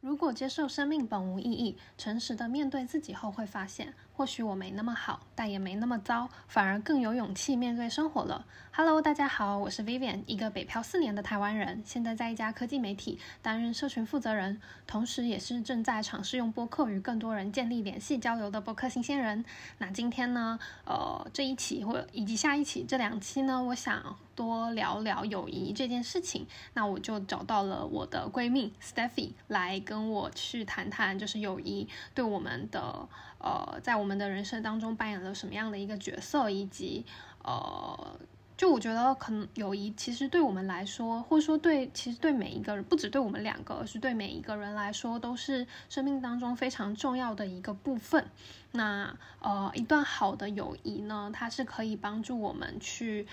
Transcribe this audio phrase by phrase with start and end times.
[0.00, 8.46] 如果接受生命本无意义，诚实的面对自己后，会发现或许我没那么好，但也没那么糟，反而更有勇气面对生活了。
[8.72, 19.44] Hello，大家好，我是 Vivian，一个北漂四年的台湾人，现在在一家科技媒体担任社群负责人，同时也是正在尝试用播客与更多人建立联系交流的播客新鲜人。
[19.76, 26.46] 那今天呢，呃，这一期或以及下一期这两期呢，我想多聊聊友谊这件事情。
[26.74, 29.80] 那我就找到了我的闺蜜 Stephy 来。
[29.90, 33.08] 跟我去谈谈，就是友谊对我们的
[33.38, 37.04] 呃，在我们的人生当中扮演了什么样的一个角色，以及
[37.42, 38.20] 呃，
[38.56, 48.24] 就我觉得可能友谊其实对我们来说，或者说对其实对每一个人，不只对我们两个，而是对每一个人来说，都是生命当中非常重要的一个部分。
[48.72, 53.26] 那呃，一段好的友谊呢，它是可以帮助我们去。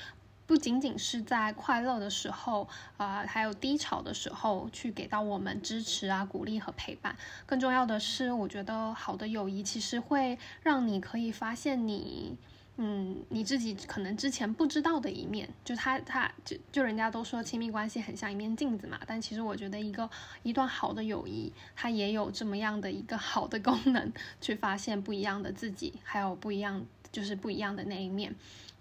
[0.47, 7.15] 不仅仅是在快乐的时候，啊，还有低潮的时候，去给到我们支持啊、鼓励和陪伴。
[7.45, 12.37] 更重要的是，我觉得好的友谊其实会让你可以发现你，
[12.77, 15.49] 嗯，你自己可能之前不知道的一面。
[15.65, 18.97] 就他，他就就人家都说亲密关系很像一面镜子嘛。
[19.05, 20.09] 但其实我觉得一个
[20.43, 28.33] 一段好的友谊，它也有这么样的一个好的功能，去发现不一样的自己，还有不一样，就是不一样的那一面。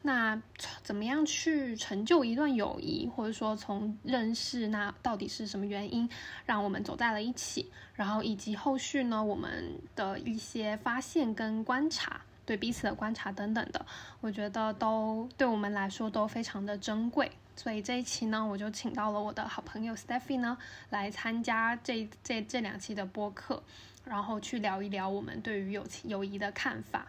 [0.07, 0.41] 那
[0.85, 6.09] 怎么样去成就一段友谊，或者说从认识那到底是什么原因
[6.45, 13.85] 让我们走在了一起，然后以及后续呢我们的一些发现跟观察，对彼此的观察等等的，
[14.21, 17.33] 我觉得都对我们来说都非常的珍贵。
[17.57, 20.57] 所以这一期呢，我就请到了我的好朋友 Stephy 呢
[20.91, 23.61] 来参加这这这两期的播客，
[24.05, 27.09] 然后去聊一聊我们对于友情友谊的看法。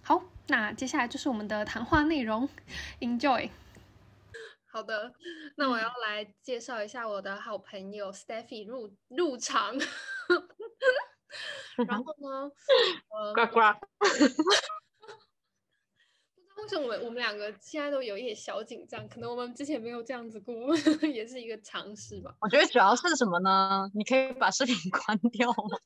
[0.00, 0.22] 好。
[0.48, 2.48] 那接下来就是我们的谈话内容
[3.00, 3.50] ，Enjoy。
[4.70, 5.12] 好的，
[5.56, 9.78] 那我要来介绍一下我的好朋友 Stephy 入入场。
[11.76, 12.50] 然后呢，
[13.34, 13.60] 呱呱。
[16.60, 20.54] 不知道为什么我们我们两个现在都有一点小紧张，可能我们之前没有这样子过，
[21.06, 22.34] 也是一个尝试吧。
[22.40, 23.88] 我觉得主要是什么呢？
[23.94, 25.78] 你可以把视频关掉吗？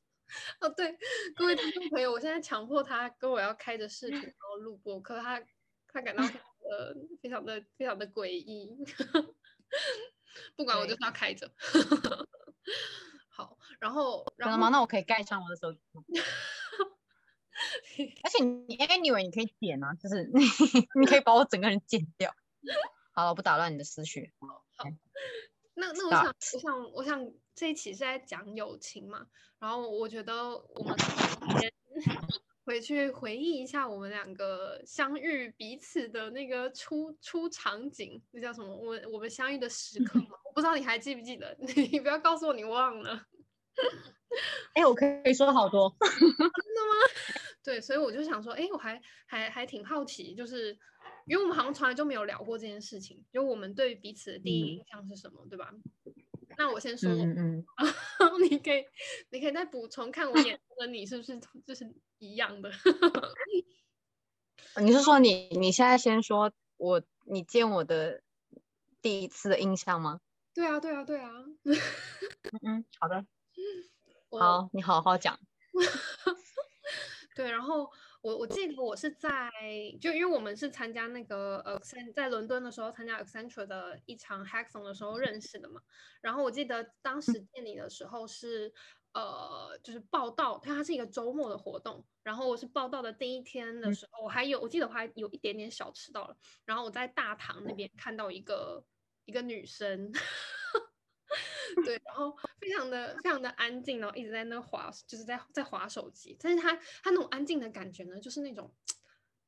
[0.59, 0.97] 哦，对，
[1.35, 5.41] 各位听众朋友，我现在强迫他跟我要开着视频 然后录播，可他
[5.87, 8.69] 他感到呃非常的非常的诡异，
[10.55, 11.51] 不管我就是要开着。
[13.29, 14.69] 好，然后然后吗？
[14.69, 16.03] 那我可以盖上我的手机吗？
[18.23, 20.43] 而且你 anyway 你可以剪啊，就是你
[20.99, 22.33] 你可以把我整个人剪掉。
[23.13, 24.33] 好了，不打乱你的思绪。
[24.77, 24.85] 好，
[25.75, 27.31] 那那我想我想我想。
[27.55, 29.27] 这一期是在讲友情嘛，
[29.59, 30.97] 然后我觉得我们
[31.59, 31.71] 先
[32.65, 38.75] 回去回忆一下我们两个相遇彼此的那个初初场景，那叫什么？
[38.75, 41.55] 我我们相遇的时刻嘛，我不知道你还记不记得？
[41.61, 43.23] 你不要告诉我你忘了。
[44.73, 46.49] 哎，我可以说好多，真的吗？
[47.63, 50.75] 对，所以我就想说，哎，我还还还挺好奇，就是
[51.25, 55.73] 因为我们好像从来就没有聊过这件事情，就我们对彼此的第一印象是什么，对吧？
[56.57, 57.65] 那我先说，嗯嗯，
[58.47, 58.85] 你可以，
[59.31, 62.71] 你可以再补充，看我眼中的你是不是就是一样的？
[64.81, 68.21] 你是说你你现在先说我你见我的
[69.01, 70.19] 第一次的印象吗？
[70.53, 71.31] 对啊，对啊，对啊。
[72.61, 73.25] 嗯，好的，
[74.37, 75.39] 好，你好好讲。
[77.35, 77.89] 对，然后。
[78.23, 79.51] 我我记得我是在
[79.99, 81.77] 就因为我们是参加那个呃
[82.15, 85.81] 在伦敦的时候参加 Accenture 的一场 Hackathon 的时候认识的嘛，
[86.21, 88.73] 然后我记得当时见你的时候是
[89.13, 98.85] 呃就是报道，它它是一个周末的活动，然后我是报道的第一天的时候，我还有我记得我还有一点点小迟到了，然后我在大堂那边看到一个
[99.25, 100.13] 一个女生。
[101.85, 106.35] 对，然后非常的非常的安静，然后一直在那划，就是在在划手机。
[106.39, 108.73] 但是他他那种安静的感觉呢，就是那种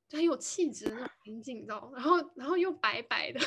[0.08, 1.92] 就很有气质的那种安静，你知道？
[1.96, 3.40] 然后然后又白白的，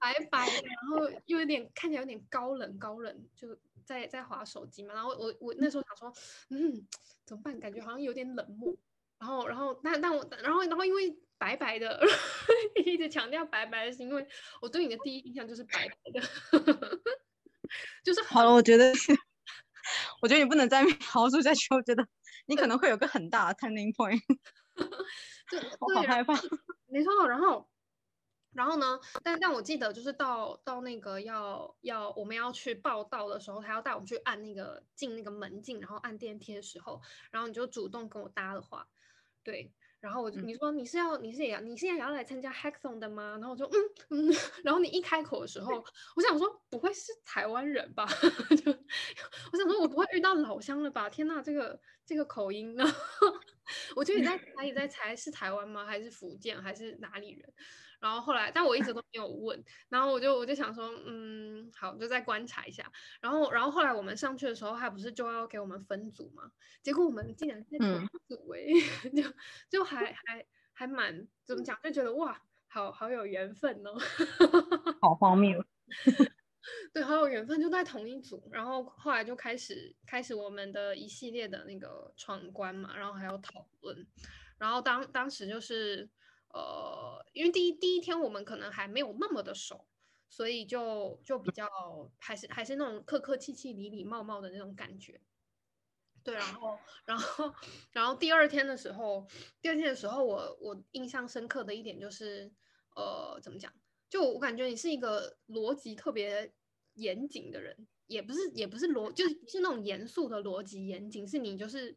[0.00, 4.94] 白白的，然后又有点看起来有点高冷高冷，就在在划手机嘛。
[4.94, 6.12] 然后我我那时候想说，
[6.50, 6.86] 嗯，
[7.24, 7.58] 怎么办？
[7.60, 8.76] 感觉好像有点冷漠。
[9.18, 11.21] 然后然后但但我然后然后因为。
[11.42, 12.00] 白白的，
[12.86, 14.24] 一直强调白白的，是因为
[14.60, 16.20] 我对你的第一印象就是白白的，
[18.04, 18.52] 就是好了。
[18.52, 18.92] 我觉得，
[20.22, 22.06] 我觉得你不能再描述下去，我觉得
[22.46, 24.22] 你可能会有个很大的 turning point。
[25.50, 26.32] 对，我好害怕。
[26.86, 27.68] 没错，然后，
[28.52, 29.00] 然后呢？
[29.24, 37.02] 但但我记得，就是到到那个要要我们要去报道的时候，他要带我们去按那个进那个门禁，然后按电梯的时候，
[37.32, 38.86] 然后你就主动跟我搭的话，
[39.42, 39.72] 对。
[40.02, 43.38] 然后我就你说你是要你是也要你现在也要来参加 hackathon 的吗？
[43.40, 43.72] 然后我就嗯
[44.10, 44.32] 嗯，
[44.64, 45.70] 然后你一开口的时候，
[46.16, 48.04] 我想说不会是台湾人吧？
[48.64, 48.72] 就
[49.52, 51.08] 我想说我不会遇到老乡了吧？
[51.08, 52.84] 天呐，这个这个口音呢？
[53.94, 55.86] 我就也在猜也在猜是台湾吗？
[55.86, 57.54] 还是福建还是哪里人？
[58.02, 59.64] 然后后来，但我一直都没有问。
[59.88, 62.84] 然后我就我就想说，嗯，好，就再观察一下。
[63.20, 66.50] 然后然后后来我们上去的时候，他不是就要给我们分组吗？
[66.82, 68.60] 结果我们竟然在同组 哎，
[69.10, 69.22] 就
[69.70, 73.96] 就还还还蛮怎么讲，就觉得哇，好好有缘分哦，
[75.00, 75.64] 好荒谬。
[76.92, 78.48] 对，好有缘分，就在同一组。
[78.50, 84.04] 然后后来就开始开始我们的一系列的那个闯关嘛，然后还有讨论。
[84.58, 86.10] 然后当当时就是。
[86.52, 89.86] 呃，因为第一第一天我们可能还没有那么的熟，
[90.28, 91.66] 所以就就比较
[92.18, 95.20] 还是还是那种客客气气、礼礼貌貌的那种感觉。
[96.22, 97.52] 对，然后然后
[97.90, 99.26] 然后第二天的时候，
[99.60, 102.52] 第二天的时候，我我印象深刻的一点就是，
[102.94, 103.72] 呃，怎么讲？
[104.08, 106.52] 就我感觉你是一个逻辑特别
[106.94, 111.96] 严谨的人，也不是也不是逻，就是是那种严肃的逻辑严谨，是你就是。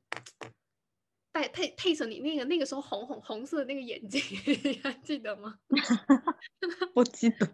[1.35, 4.21] 配配配成你那个那个时候红红红色的那个眼镜，
[4.63, 5.59] 你 还记得吗？
[6.95, 7.45] 我记得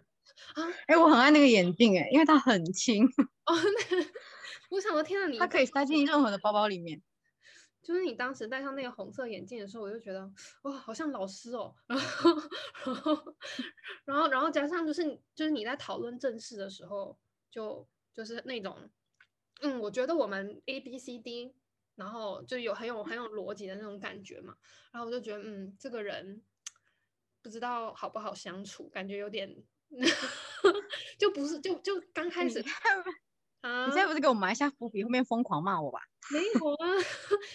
[0.54, 3.04] 啊，哎，我很爱那个眼镜哎，因为它很轻
[3.46, 3.54] 哦。
[3.90, 4.06] 那
[4.70, 7.02] 我想说，天啊，你它可以塞进任何的包包里面。
[7.82, 10.30] 就是你当时戴上那个红色眼镜的时候，我就觉得
[10.62, 11.74] 哇，好像老师哦。
[11.88, 12.30] 然后
[12.84, 13.34] 然后
[14.04, 17.18] 然后然后加上就是就是你在讨论正事的时候，
[17.50, 17.84] 就
[18.14, 18.76] 就是那种
[19.62, 21.56] 嗯，我觉得我们 A B C D。
[22.02, 24.56] 然后就有很有很有逻辑的那种感觉嘛，
[24.90, 26.42] 然后我就觉得，嗯，这个人
[27.40, 29.48] 不知道好不好相处，感觉有点，
[31.16, 32.58] 就不是就就刚开始
[33.60, 36.00] 啊，你现在不是给我埋下伏笔，后面疯狂骂我吧？
[36.32, 36.86] 没有啊，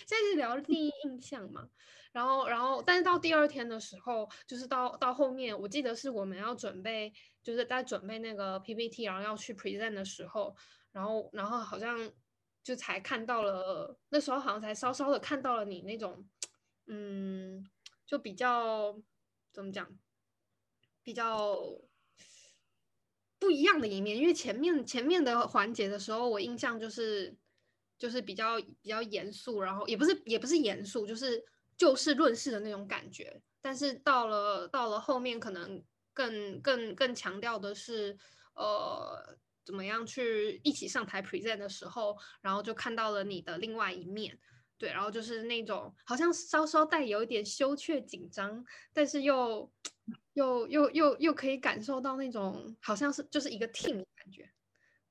[0.07, 1.67] 现在是聊第一印象嘛。
[2.13, 7.11] 然后然后，但是到第二天的时候，就是到到后面，我记得是我们要准备，
[7.43, 10.55] 就是在准备那个 PPT，然后要去 present 的时候，
[10.93, 12.09] 然后然后好像。
[12.67, 16.27] 就才看到了，那时候好像才稍稍的看到了你那种，
[16.87, 17.65] 嗯，
[18.05, 19.01] 就比较
[19.53, 19.97] 怎么讲，
[21.01, 21.57] 比较
[23.39, 24.17] 不一样的一面。
[24.17, 27.37] 因为前面前面的环节的时候，我印象就是
[27.97, 31.41] 就是比较比较严肃，然后也不是也不是严肃，就是
[31.77, 33.41] 就事论事的那种感觉。
[33.61, 35.81] 但是到了到了后面，可能
[36.13, 38.17] 更更更强调的是，
[38.55, 39.37] 呃。
[39.67, 44.39] 怎么样去一起上台 present 的时候，然后就看到了你的另外一面，
[44.77, 49.69] 对，然后就是那种好像稍稍带有一点羞怯紧张，但是又
[50.35, 54.49] 又又又又可以感受到那种好像是就是一个 team 的感觉，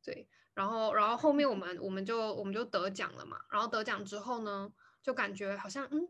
[0.03, 4.73] 对，然后然后后面我们我们就我们就得奖了嘛，然后得奖之后呢，
[5.03, 6.09] 就感觉好像嗯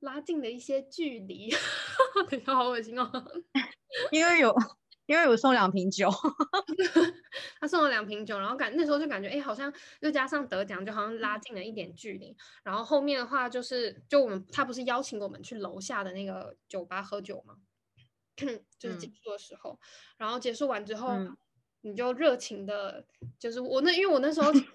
[0.00, 1.48] 拉近了一些距离，
[2.28, 3.08] 等一下好恶心哦，
[4.10, 4.52] 因为有。
[5.06, 6.08] 因为我送两瓶酒，
[7.60, 12.34] 他送了两瓶酒，然后感那时候就感觉，哎，好像又加上得奖，就好像拉近了一点距离。
[12.62, 17.56] 然后后面的话就是，就我们他不是邀请我们去楼下的那个酒吧喝酒吗？
[18.78, 19.78] 就是结束的时候，
[20.16, 21.12] 然后结束完之后，
[21.82, 23.04] 你就热情的，
[23.38, 24.66] 就是我那，因为我那时候其实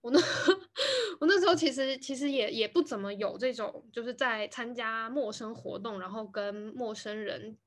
[0.00, 0.18] 我那
[1.18, 7.58] 我那时候其实其实也也不怎么有这种，就是在参加陌生活动，然后跟陌生人。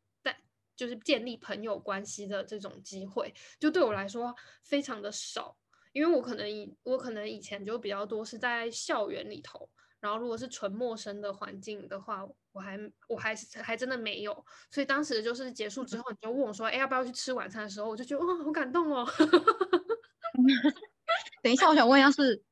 [0.76, 5.56] 就是建立朋友关系的这种机会，就对我来说非常的少，
[5.94, 19.08] 因为我可能以我可能以前就比较多是在校园里头，然后如果是纯陌生的环境的话，我还我还是还真的没有，所以当时就是结束之后，你就问我说，哎，要不要去吃晚餐的时候，我就觉得哇，好感动哦。
[21.42, 22.44] 等一下，我想问一下是，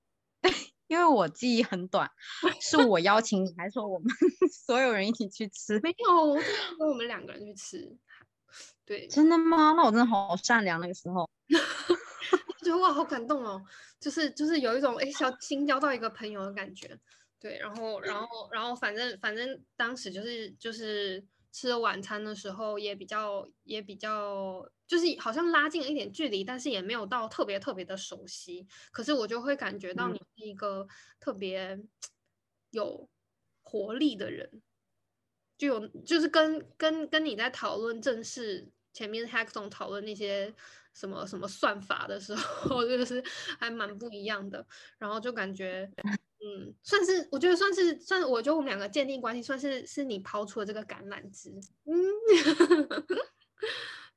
[0.87, 2.09] 因为我记忆很短，
[2.61, 4.07] 是我邀请你，还是说我们
[4.65, 5.79] 所有人一起去吃？
[5.79, 6.33] 没有，
[6.77, 7.97] 跟我们两个人去吃。
[8.85, 9.73] 对，真的吗？
[9.73, 11.29] 那我真的好善良那个时候，
[12.63, 13.63] 觉得哇，好感动哦，
[13.99, 16.99] 就是就是有一种哎，小新交到一个朋友的感觉。
[17.39, 28.65] 对，然后然后然后反正反正当时就是就是吃了晚餐的时候也比较也比较就是好像拉近了一点距离，但是也没有到特别特别的熟悉。
[28.91, 30.87] 可是我就会感觉到你是一个
[31.19, 31.77] 特别
[32.71, 33.09] 有
[33.61, 34.61] 活力的人。
[35.57, 40.53] 就有就是跟跟跟你在讨论正式前面 hackathon 讨论那些
[40.93, 43.23] 什么什么算法的时候， 就是
[43.59, 44.65] 还蛮不一样的。
[44.97, 45.89] 然后就感觉，
[46.43, 51.51] 嗯，算是我觉得算是算，我觉得我们两个建立关系算是是你抛出了这个橄榄枝。
[51.85, 51.93] 嗯，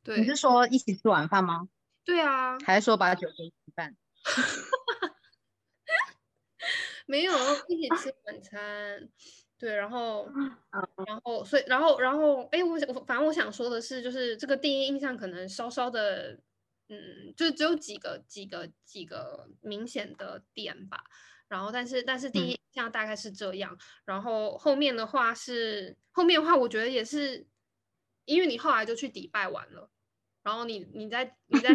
[0.02, 0.20] 对。
[0.20, 1.68] 你是说一起吃晚饭吗？
[2.04, 2.58] 对啊。
[2.60, 3.96] 还是说把酒给一半？
[7.06, 7.32] 没有，
[7.68, 9.08] 一起吃晚餐。
[9.58, 10.28] 对，然后，
[11.06, 16.38] 然后，所以，然后，然后，哎，我我反正我想说的是，就是这个第一印象可能稍稍的，
[16.88, 21.04] 嗯，就只有几个几个几个明显的点吧。
[21.48, 23.78] 然后，但是，但是第一印象大概是这样。
[24.04, 27.46] 然后后面的话是后面的话，我觉得也是，
[28.26, 29.88] 因为你后来就去迪拜玩了，
[30.42, 31.74] 然后你你在你在。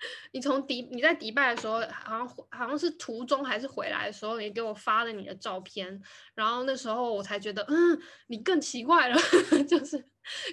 [0.32, 6.00] 你从迪你在迪拜的时候，好像好像是途中还是回来的时候，你给我发了你的照片，
[6.34, 9.16] 然后那时候我才觉得，嗯，你更奇怪了，
[9.68, 9.96] 就是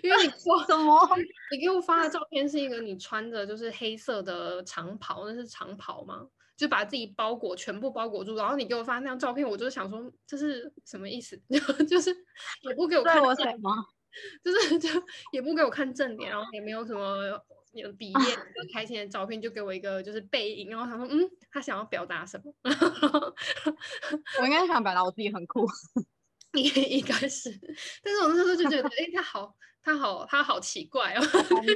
[0.03, 0.99] 因为你说什么？
[1.51, 6.27] 你给我发的照片是一个你穿着就是黑色的长袍，那是长袍吗？
[6.57, 11.39] 就把自己包裹全部包裹住，然后你给我发那张照片，我就想说这是什么意思？
[11.87, 12.09] 就是
[12.61, 13.71] 也不给我看我什么，
[14.43, 14.89] 就是就
[15.31, 17.39] 也不给我看正脸，然后也没有什么。
[17.81, 18.43] 有毕业的
[18.73, 22.53] 开心的照片，就给我一个就是背影，然后他说，嗯，他想要表达什么？
[24.39, 25.65] 我应该想表达我自己很酷，
[26.53, 27.51] 应应该是，
[28.03, 31.75] 但是我那时候就觉得，哎，他好，他好，他好奇怪哦，就是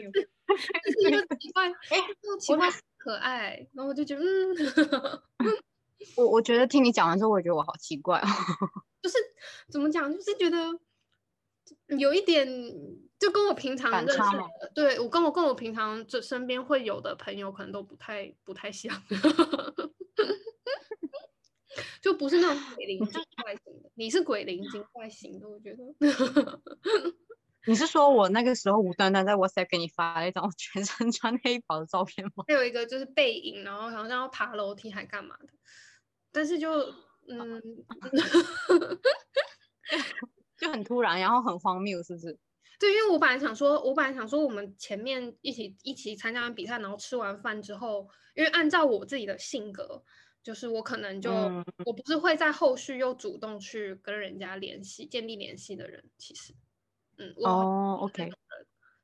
[1.08, 1.98] 一个奇怪， 哎，
[2.39, 5.48] 奇怪可爱，然后我就觉得，嗯，
[6.17, 8.27] 我我觉得听你讲完之后，我觉得我好奇怪哦，
[9.01, 9.17] 就是
[9.70, 10.58] 怎么讲，就是觉得
[12.00, 12.48] 有一点。
[13.22, 19.00] 就跟我平常认识的，对我跟我跟我平常就身边会有的朋友，可能都不太不太像，
[22.01, 23.92] 就不是那种 鬼灵精怪型的。
[23.94, 25.84] 你是鬼灵精怪型的，我觉得。
[27.68, 32.44] 你是说我那个时候无端端在 WhatsApp 给你发了一张我全身穿黑袍的照片吗？
[32.48, 35.50] 还有一个就是背影，然后好像要爬楼梯还干嘛的，
[36.32, 36.72] 但是就
[37.28, 37.62] 嗯，
[40.62, 42.38] 就很突然，然后很荒谬，是不是？
[42.80, 50.03] 对，因为我本来想说，我本来想说，我们前面一起一起参加完比赛，然后吃完饭之后，因为按照我自己的性格，
[50.44, 51.32] 就是我可能就
[51.84, 56.03] 我不是会在后续又主动去跟人家联系、建立联系的人。
[56.20, 56.53] 其实，
[57.18, 58.30] 嗯，哦，OK，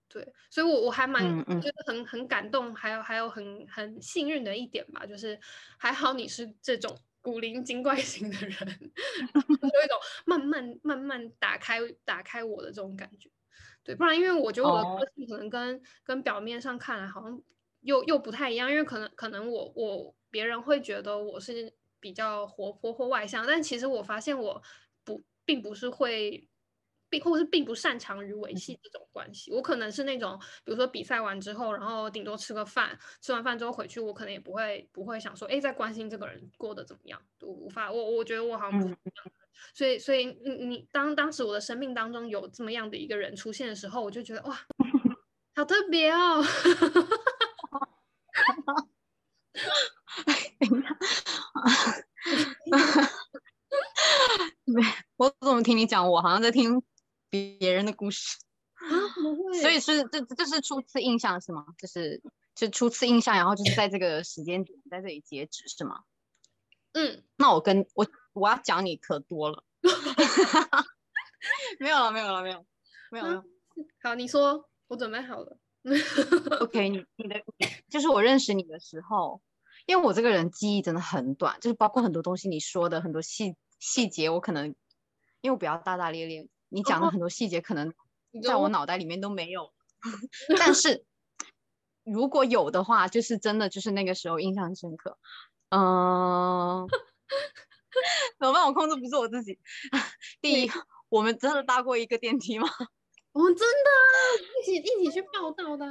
[0.08, 1.24] 对，所以，我我还蛮
[1.60, 5.40] 就是很很感动，还有还有很很幸运的一点吧，就是
[5.80, 6.96] 还好你是这种
[7.28, 13.30] 古灵精怪型的人， 有一种慢慢慢慢打开打开我的这种感觉。
[13.84, 17.42] 对，不然因为我觉得我的个性可能跟跟表面上看来好像
[17.82, 24.64] 又又不太一样，因为可能可能我我别人会觉得我是比较活泼或外向，但其实我发现我
[25.04, 26.48] 不并不是会
[27.10, 29.52] 并或是并不擅长于维系这种关系。
[29.52, 37.20] 我可能是那种，比如说比赛完之后，然后顶多吃个饭，吃完饭之后回去，我可能也不会不会想说，哎，在关心这个人过得怎么样。
[37.42, 38.90] 我无法，我我觉得我好像不。
[39.74, 44.60] 所以，所以你你当当时我的生命当中有这么样的一个人出现的时候，我就觉得哇，
[45.56, 46.44] 好特别哦。
[54.66, 54.84] 没，
[55.18, 56.82] 我怎么听你讲，我好像在听
[57.30, 58.38] 别人的故事
[58.76, 58.88] 啊？
[59.16, 59.62] 不会。
[59.62, 61.66] 所以是这这是初次印象是吗？
[61.78, 62.22] 就是
[62.56, 66.04] 就初次印象，然后就是在这个时间点在这里截止是吗？
[66.94, 68.08] 嗯，那我跟我。
[68.34, 69.64] 我要讲你可多了，
[71.80, 72.64] 没有了，没有了，没有，
[73.10, 73.44] 没有了。
[74.04, 75.58] 好，你说，我准备好了。
[76.60, 77.44] OK，你你的
[77.90, 79.42] 就是我认识你的时候，
[79.88, 84.68] 因为我这个人记忆真的很短，就是包括很多东西你说的很多细细节，我可能
[85.42, 87.94] 因为我比较大大咧咧，你讲的很多细节可能
[88.44, 89.72] 在我脑袋里面都没有。
[90.60, 91.06] 但是
[92.04, 95.18] 如果有的话，就是真的就是那个时候印象深刻。
[95.70, 96.88] 嗯。
[98.40, 98.64] 怎么办？
[98.64, 99.58] 我控制不住我自己。
[100.40, 100.72] 第一，
[101.10, 102.70] 我们真的搭过一个电梯吗？
[103.34, 103.90] 我们真的
[104.62, 105.86] 一起一起去报道的，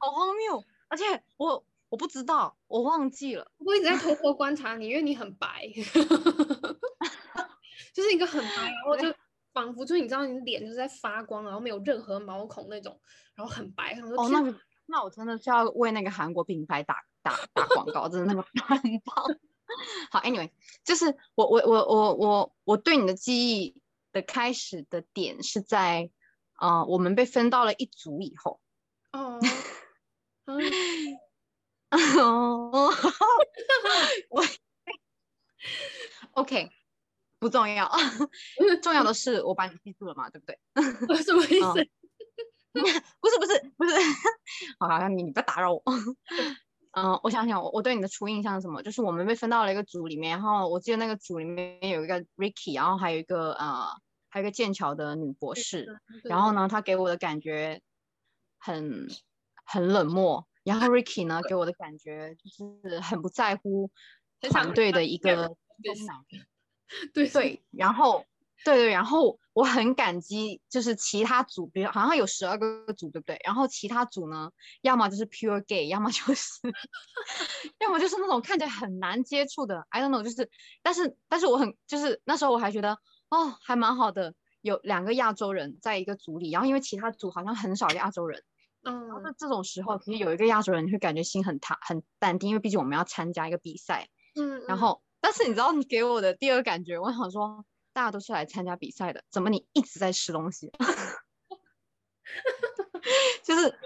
[0.00, 0.62] 好荒谬！
[0.88, 3.50] 而且我我不知道，我忘记了。
[3.56, 5.66] 我一直在偷偷观察你，因为你很白，
[7.94, 9.14] 就是一个很白，然后就
[9.54, 13.00] 仿佛就你知道，你脸就是在发光，然后没有任何毛孔那种，
[13.34, 13.94] 然后很白。
[14.16, 14.54] 哦，那
[14.86, 19.24] 那我真的是要为那个韩国品牌打打打广告，真的那个很棒。
[20.10, 20.50] 好，Anyway，
[20.84, 23.80] 就是我我我我我我对你的记忆
[24.12, 26.10] 的开始的点是在，
[26.60, 28.60] 呃，我们被分到了一组以后。
[29.12, 29.40] 哦。
[32.18, 32.92] 哦。
[34.28, 34.42] 我。
[36.32, 36.70] OK，
[37.44, 37.86] 不重要，
[38.82, 40.58] 重要的是我把你记住了嘛，对不对？
[41.22, 41.88] 什么意思？
[42.72, 43.94] 不是不是不是，
[44.80, 45.82] 好，好像你你不要打扰我。
[46.92, 48.82] 嗯，我想想，我我对你的初印象是什么？
[48.82, 53.88] 就是我们被分到了一个组里面，然后我记得那个组里面有一个 Ricky，然后还有一个呃，
[54.30, 56.00] 还有一个剑桥的女博士。
[56.24, 57.82] 然后呢，她给我的感觉
[58.58, 59.06] 很
[59.66, 60.48] 很冷漠。
[60.64, 63.90] 然后 Ricky 呢，给我的感觉就是很不在乎
[64.40, 65.54] 团队的一个
[67.14, 67.62] 对对。
[67.70, 68.24] 然后
[68.64, 73.38] 对对，然后我很感激，就是其他组，比如好像有十二个组，对不对？
[73.44, 76.60] 然后其他组呢，要么就是 pure gay，要么就是，
[77.80, 80.48] 要么就是那种看起来很难接触的，I don't know，就是，
[80.82, 82.98] 但是但是我很就是那时候我还觉得
[83.28, 88.42] 哦还蛮好的，有两个亚洲人在一个组里，然后因为其他组好像很少亚洲人，
[88.84, 97.64] 嗯，然后这种时候其实有一个亚洲人会感觉心很踏很淡定，因为毕竟我们要参加一个比赛，嗯，然后但是你知道你给我的第二感觉，我想说。
[97.94, 100.68] 大家都是来参加比赛的，怎么你一直在吃东西？
[103.44, 103.70] 就是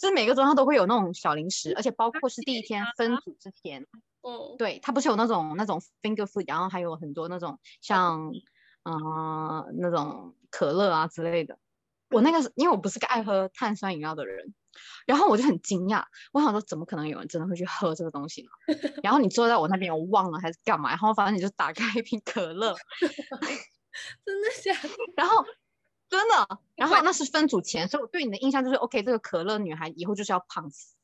[0.00, 3.86] 就是每个桌上都会有那种小零食，而且包括是第一天分组之前，
[4.22, 8.32] 嗯，对它不是有那种那种 finger food，然后还有很多那种像
[8.82, 11.56] 嗯那种可乐啊之类的。
[12.10, 14.52] 我那个是因为我不是个爱喝碳酸饮料的人。
[15.06, 18.48] 然后我就很惊讶，我想说怎么可能有人真的会去喝这个东西呢？
[19.02, 20.90] 然后你坐在我那边，我忘了还是干嘛？
[20.90, 22.74] 然后反正你就打开一瓶可乐
[24.24, 24.88] 真的假的？
[25.16, 25.44] 然后
[26.08, 30.96] 真的，然后那是分组前，所以我对你的印象就是 OK，这个可乐女孩以后就是要胖死。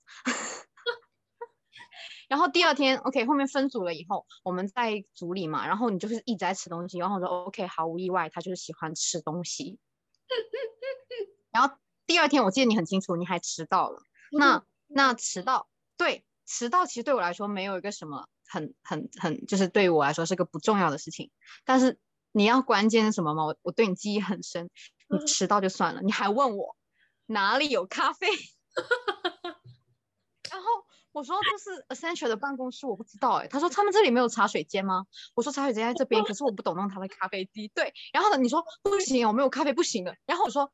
[2.29, 9.79] 然后第二天 OK，后面分组了以后，我们在组里嘛，然后你就是一直在吃东西，然后我说 OK，毫无意外，她就是喜欢吃东西。
[11.53, 11.77] 然后。
[12.07, 14.03] 第二天我记得你很清楚，你还迟到了。
[14.31, 21.31] 那那迟到，对，迟到其实对我来说没有一个什么很很很，就是对于我来说是个不重要的事情。
[21.65, 21.99] 但是
[22.33, 23.45] 你要关键是什么吗？
[23.45, 24.71] 我我对你记忆很深。
[25.09, 26.77] 你迟到就算了，你还问我
[27.27, 28.27] 哪里有咖啡？
[31.15, 33.49] 我说这是 Essential 的办公室，我不知道哎。
[33.49, 35.07] 他说他们这里没有茶水间吗？
[35.35, 37.69] 我说茶水间在这边，可是我不懂弄他的咖啡机。
[37.69, 40.15] 对，然后呢你说不行，我没有咖啡不行的。
[40.27, 40.71] 然后我说。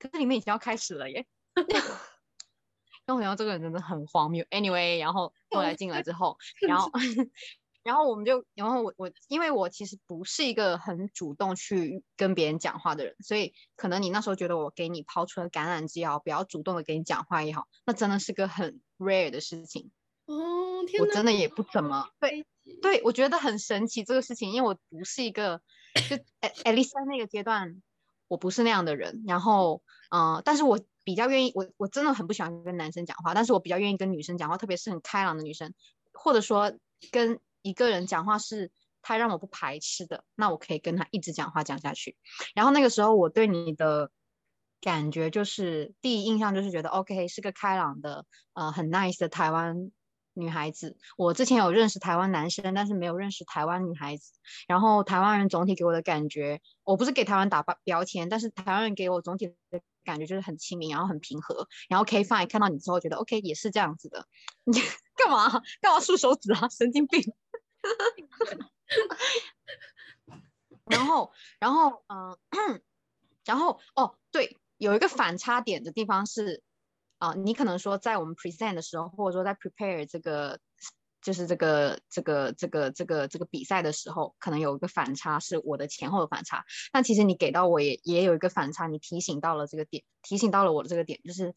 [0.00, 1.24] 可是里面已经要开始了耶，
[3.06, 4.44] 然后然后这个人真的很荒谬。
[4.46, 6.90] Anyway，然后后来进来之后，然后
[7.82, 19.90] 然后我们就，然后我我因为我其实不是一个很主动去跟别人讲话的人，所以可能你那时候觉得我给你抛出了橄榄枝也好，比较主动的给你讲话也好，那真的是个很 rare 的事情。
[20.26, 22.46] 哦，我真的也不怎么对
[22.80, 25.60] 对，我觉得很神奇这个事情，因为我不是一个
[26.08, 27.82] 就 at least 在那个阶段。
[28.28, 35.74] 我不是那样的人，然后，嗯，但是我比较愿意，我我真的很不喜欢跟男生讲话，但是我比较愿意跟女生讲话，特别是很开朗的女生，
[36.12, 36.72] 或者说
[37.10, 38.70] 跟一个人讲话是
[39.02, 42.16] 他让我不排斥的，那我可以跟他一直讲话讲下去。
[42.54, 44.10] 然后那个时候我对你的
[44.80, 49.90] 感觉就是第一印象就是觉得 OK 是个开朗的，呃，很 nice 的台湾。
[50.32, 54.32] 女孩子，我之前有认识台湾男生，但是没有认识台湾女孩子。
[54.68, 61.66] 然后台湾人总体给我的感觉，我不是给台湾打标签，但是台湾人给我总体的感觉就是很亲民，然后很平和。
[61.88, 64.24] 然后 K Fine 看到你之后觉得 OK 也是这样子的。
[64.64, 64.72] 你
[65.16, 66.68] 干嘛干嘛竖手指啊？
[66.68, 67.34] 神经病。
[70.86, 72.38] 然后然后嗯，
[73.44, 76.62] 然后哦对，有一个反差点的地方是。
[77.20, 80.58] 啊，你可能说在我们 present 的时候，或者说在 prepare 这个，
[81.20, 86.64] 就是这个这个这个这个这个比赛的时候，可能有一个反差，是我的前后的反差。
[86.92, 91.54] 但其实你给到我也也有一个反差，你提醒到了这个点，提醒到了我的这个点，就是，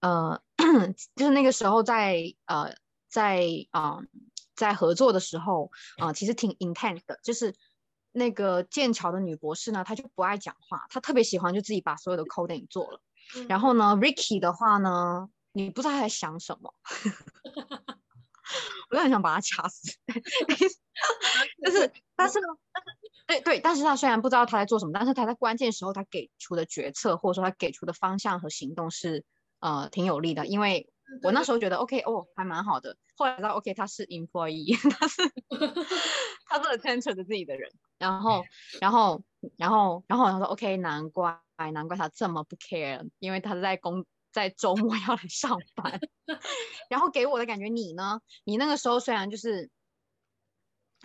[0.00, 0.42] 呃，
[1.16, 2.74] 就是那个时候在呃
[3.08, 4.00] 在啊
[4.56, 7.54] 在合作的时候啊，其实挺 intense 的，就是
[8.12, 13.00] 那个剑桥的女博士呢，她就不爱讲话，她特别喜欢就自己把所有的 coding 做了。
[13.48, 16.72] 然后呢，Ricky 的话呢，你不知道他在想什么，
[18.88, 19.92] 我就很想把他掐死。
[21.60, 22.46] 但是， 但是呢，
[23.26, 29.24] 对对，但是他虽然不知道他在做什么，但是他在关键时候他给出的决策，或者说他给出的方向和行动是
[29.58, 30.46] 呃挺有利的。
[30.46, 30.88] 因为
[31.22, 32.96] 我那时候觉得 OK 哦，还蛮好的。
[33.16, 35.22] 后来知道 OK 他是 employee， 他是
[36.48, 37.70] 他是 attention 的自己的人。
[37.98, 38.44] 然后，
[38.80, 39.22] 然后，
[39.56, 41.40] 然后，然后他说 OK，难怪。
[41.56, 45.98] 哎，难怪他这么不 care，因为他在工在周末要来上班。
[46.90, 48.20] 然后给我的感觉，你呢？
[48.44, 49.70] 你那个时候虽然就是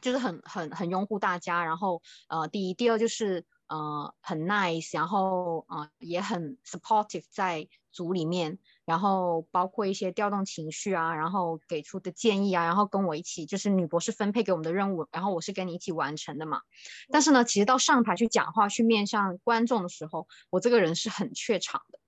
[0.02, 8.60] 就是很很很拥护大家，然后呃，第一，第二就是呃很 nice，然后呃也很 supportive 在组里面。
[8.86, 16.62] 然后包括一些调动情绪啊，然后给出的建议啊，然后跟我一起就是女博士分配给我们的任务，然后我是跟你一起完成的嘛。
[17.12, 22.00] 但是呢，其实到上台去讲话、去面向观众的时候，我这个人是很怯场的，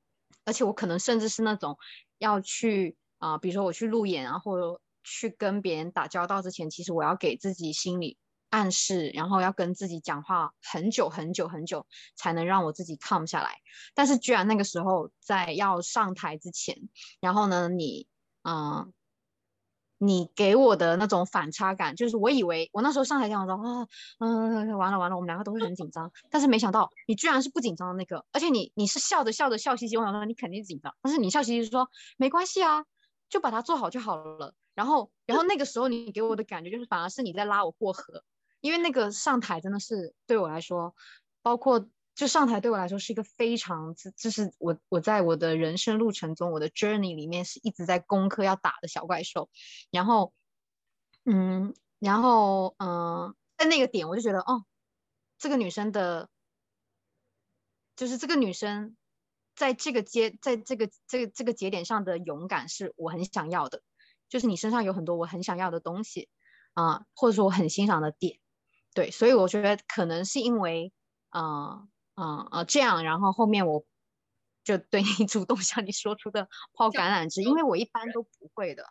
[0.46, 1.78] 而且我可能甚至是那种
[2.18, 8.18] 要去啊，比如说我去路演啊，或者去跟别人打交道之前，其实我要给自己心里。
[8.54, 13.56] 暗示，然后要跟自己讲话很久很久很久，才能让我自己 calm 下来。
[13.96, 16.78] 但是居然那个时候在要上台之前，
[17.20, 18.08] 然后呢，你，
[18.44, 18.94] 嗯，
[19.98, 23.88] 你给我的那种反差感，就是我以为我那时候上台讲的时候，啊，
[24.20, 32.86] 嗯，完了完了，我们两个都会很紧张，但是没想到你居然是不紧张的那个，而且你你是笑着笑着笑嘻嘻，我想说你肯定紧张，但是你笑嘻嘻说没关系啊，
[33.30, 34.54] 就把它做好就好了。
[34.76, 38.24] 然后然后那个时候你给我的感觉就是反而是你在拉我过河，
[38.64, 40.96] 因为那个上台真的是对我来说，
[41.42, 41.88] 包括。
[42.16, 49.50] 就上台对我来说是一个非常，这是我我在我的人生路程中，我的 journey 里面是一直在攻克要打的小怪兽。
[49.90, 50.32] 然后，
[51.26, 54.64] 嗯，然后，嗯，在那个点我就觉得，哦，
[55.40, 56.30] 这个女生的，
[57.96, 58.96] 就是这个女生
[59.56, 63.82] 在这个节，在这个这个这个节点上的勇敢是我很想要的，
[64.30, 66.30] 就是你身上有很多我很想要的东西
[66.74, 68.38] 啊，或者说我很欣赏的点，
[68.94, 70.92] 对，所以我觉得可能是因为，
[71.30, 71.88] 啊。
[72.16, 73.84] 嗯呃，这样，然后后面我
[74.64, 78.86] 就对你主动 向你说出的抛橄榄枝，因为我一般都不会的，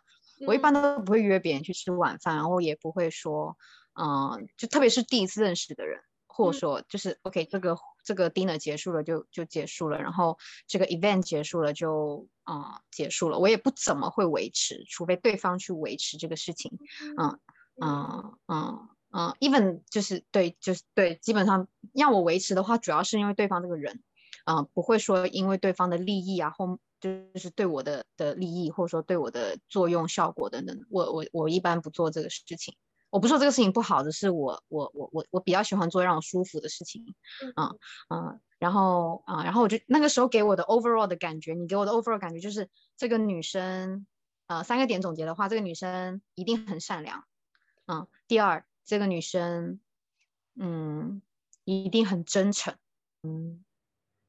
[0.45, 3.55] 我一般都不会约别人去吃晚饭，然后也不会说，
[3.93, 10.37] 嗯，就特别是第一次认识的人，或者说就是 OK，这个这个 dinner 结束了就就结束了，然后
[10.67, 16.77] 这个 event 结束了就啊结束了，我也不怎么会维持，除非对方去维持这个事情，
[17.17, 17.39] 嗯
[17.79, 18.89] 嗯嗯。
[19.15, 24.01] 嗯，even 就是对，就是对，基本上让我维持的话，主要是因为对方这个人，
[24.45, 32.75] 嗯，不会说因为对方的利益啊，或就是对我的的利益，或者说对我的作用效果等等，我我我一般不做这个事情。
[33.11, 37.13] 我不说这个事情不好的，是我我我我我比较喜欢做让我舒服的事情，
[37.55, 37.77] 嗯
[38.09, 44.07] 嗯，然后啊，然后我就那个时候给我的 overall 的感觉，你给我的 overall 感觉就是这个女生，
[44.47, 47.23] 呃，三个点总结的话，这个女生一定很善良，
[47.85, 48.65] 嗯，第二。
[48.85, 49.79] 这个女生，
[50.55, 51.21] 嗯，
[51.63, 52.75] 一定很真诚，
[53.23, 53.63] 嗯，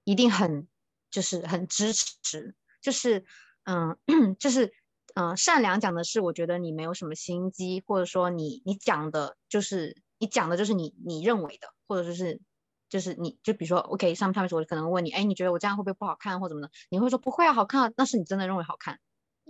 [0.04, 0.68] 一定很
[1.10, 3.24] 就是很支持，就是
[3.64, 3.96] 嗯，
[4.38, 4.72] 就是
[5.14, 12.40] 嗯，善良讲的是，我觉得你没有什么心机，或者说你你讲的就是你讲的就是你你认为的，或者就是
[12.88, 16.70] 就是你就比如说，OK，上面上面我可能问你，哎，你觉得我这样会不会不好看或怎么的？
[16.90, 19.00] 你会说不会啊，好看啊，那是你真的认为好看，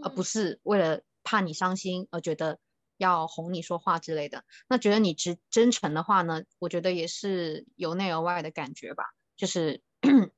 [0.03, 2.59] 而不是为了怕你伤心而觉得。
[2.97, 6.43] 要哄你说话之类的，那觉得你直真诚的话呢？
[6.59, 9.05] 我觉得也是由内而外的感觉吧。
[9.37, 9.83] 就是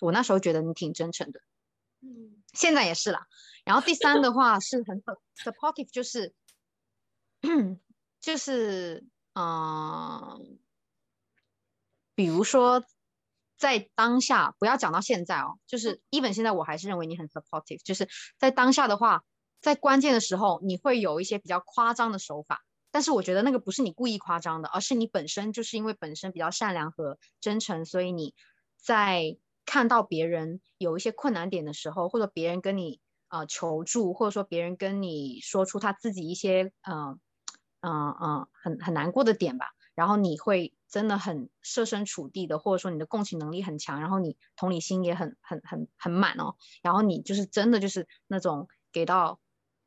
[0.00, 1.40] 我那时候觉得你挺真诚的，
[2.00, 3.26] 嗯，现在也是啦。
[3.64, 5.02] 然后第三的话是很
[5.36, 6.34] supportive，就是
[8.20, 10.58] 就是嗯，
[12.14, 12.84] 比如说
[13.58, 19.22] 在当下，不要讲到现在哦，就是 even 现在我还是认为你很 supportive，就是在当下的话。
[19.62, 28.34] 在关键的时候，你会有一些比较夸张的手法，但是我觉得那个不是你故意夸张的，而是你本身就是因为本身比较善良和真诚，所以你
[28.76, 37.20] 在看到别人有一些困难点的时候，或者别人跟你呃求助，或者说别人跟你说出他自己一些嗯
[37.80, 49.38] 嗯嗯很很难过的点吧，然后你会真的很设身处地的，或者说你的共情能力很强，然后你同理心也很很很很满哦，然后你就是真的就是那种给到。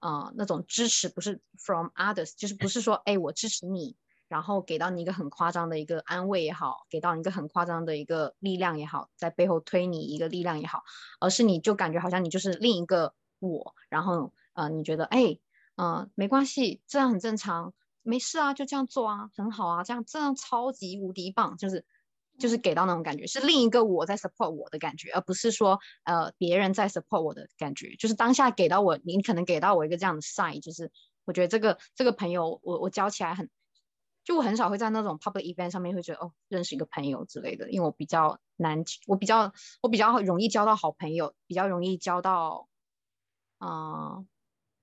[0.06, 3.96] 啊，那种支持不是 from others，就是不是说，哎，我支持你，
[4.28, 10.84] 然后给到你一个很夸张的一个安慰也好，给到你一个很夸张的一个力量也好，在背后推你一个力量也好，
[11.20, 15.40] 而是你就感觉好像你就是另一个我，然后呃，你觉得，哎，
[15.76, 21.84] 嗯，没关系，这样很正常，没事啊，就这样做啊，很好啊，这样这样超级无敌棒，就是。
[22.38, 27.96] 就是给到那种感觉，是另一个我在 support 我的感觉，而不是说呃别人在 support 我的感觉。
[27.96, 30.92] 就是当下给到我，你可能给到我一个这样的 sign，就是
[31.26, 33.50] 我觉得这个这个朋友，我我交起来很，
[34.24, 42.68] 就我很少会在那种 public event 上面会觉得哦认识一个朋友之类的，因为我比较难，我比较我比较容易交到好朋友，比较容易交到
[43.60, 44.26] 啊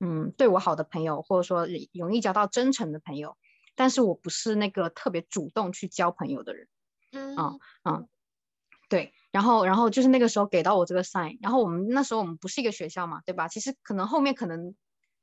[0.01, 3.37] 嗯对我好的朋友，或者说容易交到真诚的朋友，
[3.75, 6.67] 但是我不是那个特别主动去交朋友的人。
[7.13, 7.37] 嗯
[7.85, 8.09] 嗯，
[8.89, 13.49] 对，然后然后就是那个时候给到我这个 sign，然后我们那时候我们不是一个学校嘛，对吧？
[13.49, 14.75] 其实可能后面可能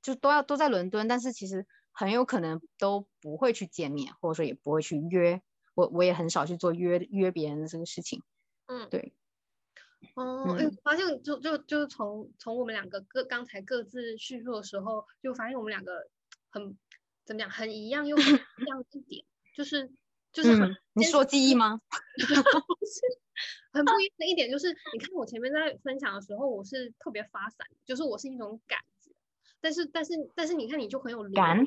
[0.02, 5.42] 就都要都在伦敦，但是其实很有可能都不会去见面，或者说也不会去约
[5.74, 8.24] 我，我也很少去做约约别人的这个事情。
[8.68, 9.14] 嗯，对。
[10.16, 16.08] 哦，哎，发现就就就从从我们两个各刚才各自叙述的时候，就发现我们两个
[16.50, 16.78] 很
[17.26, 19.26] 怎么讲，很一样又不一样一点，
[19.56, 19.92] 就是。
[20.32, 21.82] 就是很，你说记忆吗？
[23.72, 29.12] 很不一样的一点就是，你看我前面在分享的时候，我是特别发散，就是我是一种感觉，
[29.62, 31.66] 但是但是但是你看你就很有感，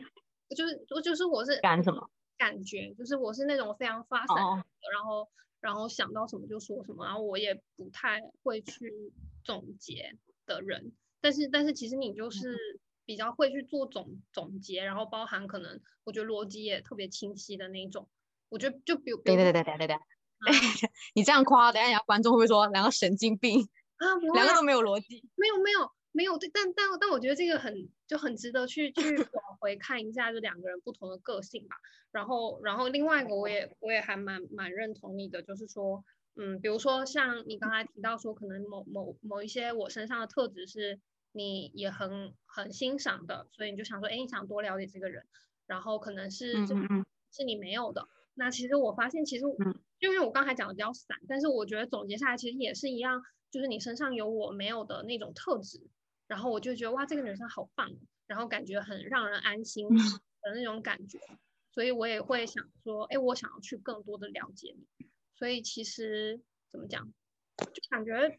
[0.57, 5.29] 就是我就是我是感什么感觉，就是我是那种非常发散，然后
[5.61, 9.13] 然后想到什么就说什么，然后我也不太会去
[9.45, 12.59] 总结的人，但是但是其实你就是
[13.05, 18.09] 比较会去做总总结，然后包含可能我觉得逻辑也特别清晰的那种。
[18.53, 19.97] 我觉得就比如，对对对对对对对，
[21.15, 24.05] 你这样夸，等下人家观众会不会说两个神经病啊？
[24.35, 25.23] 两个都没有逻辑。
[25.37, 31.77] 没有没有没有，但但但我觉得这个很就很值得去去往回看一下，就两个人不同的个性吧。
[32.11, 36.05] 然后然后另外一个我也我也还蛮蛮认同你的，就是说，
[36.37, 41.01] 嗯，比如说像你刚才提到说，可能某某某一些我身上的特质是
[41.33, 45.25] 你也很很欣赏的，所以你就想说，哎，你想多了解这个人，
[45.67, 48.07] 然后可能是嗯，是你没有的。
[48.35, 55.81] 那其实我发现，其实嗯，因为我刚才讲的比较散，但是我觉得总结下来，其实也是一样，就是你身上有我没有的那种特质，
[56.27, 57.91] 然后我就觉得哇，这个女生好棒，
[58.27, 61.19] 然后感觉很让人安心的那种感觉，
[61.73, 65.07] 所以我也会想说，哎，我想要去更多的了解你。
[65.37, 66.41] 所以其实
[66.71, 67.07] 怎么讲，
[67.59, 68.39] 就感觉，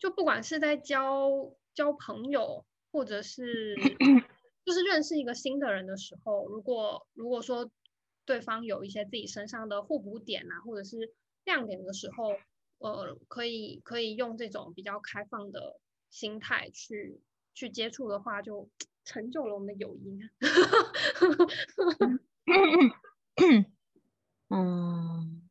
[0.00, 3.76] 就不管是在交交朋友，或者是
[4.64, 7.70] 就是认识一个新的人的时候，如果如果说。
[8.24, 11.12] 对方有一些自己身上的互补点啊，或者是
[11.44, 12.32] 亮点的时候，
[12.78, 15.80] 呃，可以可以用这种比较开放的
[16.10, 17.20] 心态去
[17.54, 18.68] 去接触的话，就
[19.04, 20.20] 成就了我们的友谊。
[24.48, 25.48] 嗯，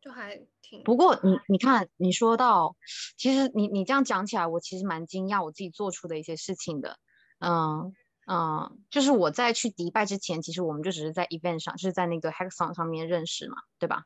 [0.00, 0.82] 就还挺。
[0.84, 2.76] 不过你你看，你说到，
[3.16, 6.98] 其实你你这样讲起来，我其实蛮惊讶我自己做出的一些事情的，
[7.38, 7.94] 嗯。
[8.26, 14.04] 嗯，就是我在去迪拜之前，其实我们就只是在 event 上，就是在那个 hackathon 上面认识嘛，对吧？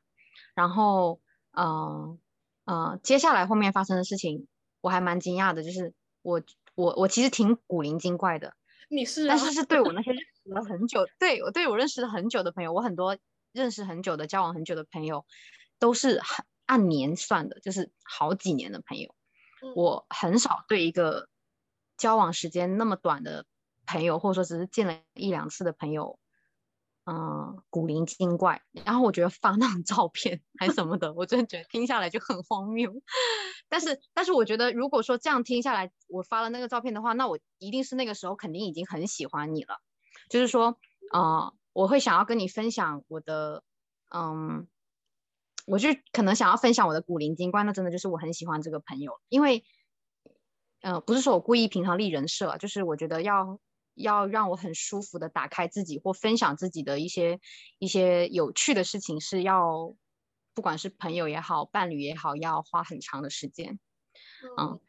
[0.55, 1.21] 然后，
[1.53, 2.19] 嗯
[2.65, 4.49] 嗯，接下来后面发生的事情，
[4.81, 6.43] 我还蛮惊讶的，就是我
[6.75, 8.55] 我我其实挺古灵精怪的，
[8.89, 9.29] 你是？
[9.29, 13.17] 但是是对我那些认识了很久，对我对我认识了很久的朋友，我很多
[13.53, 15.25] 认识很久的、交往很久的朋友，
[15.79, 19.15] 都是很按年算的，就是好几年的朋友。
[19.77, 21.29] 我很少对一个
[21.97, 23.47] 交往时间那么短的。
[23.89, 26.19] 朋友，或者说只是见了一两次的朋友，
[27.07, 28.61] 嗯，古灵精怪。
[28.85, 32.93] 然后我觉得发那种照片还什么的，我真的觉得听下来就很荒谬。
[33.71, 39.79] 但是，但是我觉得如果说这样听下来，我发了那个照片的话，那我一定是那个时候肯定已经很喜欢你了。
[40.29, 40.79] 就是说，
[41.13, 43.63] 啊，我会想要跟你分享我的，
[44.15, 44.69] 嗯，
[45.67, 49.65] 我就可能想要分享我的古灵精怪，那真的就是我很喜欢这个朋友，因为，
[50.83, 53.59] 嗯，不是说我故意平常立人设，就是我觉得要。
[53.99, 57.41] 要让我很舒服的打开自己或分享自己的一些
[57.79, 59.95] 一些有趣的事情，是要
[60.55, 63.79] 不管是朋友也好，伴侣也好，要花很长的时间。
[64.59, 64.81] 嗯，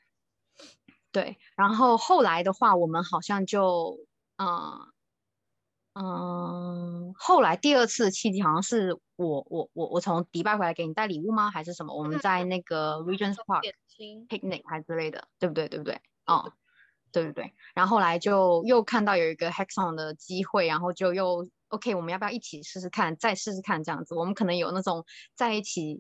[1.12, 1.38] 对。
[1.56, 3.98] 然后后来的话，我们好像就，
[4.38, 4.94] 嗯
[5.94, 11.52] 嗯，后来第二次契机好像是我我我我从迪拜回来给你带礼物吗？
[11.52, 11.96] 还是什么？
[11.96, 13.74] 我们在那个 Regents Park
[14.30, 15.68] picnic 还之类的，对不对？
[15.68, 16.00] 对不对？
[16.26, 16.54] 哦。
[17.12, 24.16] 对对对，然后后来就又看到有一个 hackathon 的机会，然后就又 OK，我们要不要一起试试看，再试试看这样子？
[24.16, 25.98] 我们可能有那种在一起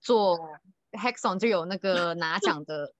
[0.00, 0.38] 做
[0.92, 2.92] hackathon 就有那个拿奖的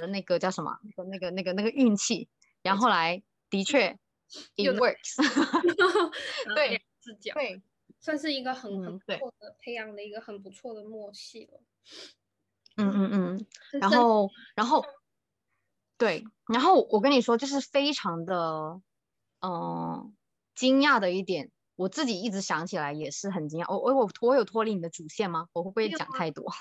[0.00, 0.78] 的那个叫什么？
[1.10, 2.28] 那个那个那个运气。
[2.62, 3.90] 然后后来的确，
[4.56, 5.16] it works。
[6.54, 6.82] 对，
[7.34, 7.62] 对，
[8.00, 11.60] 算是一个很很不错的培养的一个很不错的默契了。
[12.76, 13.46] 嗯嗯嗯，
[13.80, 14.84] 然后然后。
[15.98, 18.80] 对，然后我跟你说，就是非常的，
[19.40, 20.14] 嗯，
[20.54, 23.66] 惊讶的一点，我自己一直想起来也是很惊讶。
[23.68, 25.48] 我我我我有脱离你的主线吗？
[25.52, 26.44] 我会不会讲太多？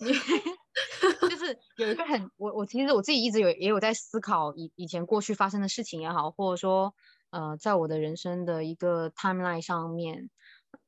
[1.28, 6.94] 就是有一个很，我我其实我自己一直有也有在思考以以前过去发生的事情也好，或者说
[7.30, 10.30] 呃，在我的人生的一个 timeline 上面，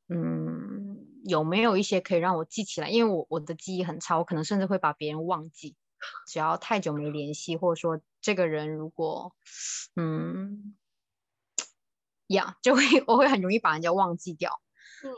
[0.09, 2.89] 嗯，有没有一些可以让我记起来？
[2.89, 5.75] 因为我我的记忆很差，我可能甚至会把别人忘记。
[6.27, 9.35] 只要太久没联系，或者说这个人如果，
[9.95, 10.75] 嗯，
[12.27, 14.61] 呀，就会我会很容易把人家忘记掉。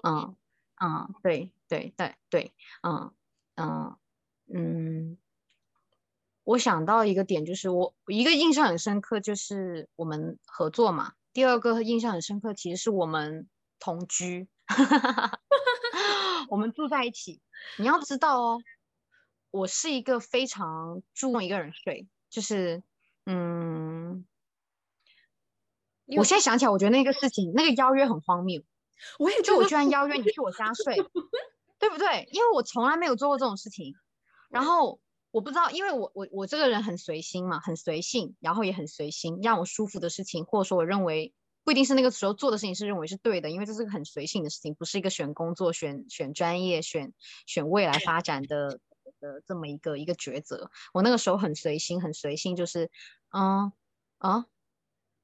[0.04, 0.36] 嗯
[0.82, 3.12] 嗯，对对对对，嗯
[3.56, 3.98] 嗯
[4.54, 5.18] 嗯，
[6.44, 11.14] 我想到一个点，就是我一个印象很深刻，就是我们合作嘛。
[11.32, 13.48] 第二个印象很深刻，其实是我们
[13.80, 14.48] 同居，
[16.50, 17.42] 我们住在一起。
[17.78, 18.62] 你要知道哦。
[19.54, 22.82] 我是一个非常注重一个人睡，就是，
[23.28, 24.26] 嗯，
[26.08, 28.64] 我现在想起来，我觉得那个事情，那个邀约很荒谬。
[29.20, 30.96] 我也就我居然邀约你去我家睡，
[31.78, 32.28] 对不对？
[32.32, 33.94] 因为我从来没有做过这种事情。
[34.50, 41.32] 然后我不知道，因为我我我这个人很随心嘛，很随性，然后也很随心，让我舒服的事情，或者说我认为
[41.64, 47.14] 不一定是那个时候做的事情是认为是对的，因为这是个很随性的事情，不是一个选工作、选选专业、选
[47.46, 48.80] 选未来发展的。
[49.24, 52.92] 的这么一个一个抉择，我那个时候很随心，很随性，就是，
[53.32, 53.72] 嗯
[54.18, 54.46] 啊，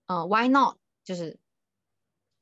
[0.07, 0.77] 呃，Why not？
[1.03, 1.37] 就是，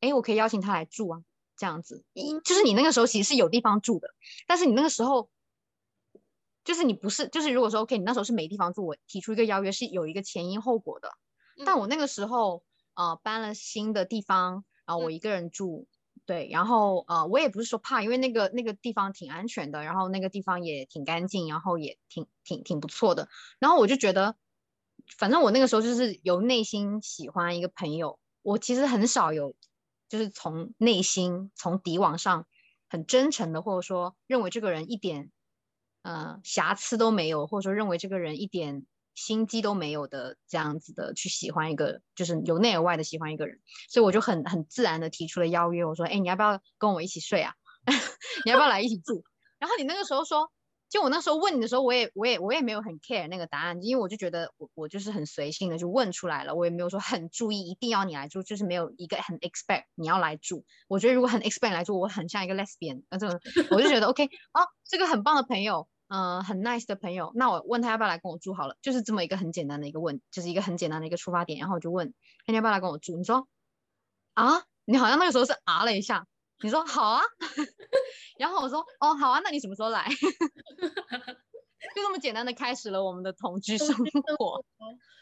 [0.02, 1.24] 哎，我可以邀请他来住啊，
[1.58, 2.04] 这样子。
[2.46, 4.14] 就是你那个时候其实是有地方住的，
[4.46, 5.30] 但是你那个时候，
[6.64, 11.12] 就是你不是，就是如果说 OK，你那时候是没地方住，我提出一个邀约是有一个前因后果的。
[11.66, 15.88] 但我那个时候，呃，搬了新的地方，然后我一个人住。
[16.28, 23.30] 对，然后呃，我也不是说怕，因为那个那个地方挺安全的，然后那个地方也挺干净，然后也挺挺挺不错的。
[23.60, 24.36] 然后我就觉得，
[25.18, 29.56] 反正我那个时候就是由内心喜欢一个朋友，我其实很少有，
[30.10, 32.46] 就是从内心从底往上
[32.90, 35.32] 很真诚的，或者说认为这个人一点
[36.02, 38.86] 呃瑕疵都没有，或者说认为这个人一点。
[39.18, 47.56] 心机都没有的这样子的去喜欢一个，就是由内而外的喜欢一个人，所以我就很很自然的提出了邀约，我说，哎，你要不要跟我一起睡啊？
[48.46, 49.24] 你要不要来一起住？
[49.58, 50.52] 然后你那个时候说，
[50.88, 60.64] 就我那时候问你的时候，我也我也我也没有很 care 那个答案，因为我就觉得我我就是很随性的就问出来了，我也没有说很注意一定要你来住，就是没有一个很 expect 你要来住。
[60.88, 63.40] 我觉得如果很 expect 来住，我很像一个 lesbian，那这种
[63.72, 65.88] 我就觉得 OK，哦，这个很棒的朋友。
[66.10, 72.14] 嗯，很 nice 的朋友，那我问他要不要来跟我住好了，就是这么一个很简单的一个问，就是一个很简单的一个出发点，然后我就问，
[72.46, 73.18] 你要不要来跟我住？
[73.18, 73.46] 你说
[74.34, 76.26] 啊，你好像那个时候是啊了一下，
[76.64, 77.22] 你说好啊，
[78.40, 80.08] 然后我说哦好啊，那你什么时候来？
[81.94, 83.94] 就这么简单的开始了我们的同居生
[84.38, 84.64] 活。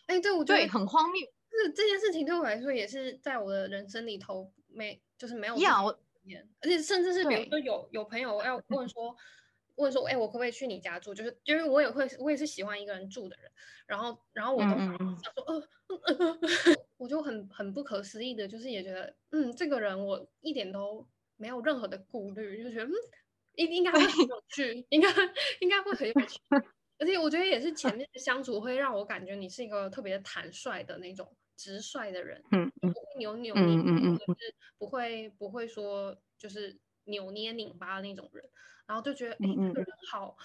[0.06, 5.98] 哎，对，我对很荒谬，是这件事情对我来说也是在我的人生里头没就是没有要，而
[6.64, 9.16] 且甚至是比如说有有朋友要问说。
[9.76, 11.14] 问说，哎，我可不可以去你家住？
[11.14, 13.52] 就是因为我也会，我也是喜欢一个人住的人。
[13.88, 15.68] 然后，然后我都想说，呃，
[16.98, 21.08] 我就很很不可思议的，就是也觉得，嗯，这个人我一点都
[21.38, 22.92] 没有任何的顾虑，就觉得，嗯，
[23.56, 25.08] 应应该会很有趣，应该
[25.60, 26.40] 应该会很有趣。
[26.98, 38.48] 而且我觉得也是前面的相处会让我感觉你是一个特别坦率的那种直率的人，嗯不会扭扭捏捏，就是不会不会说就是扭捏拧巴的那种人。
[38.88, 40.38] 然后就觉得，哎，这个人好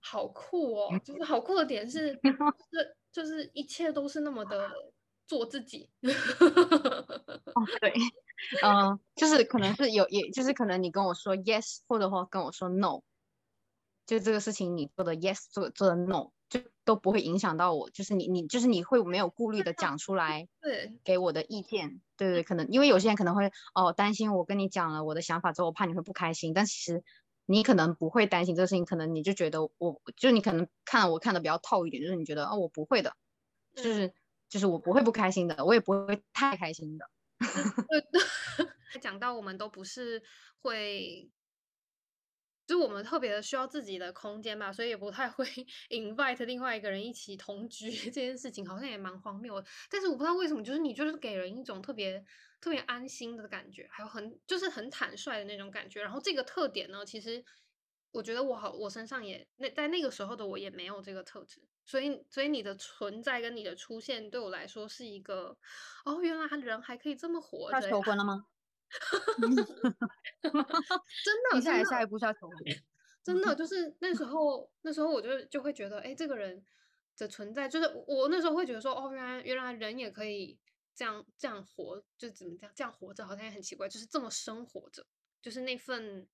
[0.00, 0.98] 好酷哦！
[1.04, 4.68] 就是好酷的点是， 就是就是一切都是那么的
[5.28, 5.88] 做自己。
[7.54, 7.92] 哦，对，
[8.64, 13.02] 嗯，就是可能是有，也就是可能你跟我说 yes，或者说跟我说 no，
[14.06, 17.90] 就这个事情你做的 yes，做做的 no，就都不会影响到我。
[17.90, 27.02] 就是你你就是你会没有顾虑的讲出来， 对，给我的意见，对对，可能因为有些人可能会哦担心我跟你讲了我的想法之后，我怕你会不开心，但其实。
[27.46, 33.14] 你可能不会担心这个事情，可能你就觉得我，就你可能看我看的比较透一点，就是你觉得哦，我不会的，
[33.74, 34.14] 就是
[34.48, 37.04] 就是我不会不开心的，我也不会太开心的。
[39.02, 40.22] 讲到我们都不是
[40.62, 41.30] 会。
[42.66, 45.44] 就我们特别的需要自己的空间吧，所以也不太会
[45.90, 49.66] invite 另外一个人一起同居这件事情，好像也蛮荒谬的。
[49.90, 52.24] 但是我不知道为什么，就是你就是给人一种特别
[52.60, 56.02] 特别安心的感觉，还有很就是很坦率的那种感觉。
[56.02, 57.44] 然后这个特点呢，其实
[58.12, 65.56] 我觉得我好，我身上也那在那个时候的我也没有这个特质，所以所以你的存在跟你的出现对我来说是一个
[66.06, 67.74] 哦，原来人还可以这么活着。
[67.74, 68.46] 他求婚了吗？
[70.42, 72.50] 真的，接下来下一步是要求
[73.24, 76.64] 真的就是那时候，那时候我就就会觉得，哎，这个人
[77.16, 80.58] 的存在，就是我那时候会觉得说，哦，原来原来人也可以
[80.94, 85.06] 这样这样活，就怎么这样这样活着，好像也很奇怪，就是这么生活着，
[85.40, 86.26] 就是那份，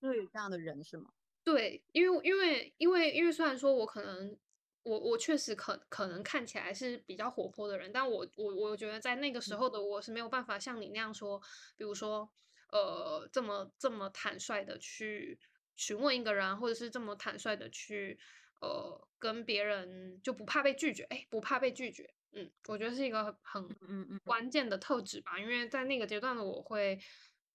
[0.00, 1.10] 就有这样的人是吗？
[1.44, 4.36] 对，因为因为因为因为虽然说我可能。
[4.82, 11.38] 我我确实可可能看起来是比较活泼的人，但我我我觉得在那个时候的我是没有办法像你那样说，
[11.76, 12.30] 比如说
[12.70, 15.38] 呃这么这么坦率的去
[15.76, 18.18] 询问一个人，或者是这么坦率的去
[18.60, 26.98] 呃跟别人就不怕被拒绝，哎不怕被拒绝，嗯，我觉得是一个很嗯嗯关键的特质吧，因为在那个阶段的我会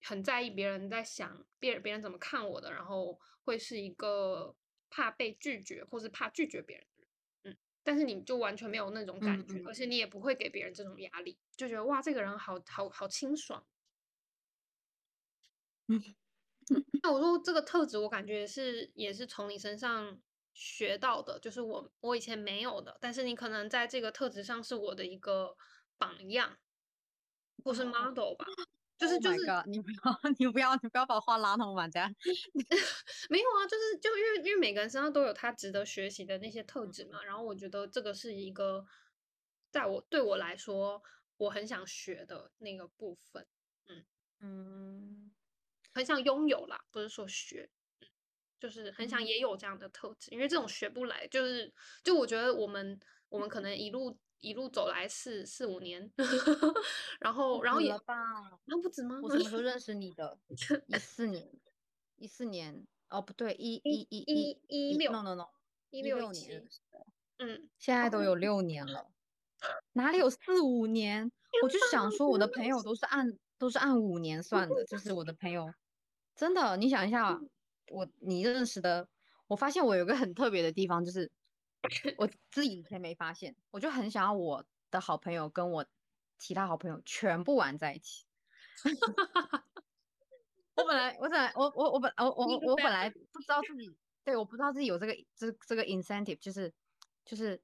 [0.03, 4.55] 很在意别人在想别别人怎么看我的，然后会是一个
[4.91, 6.85] 怕被拒绝或是怕拒绝别人。
[7.85, 13.65] 但是你就完全没有那种感觉，而且你也不会给别人这种压力，就觉得哇，这个人好好好清爽。
[15.89, 16.01] 嗯，
[17.03, 20.21] 那我说这个特质，我感觉是也是从你身上
[20.53, 25.55] 学到的，就是我我以前没有的，但是你可能在这个特质上是我的一个
[25.97, 26.57] 榜样，
[27.63, 28.45] 或是 model 吧。
[28.97, 29.37] 就是就是，
[29.67, 32.07] 你不要你不要你不要把话拉那么满家。
[33.29, 37.21] 没有啊，就是就因为因为每个人身上都有他值得学习的那些特质嘛。
[37.23, 38.85] 然后我觉得这个是一个，
[39.69, 41.03] 在我对我来说，
[41.37, 43.45] 我很想学的那个部分。
[43.87, 44.05] 嗯
[44.39, 45.31] 嗯，
[45.93, 47.69] 很想拥有啦，不是说学，
[48.59, 50.31] 就是很想也有这样的特质。
[50.31, 51.73] 因为这种学不来，就是
[52.03, 54.17] 就我觉得我们我们可能一路。
[54.45, 56.11] 一路走来四四五年，
[57.19, 58.15] 然后然后也了吧？
[58.65, 59.19] 那不止吗？
[59.23, 60.37] 我什么时候 认识你的？
[60.85, 61.49] 一四年，
[62.17, 64.19] 一四年哦，不对，一一一
[64.67, 65.47] 一一六，no no no，
[65.89, 66.63] 一六年，
[67.39, 69.09] 嗯，现在都有六年了，
[69.93, 71.31] 哪里有四五年？
[71.63, 75.73] 我就想说，我的朋友都是按都是按五年算的，就是我的朋友，
[76.35, 77.41] 真的，你想一下，
[77.89, 79.07] 我你认识的，
[79.47, 81.31] 我发现我有个很特别的地方，就是
[82.17, 85.85] 我自己以前没发现，我就很想要我的好朋友跟我
[86.37, 88.25] 其他好朋友全部玩在一起。
[90.75, 93.89] 我本来，我本来，我我我本我我我本来不知道自己，
[94.23, 96.73] 对，我不知道自己有这个这这个 incentive，就是
[97.23, 97.61] 就是。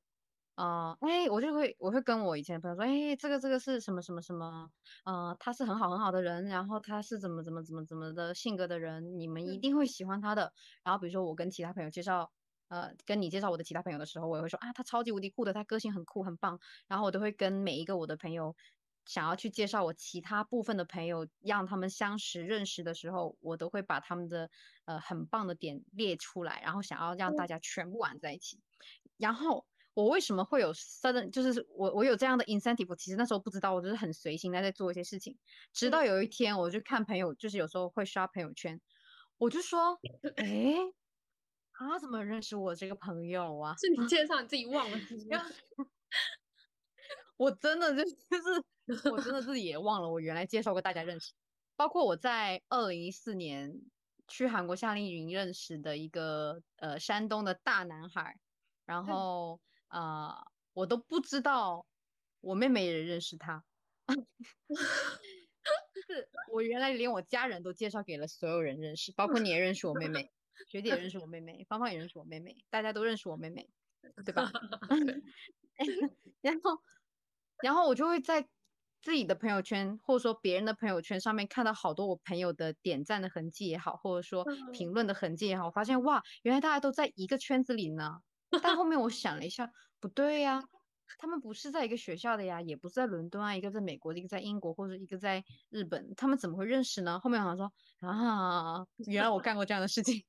[0.56, 4.70] 啊，哎，我就会，我会跟我以前的朋友说，哎，这个这个是什么什么什么，
[5.06, 10.54] 呃，他是很好很好的人，然后他是怎么怎么怎么怎么的性格的人，你们一定会喜欢他的。
[10.84, 12.32] 然后比如说我跟其他朋友介绍，
[12.72, 16.58] 呃，跟你介绍我的其他朋友的时候，我也会说啊，他超级无敌酷的，他个性很酷很棒。
[16.88, 18.56] 然后我都会跟每一个我的朋友
[19.06, 24.50] 想要去介绍我其他部分的朋友，让他们相识认识的时候，我都会把他们的
[24.86, 28.60] 呃很棒的点列出来，然后想要让大家全部玩在一起，
[29.18, 29.66] 然后。
[29.94, 35.38] 我为什么会有 sudden，就是我我有这样的 incentive，我其实那时候不知道，我就是很随心在在做一些事情。
[35.74, 38.80] 直到有一天，我就看朋友，就是有时候会刷朋友圈，
[39.38, 40.00] 我就说，
[40.38, 40.78] 哎，
[41.90, 43.76] 他怎么认识我这个朋友啊？
[43.78, 44.98] 是你介 绍你自己忘了？
[47.38, 48.12] 我真的就就
[48.98, 51.34] 是，我真的自己也忘了，我原来介绍过大家认识，
[51.76, 53.82] 包括我在二零一四年
[54.28, 58.38] 去韩国夏令营认识的一个呃山东的大男孩，
[58.86, 59.60] 然后。
[59.94, 61.86] 啊，我都不知道，
[62.40, 63.62] 我妹妹也认识他，
[64.08, 64.16] 就
[66.02, 70.32] 是我原来连我家人都介绍给了所有人认识，包括你也认识我妹妹，
[70.68, 73.70] 学姐也认识我妹妹，芳芳也认识我妹妹，大家都认识我妹妹，
[74.26, 74.52] 对吧？
[76.42, 76.82] 然后，
[77.64, 78.48] 然后我就会在
[79.02, 88.20] 自己的朋友圈，或者说别人的朋友圈上面看到好多我朋友的点赞的痕迹也好，或者说评论的痕迹也好，我发现哇，原来大家都在一个圈子里呢。
[88.62, 90.62] 但后面我想了一下，不对呀，
[91.18, 97.20] 他们不是在一个学校的呀，也不是在伦敦啊，一个在美国，一个在英国，或者一个在日本，他们怎么会认识呢？
[97.20, 100.24] 后面好像说啊，原来我干过这样的事情。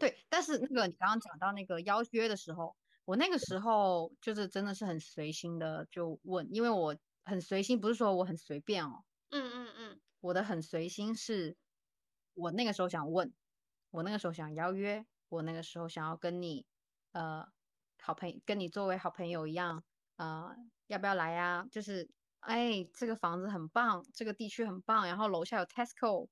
[0.00, 9.04] 对，但是那个你刚刚讲到那个邀约的时候，我那个时候就是真的是很随心的就问，因为我很随心，不是说我很随便哦。
[9.30, 11.56] 嗯嗯嗯，我的很随心是，
[12.34, 13.32] 我那个时候想问，
[13.90, 15.04] 我那个时候想邀约。
[15.30, 16.64] 我那个时候想要跟你，
[17.10, 17.48] 呃，
[18.04, 19.82] 好朋友跟你作为好朋友一样，
[20.16, 20.54] 呃，
[20.88, 21.66] 要不要来呀？
[21.70, 22.06] 就是，
[22.40, 26.28] 哎，这个房子很棒，这个地区很棒，然后楼下有 Tesco，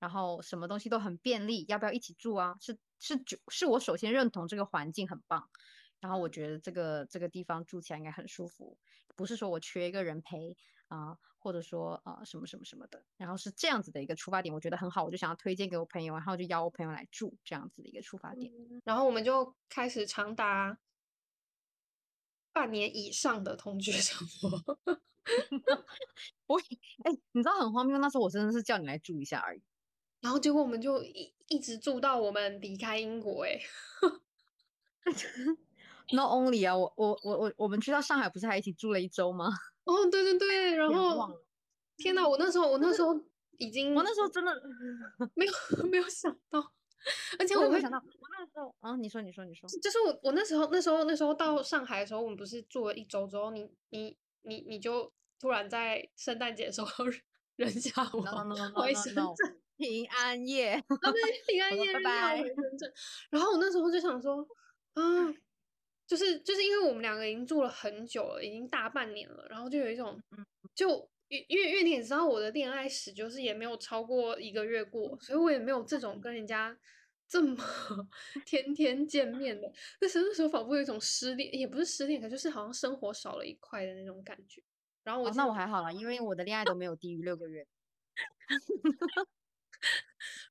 [0.00, 2.56] 然后什么东西都很便利，要不要一起住啊？
[2.60, 5.48] 是是就是我首先认同这个环境很棒，
[6.00, 8.76] 然后我觉得这个这个地方住起来应该很舒服，
[9.14, 10.56] 不是说我缺一个人陪。
[10.88, 18.52] 啊，或者说呃什么什么什么的，然后是这样子的一个出发点，我觉得很好，我就想要推荐给我朋友，然后就邀我朋友来住这样子的一个出发点，
[18.84, 20.78] 然后我们就开始长达
[22.52, 24.78] 半年以上的同居生活。
[26.46, 26.58] 我
[27.04, 29.62] 哎，你知道很荒谬，那时候我真的是叫你来住一下而已，
[30.20, 33.60] 然后结果我们就一一直住到我们离开英国，哎，
[36.12, 39.48] Not only 啊，我我我我我们去到上海不是还一起住了一周吗？
[39.84, 41.40] 哦，对对对，然后
[41.96, 43.18] 天哪，我那时候我那时候
[43.58, 44.52] 已经，我那时候真的
[45.34, 45.52] 没有
[45.86, 46.72] 没有想到，
[47.38, 57.04] 而且我没想到，我那时候啊，你说你说你说，就是我我那时候那时候那时候到上海的时候，我们不是住了一周之后，你你你你就突然在圣诞节的时候
[57.56, 62.92] 扔下 我回深圳，平安夜，对，平安夜，拜拜，回深圳，
[63.30, 64.46] 然后我那时候就想说，
[64.94, 65.34] 啊。
[66.04, 70.20] 就是就是因为我们两个已经住了很久了，已经大半年了，然后就有一种，
[70.74, 76.78] 就因因为因为你也知道我的恋爱史，就是也没有超过一个月过，所以我也没有这种跟人家
[77.26, 77.56] 这么
[78.44, 79.72] 天天见面的。
[79.98, 84.62] 但是那时候仿佛有一种失恋，也不是失恋，可就是好像生活少了一块的那种感觉。
[85.02, 87.66] 然后我那我还好了，因为我的恋爱都没有低于六个月。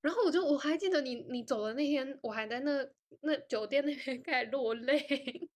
[0.01, 2.83] 然后我就我还记得你你走的那天，我还在那
[3.21, 4.97] 那酒店那边开始落泪，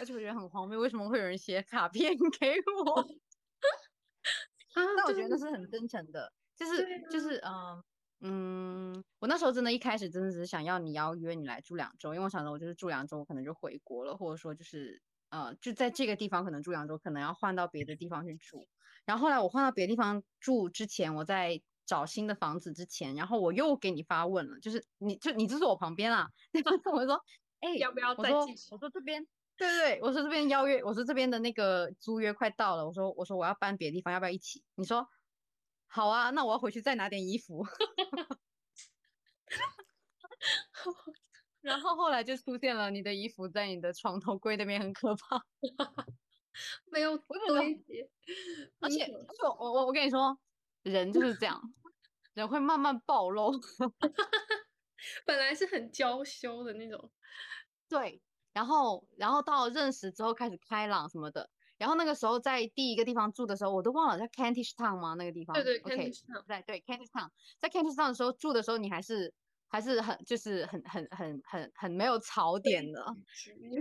[0.00, 3.06] 而且我觉得很荒谬，为什么会有人写卡片给我？
[4.74, 7.82] 但我觉得那是很真诚的，就是就是嗯
[8.20, 18.66] 嗯，我那时候真的一开始真的只是想要你邀约你来住两周，因为我想着我就是住两周，我可能就回国了，或者说就是呃就在这个地方可能住两周，可能要换到别的地方去住。
[19.04, 21.60] 然后后来我换到别的地方住之前，我在。
[21.86, 27.20] 找新的房子之前，然后我又给你发问了，就是你就你就坐我旁边啦， 那个我说，
[27.58, 28.68] 哎，要不要再继续？
[28.70, 29.26] 我说这边
[29.60, 34.64] 对对，我说这边邀约，我说这边的那个租约快到了，我说我说我要搬别的地方，要不要一起？
[34.74, 35.06] 你说
[35.86, 37.62] 好啊，那我要回去再拿点衣服。
[41.60, 45.44] 然后后来就出现了你的衣服在你的床头柜那边，很可怕。
[46.90, 48.08] 没有堆叠，
[48.80, 50.40] 而且而且我我我跟你说，
[50.82, 51.60] 人就是这样，
[52.32, 53.52] 人会慢慢暴露。
[55.26, 57.12] 本来是很娇羞的那种，
[57.90, 58.22] 对。
[58.52, 61.48] 然后，然后到认识之后开始开朗什么的。
[61.78, 65.14] 然后那个时候在第一个地方住的时候，我都忘了在 Kentish Town 吗？
[65.14, 65.54] 那个地方？
[65.54, 66.42] 对对，Kentish Town。
[66.46, 67.30] 对对，Kentish Town。
[67.58, 69.32] 在 Kentish Town 的时候住的时候，你还是
[69.66, 73.02] 还是很就是很很很很很没有槽点的。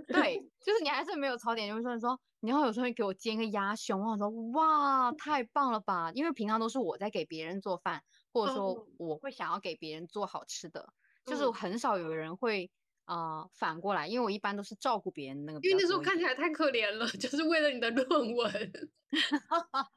[0.08, 1.68] 对， 就是你还是没有槽点。
[1.68, 6.10] 就是说你，说然后有时候会给我煎个鸭胸，我说哇，太棒了吧！
[6.14, 8.02] 因为平常都是我在给别人做饭，
[8.32, 10.94] 或者说我会想要给别人做好吃的，
[11.26, 12.72] 就是很少有人会。
[13.10, 15.60] 啊，反过来，因为我一般都是照顾别人那个。
[15.64, 18.90] 因为那时候看起来太可怜了， 就是为了你的论文。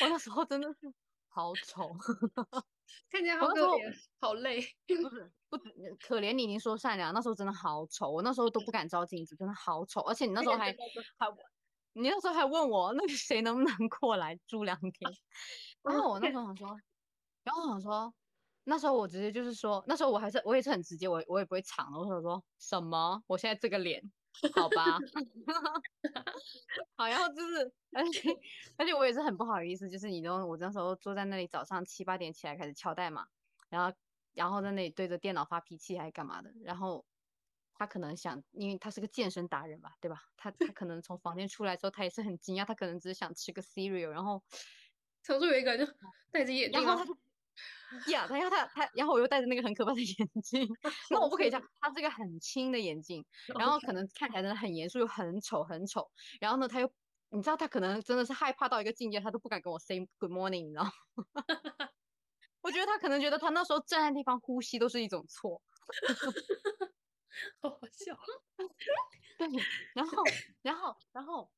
[0.00, 0.92] 我那时候真的是
[1.28, 1.94] 好丑，
[3.08, 4.60] 看起来好可怜，好累。
[4.88, 5.56] 不是，不
[6.00, 7.14] 可怜你，您说善良。
[7.14, 10.00] 那时候真的好丑，我那时候都不敢照镜子，真的好丑。
[10.00, 10.72] 而且你那时候还
[11.16, 11.28] 还，
[11.92, 15.08] 你那时候还问我那个谁能不能过来住两天。
[15.82, 16.76] 然后我那时候想说，
[17.44, 18.12] 然后想说。
[18.64, 21.98] 那时候我直接就是说，那时候我还是我也是很直接，我我也不会藏的。
[21.98, 23.22] 我说说什么？
[23.26, 24.02] 我现在这个脸，
[24.54, 24.98] 好吧，
[26.96, 28.30] 好，然后就是，而且
[28.76, 33.26] 而且我也是很不好意思，就是你都我那时候坐在那里，早上七八点起来开始敲代码，
[33.68, 33.96] 然后
[34.32, 36.50] 然后在那里对着电脑发脾气还是干嘛的？
[36.62, 37.04] 然后
[37.74, 40.22] 他可能想，因为他是个健身达人吧，对吧？
[40.36, 44.42] 他他可能从房间出来之后，他也是很惊讶，他可能只是想吃个 cereal，然后
[45.22, 45.84] 常州有一个就
[46.30, 47.14] 戴着眼镜，然后他就。
[48.08, 50.68] 呀，他要他他，然后我又戴着那个很可怕的眼镜，
[51.10, 51.68] 那我不可以这样。
[51.80, 53.24] 他是一个很轻的眼镜，
[53.58, 56.10] 然后可能看起来真的很严肃又很丑很丑。
[56.40, 56.90] 然后呢，他又
[57.30, 60.92] 你知道他可能真的是害怕到一个境界，他都不敢跟我 say good morning，你知道吗？
[62.62, 65.60] 我觉得他可能觉得他那时候站在地方呼吸都是一种错，
[67.60, 68.16] 好好笑。
[69.36, 69.48] 对，
[69.94, 70.22] 然后
[70.62, 71.50] 然后然后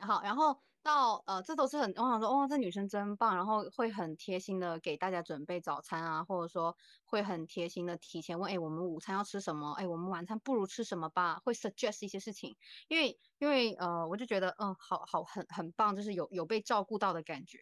[0.00, 0.62] 好，然后。
[0.88, 6.74] 到呃，这都是很我想说，哇，这女生真棒，然后会很贴心的给大家准备早餐啊，或者说
[7.04, 9.72] 会很贴心的提前问，哎，我们午餐要吃什么？
[9.72, 11.42] 哎，我们晚餐不如吃什么吧？
[11.44, 12.56] 会 suggest 一些事情，
[12.88, 17.58] 因为因为呃，我就觉得嗯，好好很很棒，就是有有被照顾到的感觉，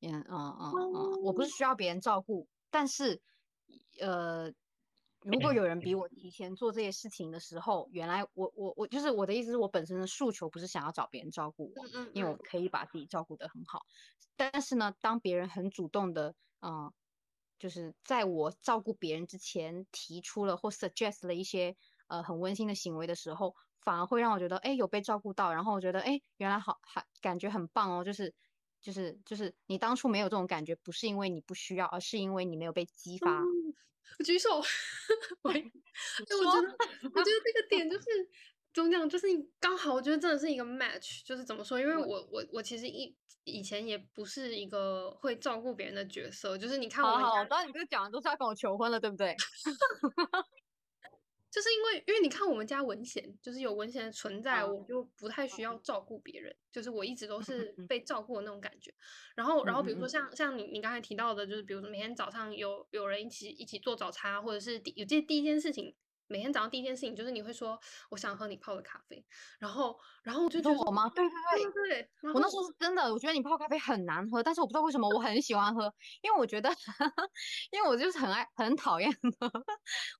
[0.00, 3.20] 嗯嗯嗯嗯，我不是需要别人照顾，但是
[4.00, 4.52] 呃。
[5.22, 13.82] 如果有人比我提前做这些事情的时候，原来我我我就是我的意思是我本身的诉求不是想要找别人照顾我，因为我可以把自己照顾得很好。
[14.36, 16.92] 但是呢，当别人很主动的，嗯，
[17.58, 28.32] 就是在我照顾别人之前提出了或 suggest 了一些呃很温馨的行为的时候，反而会让我觉得哎有被照顾到，然后我觉得哎原来好还感觉很棒哦，就是
[28.80, 33.42] 就是就是你当初没有这种感觉，不是因为你不需要，而是因为你没有被激发。
[34.18, 34.56] 我举手，
[35.42, 36.76] 我， 我觉得，
[37.14, 38.04] 我觉得这个点就是
[38.72, 41.78] 怎么讲，就是你刚好，我觉得真的是一个 match，就是怎么说？
[41.80, 49.34] 因为我我我其实一以前也不是一个会照顾别人的角色，就是你看我，好，当然你这个讲的都是要跟我求婚了，对不对？
[51.50, 58.92] 就是因为，因为你看我们家文贤，就是有文贤的存在，我就不太需要照顾别人，就是我一直都是被照顾的那种感觉。
[59.34, 65.94] 然后，然后比如说像像你你刚才提到的，就是比如说每天早上有有人一起一起做早餐，或者是第有这第一件事情。
[66.28, 67.78] 每天早上第一件事情就是你会说
[68.10, 69.26] 我想喝你泡的咖啡，
[69.58, 71.08] 然后然后我就觉得我吗？
[71.14, 76.70] 对对对对对，我那时候是真的，我觉得你泡咖啡很难喝，但是我不知道为什么我很喜欢喝，因为我觉得，
[77.72, 79.10] 因为我就是很爱很讨厌
[79.40, 79.50] 喝，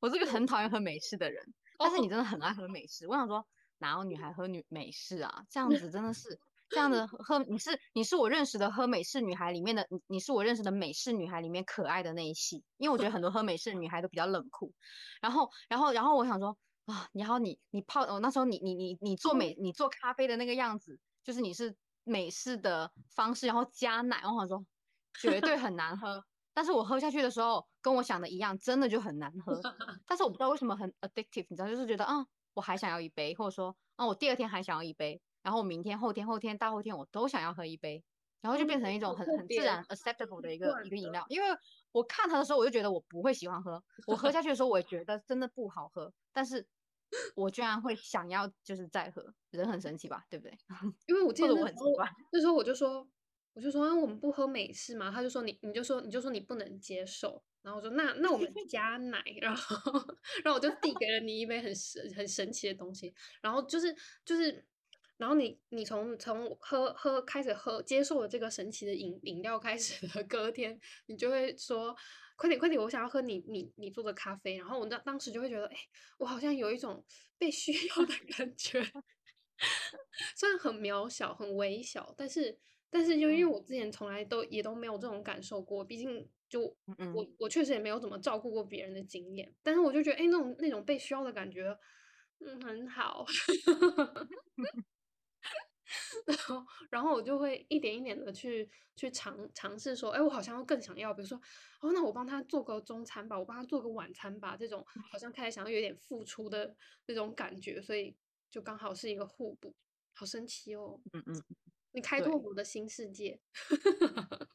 [0.00, 3.46] 我是个很讨厌喝美式的人，但是你真的很爱喝美式，我想说
[3.78, 5.44] 哪有女孩喝女美式啊？
[5.50, 6.40] 这样子真的是。
[6.68, 14.72] 这样的喝你是你是我认识的喝美式女孩里面的你你是我认识的美式女孩里面可爱的那一系，因为我觉得很多喝美式的女孩都比较冷酷，
[15.20, 16.56] 然后然后然后我想说
[16.86, 24.64] 啊，然后你你泡哦那时候你你你你做美你做咖啡的那个样子，就是你是美式的方式，然后加奶，我想说
[25.20, 29.60] 绝对很难喝，但是我喝下去的时候跟我想的一样，真的就很难喝，
[30.06, 35.20] 但是我不知道为什么很 addictive，你知道就是觉得啊我还想要一杯，或者说啊我第二天还想要一杯。
[35.48, 38.04] 然后明天、后天、后天、大后天我都想要喝一杯，
[38.42, 41.24] 然后就变成一种很很自然 acceptable 的一个一个饮料。
[41.30, 41.48] 因为
[41.90, 46.12] 我看它的时候，我就觉得我不会喜欢喝， 我喝下去的时候，我也觉得真的不好喝。
[46.34, 46.68] 但是
[47.34, 50.58] 我居然会想要就是再喝，人很神奇吧，对不对？
[51.08, 53.08] 因为我记得我很奇怪，那时候我就说。
[53.54, 59.74] 我就说、啊、我们不喝美式嘛，他就说你你就说你就说你不能接受，然后我说那那我们加奶，然后
[60.44, 63.92] 然后我就递给了你一杯很神很神奇的东西，然后就是
[64.24, 64.64] 就是。
[65.18, 71.94] 然后你你从从喝喝开始喝接受了这个神奇的饮饮料开始的隔天，你就会说
[72.36, 74.56] 快点快点，我想要喝你你你做的咖啡。
[74.56, 75.76] 然后我当当时就会觉得，哎，
[76.18, 77.04] 我好像有一种
[77.36, 78.80] 被需要的感觉，
[80.36, 82.56] 虽然很渺小很微小，但是
[82.88, 86.62] 但是就因为我之前从来都也都没有这种感受过，毕竟就
[87.12, 91.76] 我我确实也没有怎么照顾过别人的经验，但是我就觉得，哎，那种那种被需要的感觉，
[92.38, 93.26] 嗯，很好。
[96.26, 101.38] 然后，然后我就会一点一点的去去尝尝试说，哎，我好像更想要，比如说，
[101.80, 106.76] 哦，那我帮他做个中餐吧，我帮他做个晚餐吧，这种好像开始想要有点付出的
[107.06, 108.16] 那种感觉，所以
[108.50, 109.74] 就刚好是一个互补，
[110.14, 111.00] 好神奇哦。
[111.12, 111.42] 嗯嗯，
[111.92, 113.40] 你开拓我的新世界。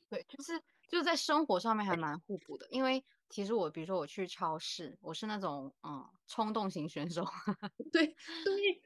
[0.10, 3.04] 对，就是就是在生活上面还蛮互补的，因为
[3.34, 7.26] 其实我比如说我去超市，我是那种嗯冲动型选手。
[7.92, 8.16] 对对，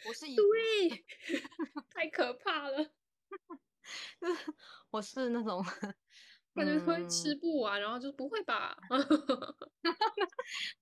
[0.08, 1.06] 我是以对，
[1.93, 2.78] 太可怕了。
[4.89, 5.62] 我是那种
[6.56, 8.78] 感觉会吃不完，然后就不会吧？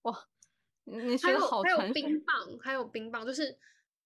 [0.03, 0.16] 哇，
[0.84, 3.57] 你说的好还有冰棒，还有冰棒，就是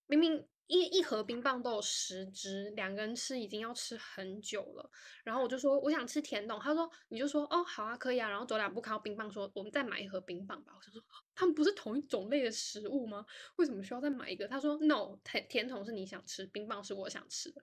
[0.08, 0.48] 明明。
[0.70, 4.90] 一一盒冰棒都有十支，两个人吃已经要吃很久了。
[5.24, 8.30] 然后我就说我想吃甜筒，他说你就说哦好啊可以啊。
[8.30, 10.74] 然后走两步看到冰棒，说我们再买一盒冰棒吧。
[10.78, 11.02] 我就说
[11.34, 13.26] 他们不是同一种类的食物吗？
[13.56, 14.48] 为什么需要再买一个？
[14.48, 17.60] 他说 no，甜甜筒是你想吃，冰棒是我想吃的。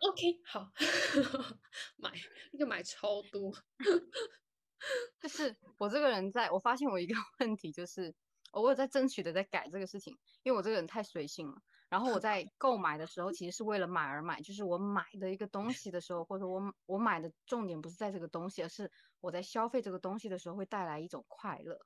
[0.00, 0.72] OK 好，
[1.96, 2.10] 买
[2.52, 3.52] 那个买超多。
[5.20, 8.14] 就是我这个人在，我发现我一个 问题就是，
[8.52, 11.60] 我有在争取的在改这个事情，因为我这个人太随性了。
[11.88, 21.78] 然后我 在购买的时候，其实是为了买而买，就是我买的一个东西的时候，或者我我买的重点不是在这个东西，而是我在消费这个东西的时候会带来一种快乐，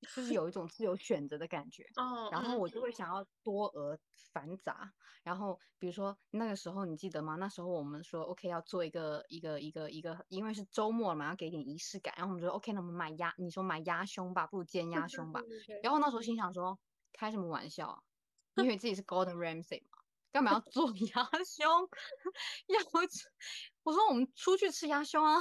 [0.00, 1.84] 就是有一种自由选择的感觉。
[1.96, 2.28] 哦。
[2.30, 3.98] 然后我就会想要多而
[4.32, 4.92] 繁杂。
[5.24, 7.36] 然后比如说那个时候你记得吗？
[7.36, 12.14] 那时候我们说 OK 要做一个一个一个一个，因为是周末嘛，要给点仪式感。
[12.16, 15.46] 然后我们说 OK，那我们买鸭，你说买鸭胸吧，不如煎鸭胸吧。
[15.82, 16.78] 然后那时候心想说，
[17.12, 17.98] 开什么玩笑啊！
[18.62, 19.98] 因为自己是 Golden Ramsay 嘛，
[20.32, 21.88] 干嘛要做鸭胸？
[22.68, 22.80] 要
[23.82, 25.38] 我说我们出去吃鸭胸啊，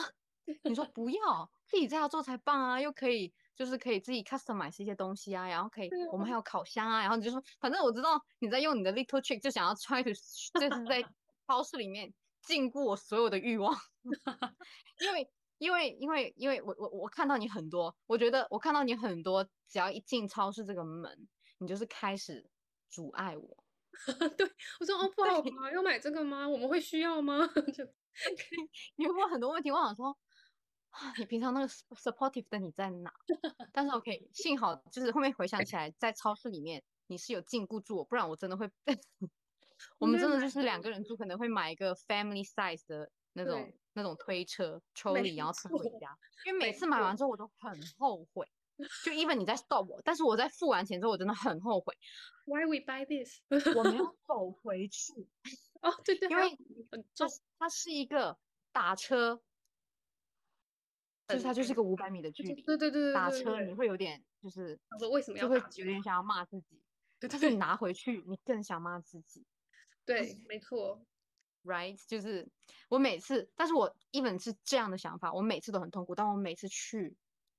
[0.63, 10.09] 你说不要，自己在家做才棒啊，又可以就是可以自己 customize 一些东西啊，然后可以我们还有烤箱啊，然后你就说反正我知道你在用你的 little trick，就想要 try to
[10.59, 11.03] 就是在
[11.47, 13.75] 超市里面禁锢我所有的欲望，
[14.99, 22.49] 因为因为因为因为我我我看到你很多，我觉得我看到你很多，只要一进超市这个门，你就是开始。
[22.89, 23.63] 阻碍我，
[24.37, 25.71] 对我说哦不好吗？
[25.71, 26.47] 要买这个吗？
[26.47, 27.45] 我们会需要吗？
[27.73, 27.83] 就
[28.95, 30.17] 你问我很多问题，我想说
[30.89, 33.11] 啊，你平常那个 supportive 的你在哪？
[33.71, 38.69] 但是 OK，幸好就是后面回想起来，在超市里面你是有禁锢住我，不然我真的会，
[39.99, 48.47] 我们真的就是两个人住，可能会买一个 family size 的那种那种推车抽离，然后推回家，因为每次买完之后我都很后悔。
[49.03, 51.95] 就 even 你在 stop 我，但是我在付完钱之后，我真的很后悔。
[52.45, 53.41] Why we buy this？
[53.75, 55.13] 我没有 走回去。
[55.81, 56.57] 哦，对对，因为
[57.15, 57.25] 它
[57.57, 58.37] 它是一个
[58.71, 59.41] 打车，
[61.27, 62.61] 就是它就是个五百米的距离。
[62.61, 64.79] 对对对，打车你会有点就是，
[65.11, 66.81] 为什么要就会有点想要骂自己。
[67.19, 69.43] 对，但是你拿回去，你更想骂自己。
[70.05, 71.03] 对，没错。
[71.63, 72.47] Right，就是
[72.89, 77.17] 我每次，但是我 even 是这样的想法，我每次都很痛苦，但我每次去。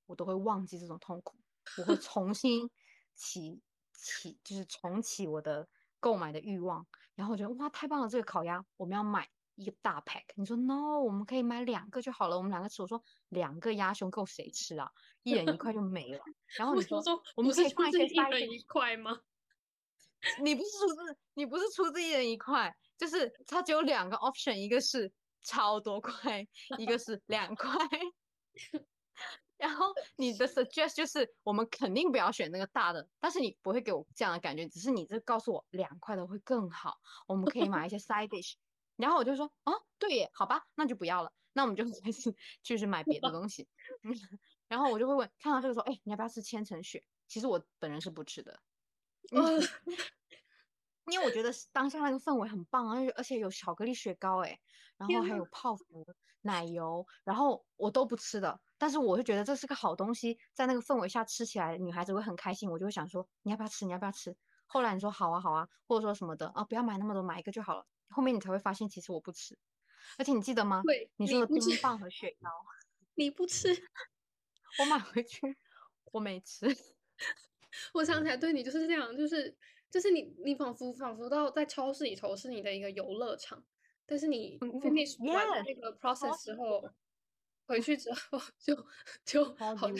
[0.08, 1.36] 我都会忘记这种痛苦，
[1.76, 2.68] 我会重新
[3.14, 3.60] 起
[3.92, 5.68] 起，就是重启我的
[6.00, 6.86] 购买的欲望。
[7.14, 10.24] 然后我觉得哇，太棒了，这个烤鸭我们要买一个大 pack。
[10.36, 12.80] 你说 no，我们可以买两个就好了，我们两个吃。
[12.80, 14.90] 我说两个鸭胸够谁吃啊？
[15.22, 16.20] 一人一块就没了。
[16.56, 17.00] 然后你说
[17.36, 19.20] 我们可以换一些一人一块吗？
[20.42, 26.46] 你不是出自你不是出自一人一块，就是它只有两个 option，一个是超多块，
[26.76, 27.70] 一个是两块。
[29.58, 38.54] 然后你的 suggest 就是我们肯定不要选那个大的，但是你不会给我这样的感觉，只是你这告诉我两块的会更好，我们可以买一些 side dish。
[38.96, 43.68] 然后我就说哦，对耶，好吧，那就不要了，那我们就 开始就是买别的东西。
[44.68, 47.04] 然后我就会问，看到这个说，哎，你要不要吃千层雪？
[47.26, 48.60] 其实我本人是不吃的，
[49.32, 49.60] 嗯，
[51.10, 54.58] 因为我觉得当下那个氛围很棒，而且而且有巧克力雪糕，哎，
[54.98, 56.06] 然后还有泡芙
[56.42, 58.60] 奶油，然后我都不吃的。
[58.76, 62.70] 但是我会觉得这是个好东西，在那个氛围下吃起来，女孩子会很开心。
[62.70, 63.84] 我就会想说，你要不要吃？
[63.84, 64.36] 你要不要吃？
[64.66, 67.86] 后来你说好啊好啊，或者说什么的啊，不要买那么多，买一个就好了。
[68.10, 69.58] 后面你才会发现，其实我不吃。
[70.16, 70.82] 而且你记得吗？
[70.86, 72.48] 对，你说的冰棒和雪糕，
[73.14, 73.68] 你不吃，
[74.78, 75.56] 我买回去
[76.12, 76.66] 我没吃。
[77.94, 79.56] 我想起来，对你就是这样，就是
[79.90, 83.62] 就是你你仿佛仿佛到在超市里头是你的一个游乐场，
[84.08, 86.88] 但是你嗯 finish 完那个超 process 之级后，
[87.66, 88.74] 回去之后就
[89.22, 89.94] 就好像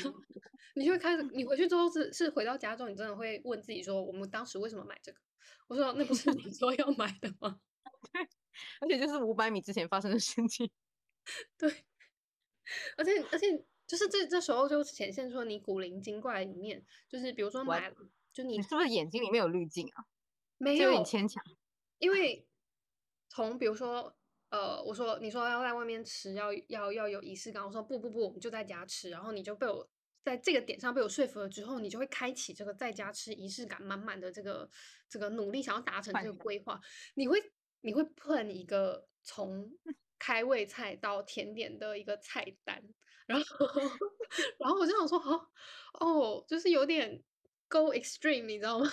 [0.74, 5.18] 你就会开始，你回去之后是是回到家之后，你真的会问自己说，我们当时为什么买这个？
[5.68, 7.60] 我说那不是你 说要买的吗？
[8.80, 10.70] 而且就是五百米之前发生的事情。
[11.58, 11.70] 对，
[12.96, 13.46] 而且而且
[13.86, 17.62] 就是这这时候就显现出你古灵精怪的一面，就是比如说？
[17.62, 17.92] 买，
[18.32, 20.06] 就你你是不是眼睛里面有滤镜啊？
[20.56, 21.44] 没有有点，牵强。
[21.98, 22.47] 因为
[23.38, 24.12] 从比如说
[24.50, 29.88] 呃，我说你说要在外面吃，要要要有仪式感，我说不不不，我们就在家吃，然后你就被我。
[30.24, 34.68] 在这个点上被我说服了之后，你就会开启这个在家吃仪式感满满的这个
[35.08, 36.80] 这个努力，想要达成这个规划。
[37.14, 37.40] 你会
[37.82, 39.70] 你会 plan 一个从
[40.18, 42.82] 开胃菜到甜点的一个菜单，
[43.26, 43.46] 然后
[44.58, 45.48] 然后我就想说，哦
[46.00, 47.22] 哦，就是有点
[47.68, 48.90] go extreme，你知道吗？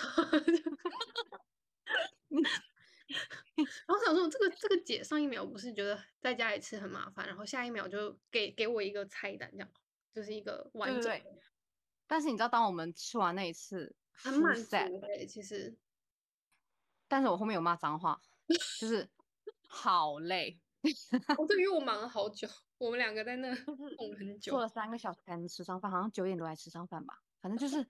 [3.86, 9.70] 然后想说，这个这个姐上一秒不是觉得在家里吃很麻烦，然后下一秒就给给我一个菜单，这样
[10.12, 11.42] 就是一个完对对整的，
[12.06, 15.76] 但是你知道，当我们吃完那一次很满足哎、其实
[17.08, 19.08] 但是我后面有骂脏话，就是
[19.68, 20.58] 好累，
[21.38, 22.48] 我， 对，因为我忙了好久，
[22.78, 27.22] 我们两个在那弄很久坐，了三个小时才能吃上饭，好像九点多才吃上饭吧。
[27.40, 27.86] 反正就是，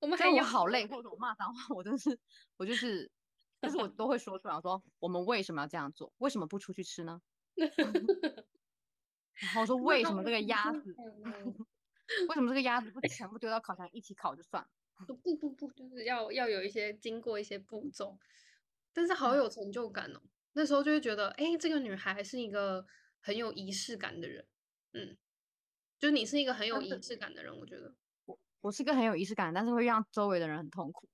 [0.00, 2.18] 我们好累，或者我骂脏话，我真是，
[2.56, 3.10] 我就是，
[3.64, 6.12] 就是我都会说出来，我说我们为什么要这样做？
[6.18, 7.20] 为什么不出去吃呢？
[9.34, 11.54] 然后说为什么这个鸭子，嗯
[12.28, 14.68] 为什么这个鸭子不 全部丢到烤箱一起烤就算了？
[15.06, 18.18] 不不不不，就是要要有一些经过一些步骤，
[18.92, 20.20] 但是嗯好有成就感哦。
[20.52, 22.86] 那时候就会觉得，哎，这个女孩是一个
[23.20, 24.46] 很有仪式感的人，
[24.92, 25.16] 嗯，
[25.98, 27.92] 就是你是一个很有仪式感的人，我觉得
[28.60, 31.08] 我是一个很有仪式感，但是会让周围的人很痛苦。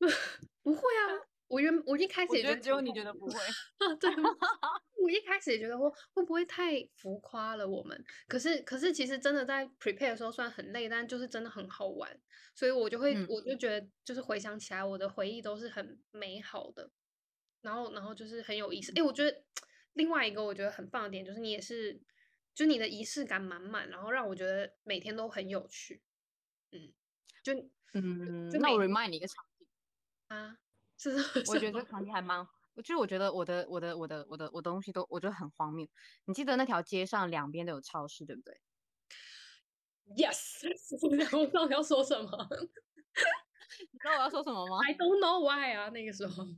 [0.62, 1.31] 不会啊。
[1.52, 3.38] 我原我一开始也觉得只有你觉得不 会。
[3.38, 4.30] 啊，对吗？
[5.02, 12.18] 我一开始也觉得会会不会太浮夸了我们，可是可是其实真的在 prepare 的时候虽然很累，但就是真的很好玩，
[12.54, 16.90] 所以我就会、嗯我就觉得就是回想起来，我的回忆都是很美好的，
[17.60, 18.90] 然后然后就是很有意思。
[18.96, 19.44] 哎，我觉得
[19.92, 22.00] 另外一个我觉得很棒的点就是你也是，
[22.54, 26.00] 就你的仪式感满满，然后让我觉得每天都很有趣。
[26.70, 26.94] 嗯，
[27.42, 27.52] 就
[27.92, 29.66] 嗯，就那我 remind 你一个场景，
[30.28, 30.56] 啊，
[31.10, 32.46] 是我觉得这场景还蛮，
[32.76, 35.86] 就是我觉得我的我的我的我的我的东西都我觉得很荒谬。
[36.26, 38.60] 你记得那条街上两边都有超市，对不对
[40.16, 40.66] ？Yes，
[41.18, 42.28] 然后到底要说什么
[43.92, 46.44] 你知道我要说什么吗？？I don't know why 啊，那个时候。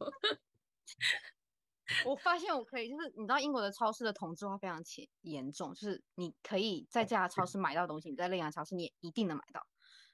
[2.07, 9.67] 我发现我可以，就是你知道英国的超市的同质化非常严严重，就是你可以在这家超市买到东西，你在另一家超市你也一定能买到。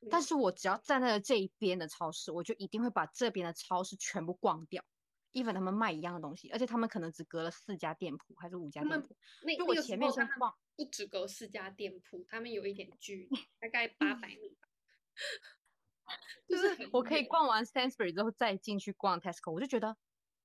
[0.09, 4.85] 但嗯是我只要站在了这一边的超市，我就一定会把这边的超市全部逛掉。
[5.33, 14.69] even 他们卖一样的东西，而且他们可能只隔了四家店铺还是五家店铺，那就我前面先逛，不止隔四家店铺，他们有一点距离，大概 八百米吧，
[16.49, 19.97] 就就是我可以逛完 Sainsbury 之后再进去逛 Tesco，我就觉得，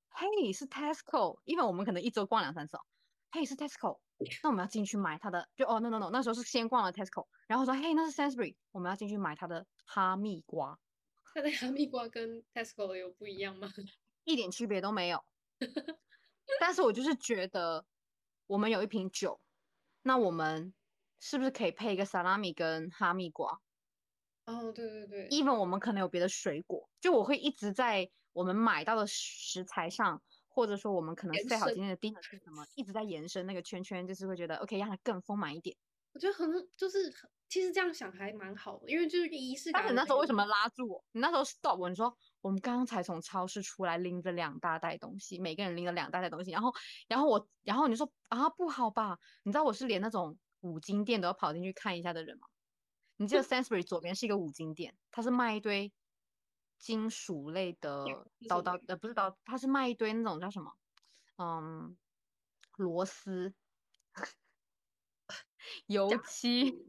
[0.09, 2.81] 嘿，是 Tesco，因为我们可能一周逛两三次哦，
[3.35, 3.99] 嘿，是 Tesco，
[4.43, 10.79] 那我们要进去买它的，就哦，no no no，那时候是先逛了 Tesco，然后说，嘿，那是 Sainsbury，我们要进去买它的哈密瓜，
[11.33, 13.67] 它的哈密瓜跟 Tesco 有不一样吗？
[14.23, 15.21] 一点区别都没有。
[16.61, 17.85] 但是我就是觉得，
[18.47, 19.41] 我们有一瓶酒，
[20.03, 20.73] 那我们
[21.19, 23.59] 是不是可以配一个萨拉米跟哈密瓜
[24.45, 30.21] 哦，对对对，？even 我们可能有别的水果，就我会一直在我们买到的食材上，
[30.55, 35.75] 或者说我们可能最好今天的 dinner 是什么，一直在延伸那个圈圈，就是会觉得 OK，让它更丰满一点。
[36.13, 39.91] 我觉得很就是很其实这样想还蛮好的，因为就是仪式感但。
[39.91, 41.03] 你那时候为什么拉住我？
[41.11, 46.73] 你那时候 stop 我，你说我们刚刚才从超市出来，拎着两大袋东西，每个人拎了两大袋东西，然后，
[47.09, 49.19] 然后我，然后你说啊不好吧？
[49.43, 52.47] 你知道我是连那种五金店都要跑进去看一下的人吗？
[53.17, 55.91] 你记得 Sainsbury 左边是一个五金店，它是卖一堆
[56.85, 58.05] 金属类的
[58.47, 60.71] 刀刀呃不是刀，它是卖一堆那种叫什么？
[61.37, 61.97] 嗯，
[62.77, 63.55] 螺丝、
[65.87, 66.85] 油漆。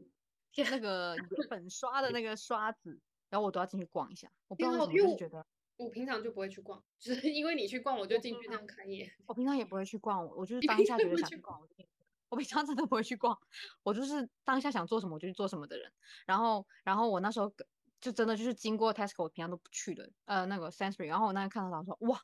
[0.51, 1.15] 天那个
[1.49, 4.31] 粉刷的那个刷子，然后我都要进去逛一下。
[4.47, 5.43] 我不知道为什么，就是觉得
[5.77, 9.11] 我平常就不会去逛， 就是因为你去逛，我就进去那样看一眼。
[9.25, 11.91] 我平常也不会去逛，我就是当下觉得想去逛，我就进去。
[12.29, 13.35] 我平常真的不会去逛，
[13.81, 15.91] 我就是当下想做什么我就去做什么的人。
[16.27, 17.51] 然后，然后我那时候
[17.99, 22.21] 就真的就是经过 Tesco，我平常都不去的，呃，那个 Sainsbury，然后我那天看到他说，哇，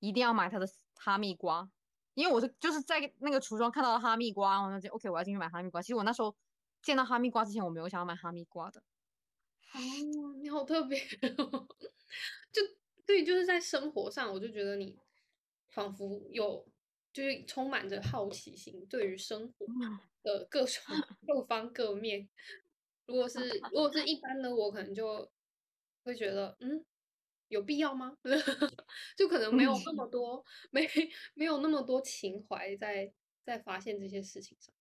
[0.00, 1.70] 一定要买他的哈密瓜，
[2.14, 5.80] 因为我是就是在那个橱窗看到哈密瓜，我就 OK，我要进去买哈密瓜。
[5.80, 6.34] 其实我那时候
[6.82, 8.82] 见到哈密瓜之前，我没有想要买哈密瓜的。
[9.72, 9.78] 哦，
[10.42, 10.98] 你好特别
[11.38, 11.68] 哦，
[12.52, 12.62] 就
[13.06, 14.98] 对，就是在生活上，我就觉得你
[15.68, 16.66] 仿佛有
[17.12, 19.66] 就是充满着好奇心，对于生活
[20.22, 20.82] 的各种
[21.26, 22.28] 各方各面。
[23.06, 23.38] 如果是
[23.72, 25.30] 如果是一般的我，可能就
[26.04, 26.84] 会觉得，嗯，
[27.48, 28.16] 有必要吗？
[29.16, 30.88] 就可能没有那么多，没
[31.34, 33.12] 没有那么多情怀在
[33.44, 34.74] 在发现这些事情上。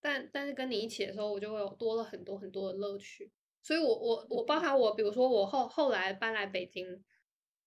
[0.00, 3.30] 但但是跟你一起的时候，我就会有多了很多很多的乐趣。
[3.62, 7.04] 所以，我我我包含我，比如说我后后来搬来北京，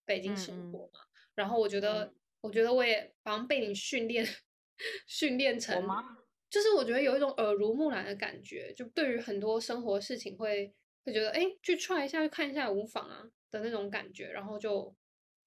[0.05, 0.99] 北京生活嘛，
[1.35, 2.11] 然后我觉得，
[2.41, 4.25] 我觉得我也好像被你训练
[5.05, 5.83] 训练成，
[6.53, 10.71] 就是我觉得有一种耳濡目染的感觉，就对于很多生活事情会
[11.03, 14.93] 会觉得，哎，去 try 一下，去看一下无妨啊的那种感觉，然后就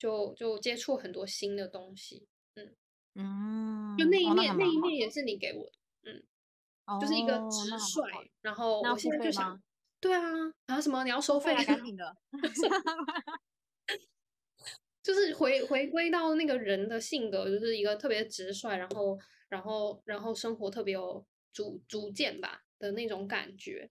[0.01, 2.27] 就就接触很多新的东西，
[2.57, 2.75] 嗯
[3.15, 5.65] 嗯，就那一面那一面也是你给我
[6.03, 9.63] 的，嗯，就是一个直率，然后我现在就想。
[10.01, 10.21] 对啊，
[10.67, 11.55] 啊什么你要收费？
[11.65, 12.17] 赶紧的
[15.05, 19.17] 就是回回归到那个人的性格，就是一个特别直率，然后
[19.49, 23.91] 然后然后生活特别有主主见吧的那种感觉。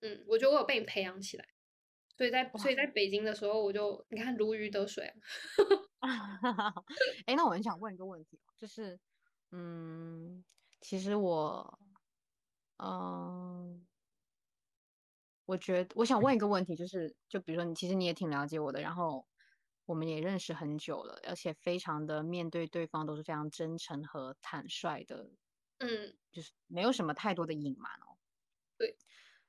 [0.00, 1.46] 嗯，我觉得我有被你培养起来，
[2.16, 5.12] 所以在所以在北京的时候，我就你看如鱼得水。
[7.26, 8.98] 哎，那我很想问一个问题，就是
[9.52, 10.44] 嗯，
[10.80, 11.78] 其实我
[12.78, 13.86] 嗯。
[15.48, 19.24] 我觉得我想问一个问题，就是，就比如说你，其实你也挺了解我的，然后
[19.86, 25.30] 我们也认识很久了，而且非常的面对对方都是非常真诚和坦率的，
[25.80, 28.18] 嗯，就是没有什么太多的隐瞒哦。
[28.78, 28.96] 对，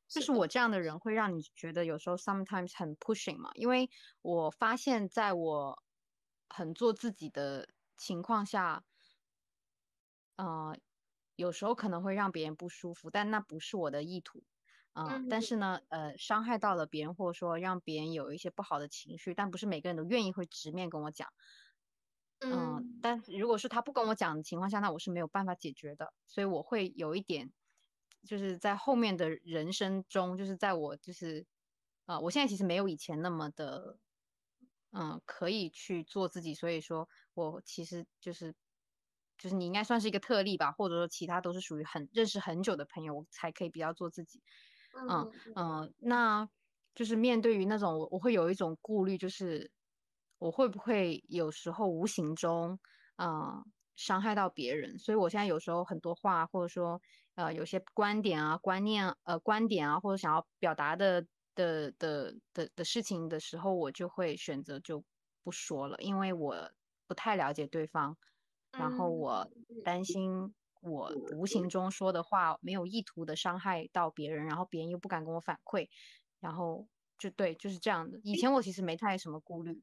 [0.08, 3.90] 就是我这样的人会让你觉得有时候 sometimes 很 pushing 嘛，因为
[4.22, 5.84] 我发现在我
[6.50, 7.68] 很做自己的
[7.98, 8.86] 情况下，
[10.38, 10.78] 呃，
[11.36, 14.44] 有时候可能会让别人不舒服，但那不是我的意图。
[14.98, 21.28] 嗯，但是呢，呃，伤害到了别人，或者说让别人有一些不好的情绪，但不是每个人都愿意会直面跟我讲。
[22.40, 27.52] 嗯，但如果是他不跟我讲的情况下，那我是没有办法解决的，所以我会有一点，
[28.26, 31.46] 就是在后面的人生中，就是在我就是，
[32.06, 34.00] 呃，我现在其实没有以前那么的，
[34.92, 38.56] 嗯，可以去做自己，所以说我其实就是，
[39.38, 44.42] 就是你应该算是一个特例吧，或者说其他都是属于很认识很久的朋友，我才可以比较做自己。
[45.08, 46.48] 嗯嗯，那
[46.96, 49.72] 就是面对于那种我我会有一种顾虑，就是
[50.40, 52.80] 我会不会有时候无形中
[53.16, 53.64] 啊
[53.96, 57.00] 伤害到别人，所以我现在有时候很多话或者说
[57.36, 61.26] 呃有些观点啊观念呃观点啊或者想要表达的
[61.56, 65.04] 的的的的事情的时候，我就会选择就
[65.44, 66.72] 不说了，因为我
[67.08, 68.18] 不太了解对方，
[68.76, 69.50] 然后我
[69.84, 70.54] 担心。
[70.90, 75.90] 我无形中说的话没有意图的伤害到别人，然后别人又不敢跟我反馈，
[76.40, 78.20] 然后就对，就是这样的。
[78.24, 79.82] 以前我其实没太什么顾虑，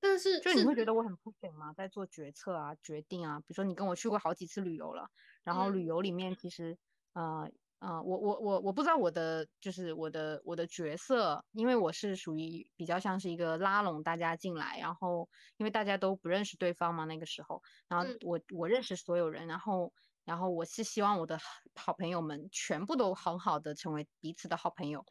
[0.00, 1.72] 但是就你会觉得我很不选吗？
[1.72, 5.08] 在做决策啊、决定啊，比如说你跟我去过好几次旅游了，
[5.42, 6.76] 然后旅游里面其实
[7.14, 19.92] 呃呃，我我我我不知道我的就是我的我的角色，因为我是属于比较像是一个拉拢大家进来，然后因为大家都不认识对方嘛那个时候，然后我我认识所有人，然后。
[20.24, 21.38] 然后我是希望我的
[21.74, 25.04] 好朋友们全部都很好的成为彼此的好朋友。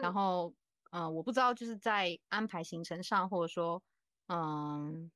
[0.00, 0.54] 然后，
[0.90, 3.82] 嗯，我不知道就是在安排行程上，或者说，
[4.28, 5.10] 嗯，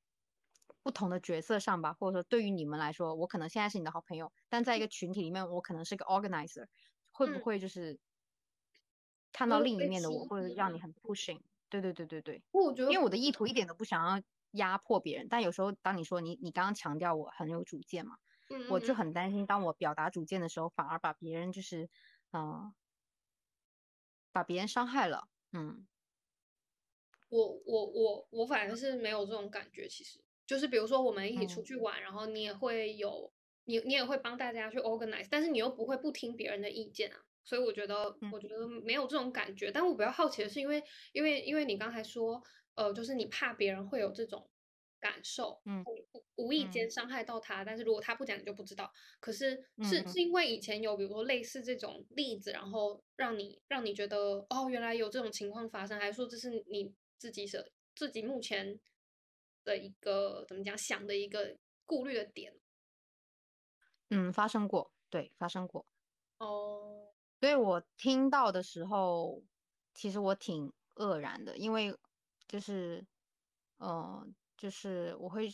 [0.83, 6.67] 不同的角色上吧，或者说对于你们来说，我可能现在是你的好朋友，但在一个群体里面，我可能是个 organizer，
[7.11, 7.99] 会不会就是
[9.33, 11.41] 看到另一面的我，或者让你很 pushing？
[11.71, 12.43] 对对对对对。
[12.51, 14.23] 我觉得，因为我的意图一点都不想要
[14.53, 18.17] 压迫别人，但有时候当你说你你刚刚强调我很有主见嘛。
[18.69, 21.89] 我就很担心，当我表达主见的时候，反而把别人就是，
[22.33, 22.75] 嗯，
[24.33, 25.29] 把别人伤害了。
[25.53, 25.87] 嗯，
[27.29, 29.89] 我我我我反正是没有这种感觉。
[29.89, 33.33] 其实就是，比如说我们一起出去玩，然后你也会有
[33.65, 37.19] 你你也会帮大家去 organize，但是你又不会不听别人的意见啊。
[37.45, 39.71] 所以我觉得我觉得没有这种感觉。
[39.73, 40.83] 但我比较好奇的是，因为
[41.13, 42.41] 因为因为你刚才说，
[42.75, 44.49] 呃，就是你怕别人会有这种。
[45.03, 45.85] 感受，嗯，
[46.37, 48.89] 无意间伤害到他，但是如果他不讲，你就不知道。
[49.19, 58.79] 可是是是因为以前有，比如说类似这种例子，然后让你让你觉得，哦，原来有这种情况发生，还是说这是你自己舍自己目前
[59.65, 62.55] 的一个怎么讲想的一个顾虑的点？
[64.11, 65.85] 嗯，发生过，对，发生过。
[66.39, 67.09] 哦，
[67.41, 69.43] 所以我听到的时候，
[69.95, 71.93] 其实我挺愕然的，因为
[72.47, 73.05] 就是，
[73.79, 74.33] 嗯。
[74.63, 75.49] 就是我会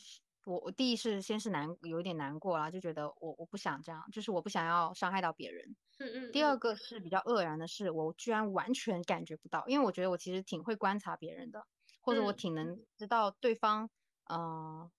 [0.45, 5.75] 我我第一是先是难有一点难过啦，就觉得我我不想这样，就是我不想要伤害到别人。
[5.99, 6.33] 嗯嗯。
[6.33, 11.65] 第二个是比较愕然的是，我居然完全感觉不到，因为我觉得我其实挺会观察别人的，
[12.03, 13.89] 或者我挺能知道对方，
[14.27, 14.91] 呃，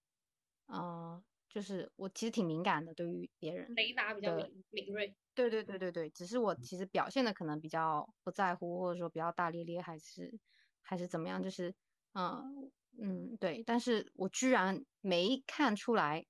[0.66, 3.70] 呃，就是我其实挺敏感的，对于别人。
[3.76, 5.16] 雷达比较敏敏锐。
[5.36, 10.39] 对对对对对，只是我其实表现的可能比较不在乎，或者说比较大咧咧，还是
[10.82, 11.76] 还是怎么样，就是
[12.14, 12.72] 嗯。
[13.02, 16.26] 嗯，对，但是我居然没看出来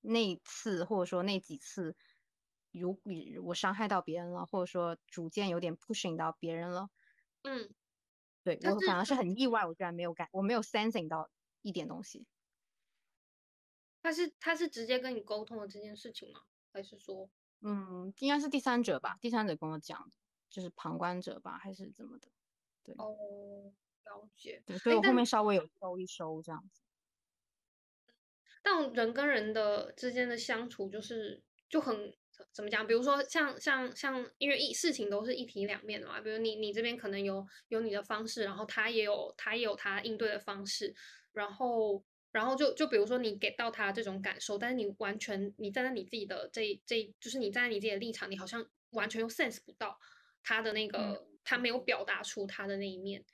[0.00, 1.96] 那次或者说那几次，
[2.72, 3.00] 如
[3.44, 6.88] 我伤害到别人了，或者说逐渐有点 pushing 到别人了。
[7.42, 7.74] 嗯，
[8.44, 11.30] 对我反而是很意外，我居然没有感，我没有 sensing 到
[11.62, 12.26] 一点东西。
[14.02, 16.40] 他是他是直接跟你沟通了这件事情吗？
[16.72, 19.16] 还是说，嗯，应该是第三者吧？
[19.20, 20.10] 第三者跟我讲，
[20.48, 22.28] 就是旁观者吧，还是怎么的？
[22.82, 22.96] 对。
[22.98, 23.72] 哦。
[24.10, 26.82] 了解，对，所以我后面稍微有收一收这样子。
[28.62, 32.12] 但人跟人的之间的相处，就是就很
[32.52, 32.86] 怎么讲？
[32.86, 36.20] 比如说像像像，因为一事情都是一体两面的嘛。
[36.20, 40.94] 比如你你这边可能有有你的方式，然后他也有他也有他应对的方式，
[41.32, 49.98] 然后然后就就比如说你给到他这种感受，但是你完全你站在你自己的这这，就是你站在你自己的立场，你好像完全又 sense 不到
[50.42, 53.24] 他的那个，他没有表达出他的那一面。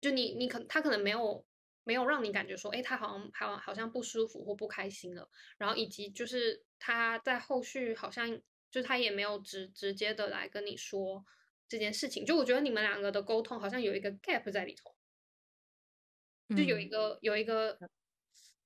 [0.00, 1.44] 就你，你可他可能没有
[1.84, 5.28] 没有让你感觉说，哎，他好像好好像不舒服或不开心了。
[5.58, 8.40] 然后以及就是他在后续好像
[8.70, 11.24] 就他也没有直直接的来跟你说
[11.68, 12.24] 这件事情。
[12.24, 14.94] 就我觉得你们两个的沟通好像有一个 gap 在里头，
[16.56, 17.76] 就有一个有一个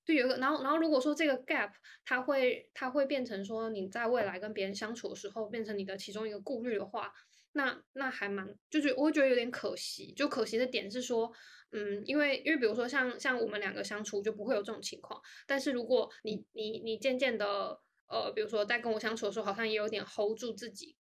[0.05, 0.37] 就有一个。
[0.39, 1.73] 然后然后如果说这个 gap
[2.05, 7.13] 它会它会变成说你在未来跟别人相处的时候变成你的其中一个顾虑的话。
[7.55, 10.11] 那那还蛮，就是我会觉得有点可惜。
[10.13, 11.31] 就可惜的点是说，
[11.73, 15.21] 嗯，因为因为比如说像像我们两个相处就不会有这种情况。
[15.47, 17.79] 但是如果你你你渐渐的，
[18.09, 20.97] 呃，比如说在跟我相处的时候，好像也有点 hold 住自己，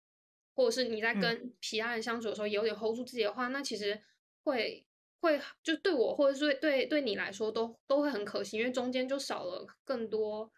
[0.54, 4.00] 或者是你在跟其他人相处的时候也有点 hold 住自己的话，那其实
[4.44, 4.86] 会
[5.20, 10.50] 会就对我或者是对对你来说都都会很可惜，因为中间就少了更多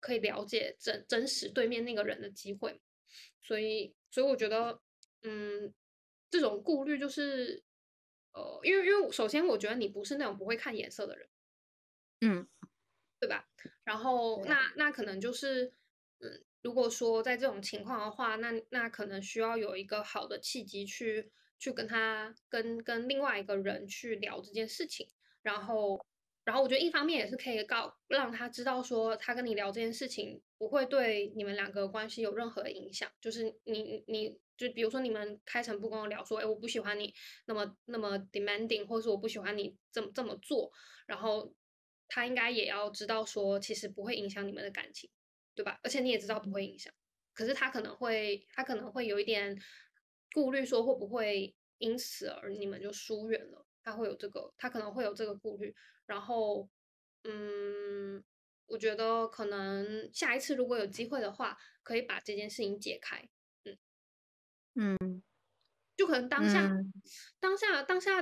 [0.00, 2.80] 可以了解真真实对面那个人的机会。
[3.40, 4.80] 所以所以我觉得。
[5.22, 5.72] 嗯，
[6.30, 7.62] 这种顾虑就是，
[8.32, 11.28] 呃，因为因为首先我觉得你不是那种不会看颜色的人，
[12.20, 12.48] 嗯，
[13.18, 13.48] 对吧？
[13.84, 15.72] 然后那那可能就是，
[16.20, 25.08] 嗯，如果说在这种情况的话，那那可能需要有一个好的契机去去跟他跟跟另外一个人去聊这件事情，
[25.42, 26.04] 然后。
[26.42, 37.14] 然后我觉得一方面也是可以告让他知道说他跟你聊这件事情不会对你们两个关系有任何影响，就是你你就比如说你们开诚布公的聊说，哎，我不喜欢你
[37.46, 40.70] 那么那么 demanding，或者是我不喜欢你这么这么做，
[41.06, 41.54] 然后
[42.08, 45.08] 他应该也要知道说其实不会影响你们的感情，
[45.54, 45.80] 对吧？
[45.82, 46.92] 而且你也知道不会影响，
[47.32, 49.56] 可是他可能会他可能会有一点
[50.34, 53.66] 顾虑，说会不会因此而你们就疏远了。
[53.82, 56.68] 他会有这个，他可能会有这个顾虑，然后，
[57.24, 58.22] 嗯，
[58.66, 63.26] 我觉得可能下一次如果有机会的话，可以把这件事情解开，
[64.74, 65.22] 嗯嗯，
[65.96, 66.70] 就可能当下
[67.38, 68.20] 当下当下，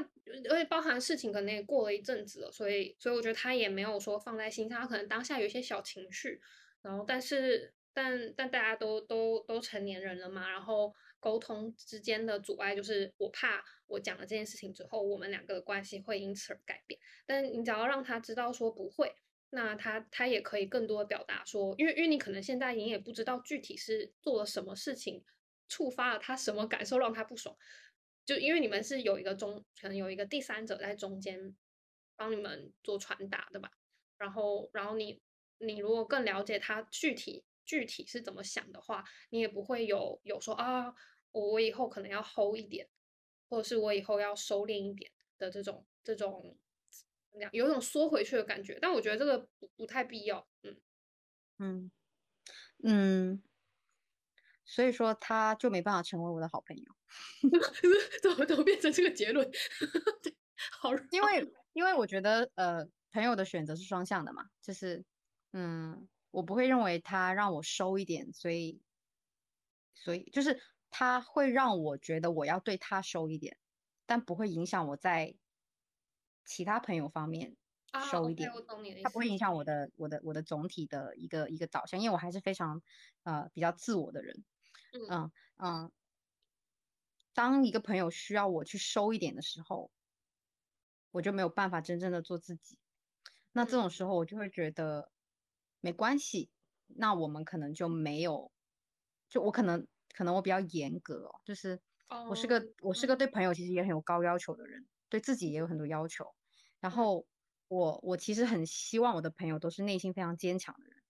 [0.51, 6.41] 而且包含事情可能也过了一阵子了，所以所以我觉得他也没有说放在心上，他可能当下有一些小情绪，
[6.83, 7.75] 然后但是。
[7.95, 17.01] 但但大家都都都成年人了嘛，然后沟通之间的阻碍就是我怕我讲了这件事情之后，我们两个的关系会因此而改变。
[17.27, 19.17] 但你只要让他知道说不会，
[19.51, 25.25] 那他他也可以更多的表达说，因为因为你可能现在你也不知道具体是做了什么事情
[25.69, 27.57] 触发了他什么感受让他不爽，
[28.25, 31.57] 就因为你们是有一个中可能有一个第三者在中间
[32.17, 33.71] 帮你们做传达的吧。
[34.17, 35.21] 然后然后你
[35.59, 37.45] 你如果更了解他具体。
[37.69, 40.87] 具体是怎么想的话，你也不会有有说啊，
[41.33, 42.89] 我我以后可能要 hold 一点，
[43.51, 46.57] 或者是我以后要收敛一点的这种这种
[47.31, 48.79] 怎样，有一种缩回去的感觉。
[48.81, 50.49] 但我觉得这个不不太必要。
[50.63, 50.81] 嗯
[51.59, 51.91] 嗯
[52.83, 53.43] 嗯，
[54.69, 56.85] 所以说他就没办法成为我的好朋友。
[58.23, 59.51] 怎么怎么变成这个结论？
[60.81, 65.05] 好，因为 因为我觉得呃，朋友的选择是双向的嘛，就是
[65.53, 66.09] 嗯。
[66.31, 68.83] 我不会认为他让我收一点，所以，
[69.95, 70.61] 所以就是
[70.91, 73.57] 他会让我觉得我要对他收一点，
[74.05, 75.35] 但不会影响我在
[76.45, 77.57] 其他朋友方面
[78.11, 78.53] 收一点。
[79.03, 82.83] 他不会影响我的我的我的总体的一个一个导向，因为我还是非常
[83.23, 84.45] 呃比较自我的人。
[84.93, 85.31] 嗯。
[85.59, 85.91] 嗯，
[87.37, 89.91] 当一个朋友需要我去收一点的时候，
[91.11, 92.79] 我就没有办法真正的做自己。
[93.53, 93.91] 那这种。
[93.91, 95.11] 时候，我就会觉得。
[95.81, 96.51] 没关系，
[96.87, 98.51] 那我们可能就没有，
[99.29, 101.81] 就我可能可能我比较严格哦，就是
[102.29, 103.15] 我是个我是个。
[103.15, 106.35] 对朋友其实也很有高要求的人，对自己也有很多要求，
[106.81, 107.29] 然后
[107.69, 111.03] 我我其实很希望我的朋友都是内心非常坚强的人，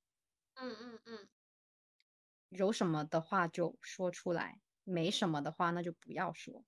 [0.57, 1.29] 嗯嗯嗯，
[2.49, 6.65] 有什么的话就说出来，没什么的话那就不要说，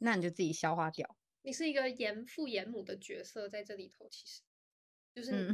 [0.00, 1.16] 那你就自己消化掉。
[1.42, 4.42] 你是一个严父严母的角色在这里头，其实
[5.14, 5.48] 就是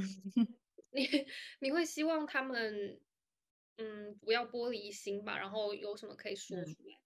[0.91, 1.05] 你
[1.61, 3.01] 你会希望他们
[3.77, 7.01] 嗯不要玻璃心吧，然后有什么可以说出来，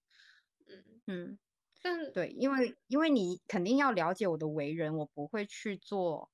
[0.66, 1.03] 嗯。
[1.07, 1.39] 嗯，
[1.83, 6.33] 但对，因为因为你肯定要了解我的为人，我不会去做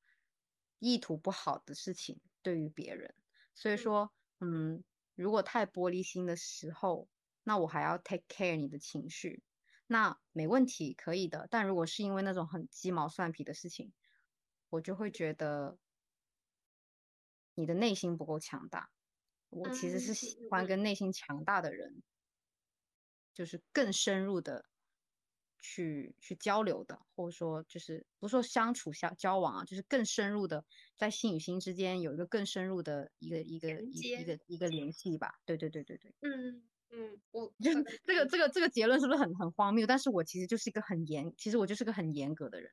[0.81, 3.15] 意图不好的事情对于别人，
[3.55, 7.09] 所以说嗯，如果太玻璃心的时候，
[7.43, 9.43] 那我还要 take care 你的情绪。
[9.87, 11.47] 那没问题，可以的。
[11.51, 13.93] 但如果是因为那种很鸡毛蒜皮的事情，
[14.71, 15.79] 我就会觉得
[17.55, 18.91] 你的内心不够强大。
[19.51, 22.03] 我其实是喜欢跟内心强大的人，
[23.35, 24.65] 就是更深入的
[25.65, 30.63] 去去交流的，或者说就是不说相处相交往啊，就是更深入的
[30.99, 35.33] 在心与心之间有一个更深入的一个一个一一个一个联系吧。
[35.47, 36.69] 对对对对对，嗯。
[36.97, 37.73] 嗯，我 就
[38.05, 39.85] 这个这个这个结论是不是很很荒谬？
[39.87, 42.71] 但是我其实就是一个很严，其实我就是个很严格的人。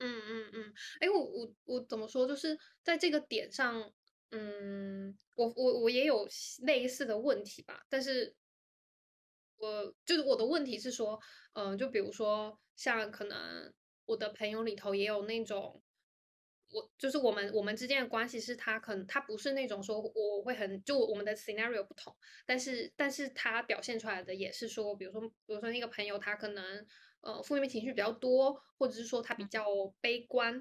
[0.00, 2.26] 嗯嗯嗯，哎，我我我怎么说？
[2.26, 3.92] 就是在这个点上，
[4.30, 6.26] 嗯，我我我也有
[6.62, 7.80] 类似的问题吧。
[7.88, 8.34] 但是，
[9.64, 11.18] 我就是我的问题是说，
[11.54, 13.72] 嗯，就比如说像可能
[14.06, 15.80] 我的朋友里头也有那种。
[16.72, 22.12] 我就是我们我们之间的关系是他可能他不是那种说我会很就我们的 scenario 不同，
[22.44, 26.84] 但是但是他表现出来的也是说，比如说比如说那个朋友他可能
[27.20, 29.64] 呃负面情绪比较多，或者是说他比较
[30.00, 30.60] 悲观，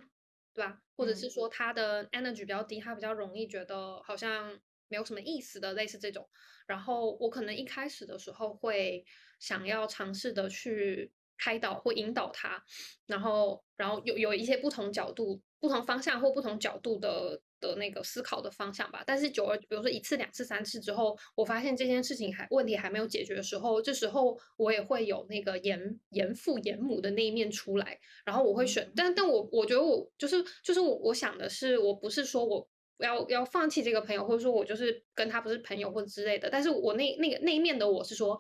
[0.54, 0.84] 对吧？
[0.95, 6.27] 或者是说他的 energy 比较低，他比较容易觉得好像没有什么意思的类似这种。
[6.67, 9.05] 然后我可能一开始的时候会
[9.39, 12.63] 想要尝试的去开导或引导他，
[13.05, 15.41] 然后然后有有一些不同角度。
[15.63, 32.67] 不同方向或不同角度的的那个思考的方向吧，但是久而，比如说一次、两次、三次之后，我发现这件事情还问题还没有解决的时候，这时候我也会有那个严严父严母的那一面出来，然后我会选，但但我我觉得我就是就是我我想的是，我不是说我
[32.98, 38.39] 要要放弃这个朋友，或者说我就是跟他不是朋友或者之类的，但是我那那个那一面的我是说，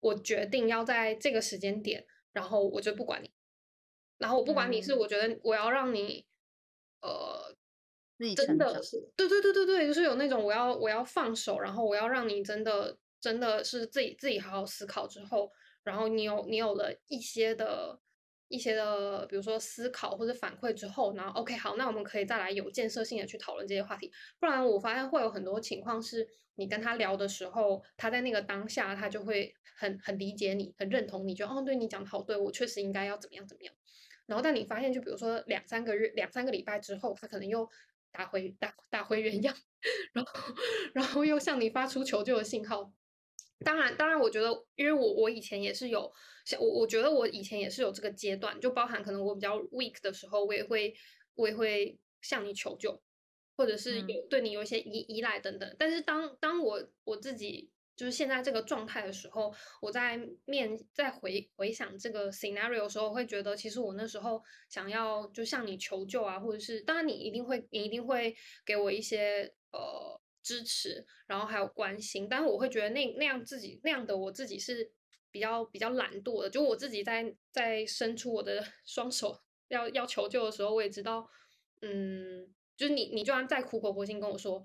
[0.00, 3.32] 我决定要在这个时间点，然后我就不管你，
[4.18, 6.26] 然后我不管你是我觉得我要让你。
[7.02, 7.54] 呃，
[8.34, 18.00] 真的是，对对对对对，就是有那种我要我要放手，然后我要让你真的真的是自己自己好好思考之后，然后你有你有了一些的
[18.48, 24.12] 一些的，比如说思考或者反馈之后，然后 OK 好，那我们可以再来有建设性的去讨论这些话题。
[24.38, 33.74] 不然我发现会有很多情况是，你跟他聊的时候，他在那个当下他就会很很理解你，很认同你，觉得哦，对你讲的好，对我确实应该要怎么样怎么样。
[34.26, 37.68] 然后，但你发现，就比如说两三个月、两三个礼拜之后，他可能又
[38.10, 39.54] 打回打打回原样，
[40.12, 40.32] 然后
[40.94, 42.92] 然后又向你发出求救的信号。
[43.64, 46.10] 当然，当然，我觉得，因为我我以前也是有，
[46.44, 50.94] 像我我觉得我以前也是有这个阶段，就包含可能我比较 weak 的时候，我也会
[51.34, 53.02] 我也会向你求救，
[53.56, 55.76] 或者是有对你有一些依依赖等等。
[55.78, 57.70] 但是当当我我自己。
[57.96, 68.34] 就是现在这个状态的时候，我在面在回回想这个 scenario 的时候，会觉得其实我那时候想要就向你求救啊，或者是当然你一定会你一定会
[68.66, 74.90] 给我一些呃支持，然后还有关心，但是我会觉得那那样自己那样的我自己是
[75.34, 79.36] 比较比较懒惰的，就我自己在在伸出我的 双手
[79.66, 81.28] 要要求救的时候，我也知道，
[81.82, 84.64] 嗯，就是你你就算再苦口婆心跟我说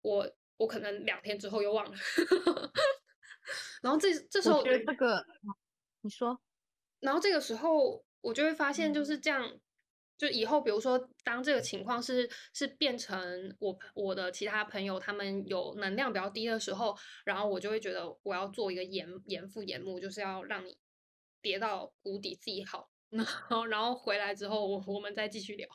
[0.00, 0.34] 我。
[0.58, 1.96] 我可能两天之后又忘了，
[3.80, 5.24] 然后这这时候我觉得这个，
[6.00, 6.36] 你说，
[6.98, 9.60] 然后这个时候我就会发现就是这样，
[10.18, 20.76] 就以后比如说当这个情况是是变成我我的其他朋友他们有能量比较低的时候，然后我就会觉得我要做一个严严父严母，就是要让你
[21.40, 25.68] 跌到谷底自己好， 然后然后回来之后我我们再继续聊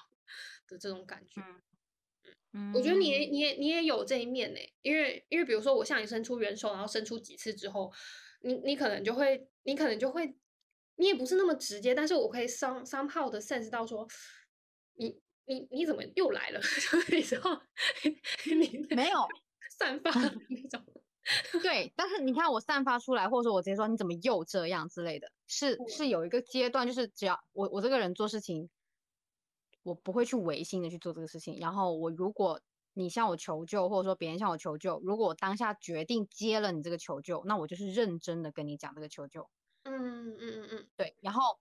[0.67, 1.41] 的这种感觉。
[2.55, 7.91] 嗯我觉得你你也你也有这一面呢，因为因为比如说我向你伸出援手，然后伸出几次之后，
[8.41, 10.35] 你你可能就会你可能就会，
[10.95, 14.07] 你也不是那么直接，但是我可以 some somehow 的 sense 到说，
[14.95, 16.59] 你你你怎么又来了？
[17.09, 17.61] 你知道，
[18.45, 19.19] 你没有
[19.77, 20.83] 散发那种，
[21.61, 28.69] 对，但是你看我散发出来，或者说我直接说你怎么又这样之类的，是是有一个阶段，就是只要我我这个人做事情。
[29.85, 32.61] 我不会去违心的去做这个事情，然后我如果
[32.93, 39.49] 你向我求救，或者说别人向我求救，如果我当下决定接了你这个求救，那我就是认真的跟你讲这个求救。
[39.85, 41.15] 嗯嗯嗯嗯，对。
[41.21, 41.59] 然后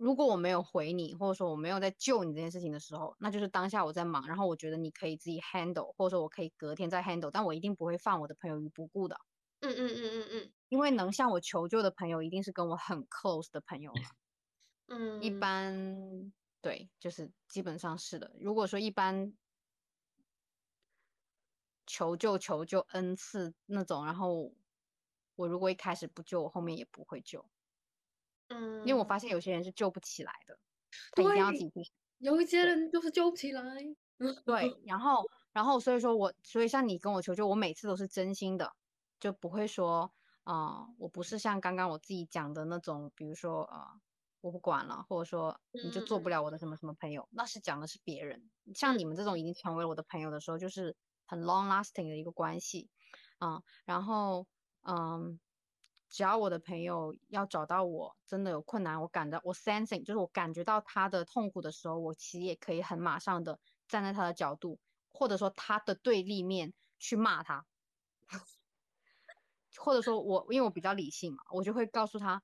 [0.00, 9.16] 如果我没有回你，或者说我没有在救你这件事情的时候，那就是当下我在忙，然后我觉得你可以自己 handle，或者说我可以隔天再 handle，但我一定不会放我的朋友于不顾的。
[9.62, 14.08] 嗯嗯嗯嗯嗯，因为能向我求救的朋友，一定是跟我很 close 的朋友了。
[14.88, 18.34] 嗯，一般对，就是基本上是的。
[18.40, 19.34] 如果说一般
[21.88, 24.54] 求救求救 n 次那种，然后
[25.36, 27.44] 我如果一开始不救，我后面也不会救。
[28.48, 30.58] 嗯，因为我发现有些人是救不起来的，
[31.12, 31.92] 他一定要自己。
[32.18, 33.62] 有一些人就是救不起来。
[34.44, 38.72] 对，然后然后所以说我所以像你跟我求救，我每次都是真心的，
[39.18, 40.12] 就不会说
[40.44, 44.00] 啊，我不是像刚刚我自己讲的那种，比如说呃。
[44.44, 48.50] 我不管了，或者说你就做不了我的什么什么朋友，那是讲的是别人。
[48.74, 50.94] 像你们这种已经成为我的朋友的时候，就是
[51.24, 52.90] 很 long lasting 的一个关系，
[53.38, 54.46] 啊，然后
[54.84, 55.40] 嗯，
[56.08, 63.58] 只要我的朋友要找到我，真的有困难，我感到我 sensing 就是我感觉到他的痛苦的时候，我其实也可以很马上的
[63.88, 64.78] 站在他的角度，
[65.12, 67.66] 或者说他的对立面去骂他，
[69.76, 72.42] 或者说我因为我比较理性嘛，我就会告诉他。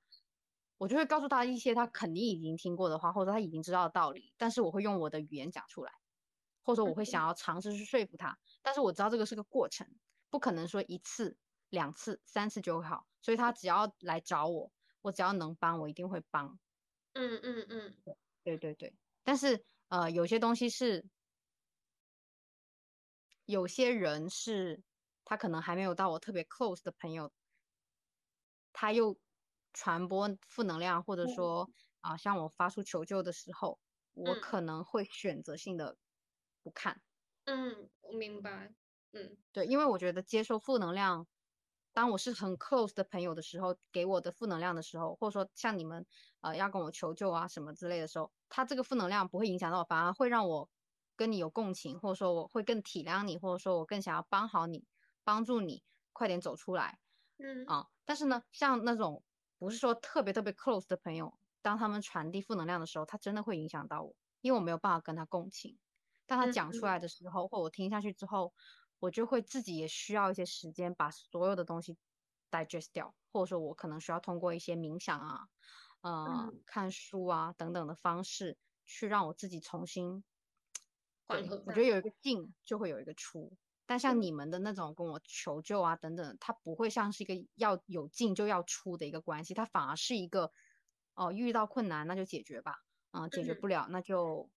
[0.77, 5.91] 我就会告诉他一些他肯定已经听过的话，或者他已经知道的道理，但是我会用我的语言讲出来，
[6.63, 9.87] 或者说我会想要尝试去说服他，但是我知道这个是个过程，
[10.31, 11.37] 不可能说一次、
[11.71, 14.71] 两次、三次就会好，所以他只要来找我，
[15.01, 16.59] 我只要能帮，我一定会帮。
[17.13, 17.95] 嗯嗯嗯，
[18.43, 21.03] 对对对，但是呃，有些东西是，
[23.45, 24.83] 有些人是
[25.25, 27.33] 他可能还没有到我特别 close 的朋友，
[28.71, 29.19] 他又。
[29.73, 31.71] 传播负能量，或者说
[32.01, 33.79] 啊，向我发出求救的时候，
[34.11, 35.95] 我可能会选择性的
[36.61, 37.01] 不看。
[37.45, 38.73] 嗯，我明白。
[39.13, 41.25] 嗯，对，因为我觉得接受负能量，
[41.93, 46.05] 当我是很 close 的朋友的时候，给我的负能量的时候，或者说像你们
[46.41, 50.69] 呃要跟我求救啊什么之类的时候，他这个负能量不会影响到我，反而会让我
[51.15, 54.85] 跟你有共情，或者说我会更体谅你，或者说我更想要帮好你，
[55.23, 56.99] 帮助你快点走出来。
[57.37, 59.23] 嗯啊，但是呢，像那种。
[59.63, 65.77] 不是说特别特别 close 的朋友，当他们传递负能量的时候，他真的会影响到我，因为我没有办法跟他共情。
[66.25, 68.55] 当他讲出来的时候，或我听下去之后，
[69.01, 71.97] 我就会自己也需要一些时间把所有的东西
[72.49, 75.39] digest 掉，或者说我可能需要通过一些冥想啊、
[76.01, 80.23] 呃看书啊等等的方式，去让我自己重新。
[81.65, 83.57] 我觉得有一个进，就会有一个出。
[83.85, 90.51] 但像你们的那种跟我求救啊等等，它不会像是一个要有进就要出的一个关系，它反而是一个
[91.15, 92.75] 哦，遇到困难那就解决吧，
[93.11, 94.49] 嗯，解决不了那就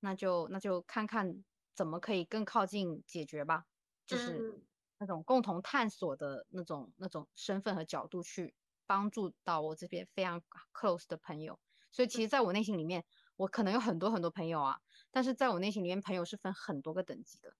[0.00, 1.44] 那就那就看看
[1.74, 3.66] 怎么可以更靠近解决吧，
[4.10, 4.60] 就是
[4.98, 8.54] 那种共同探索的那种那种身份和角度去
[8.86, 10.42] 帮助到我这边非常
[10.72, 11.60] close 的朋友。
[11.92, 13.04] 所以其实在我内心里面，
[13.36, 14.78] 我可能有很多很多朋友啊，
[15.10, 17.54] 但是在我内心里面，朋友是分很多个等级的。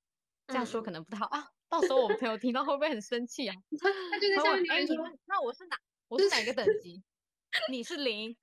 [0.48, 3.54] 这样说可能不太好啊， 到时候我们朋友听到会不会很生气啊？
[4.10, 4.96] 他就在下面留言说
[5.26, 5.76] 那我是哪？
[6.08, 7.02] 我是哪个等 级？
[7.68, 8.36] 你是零，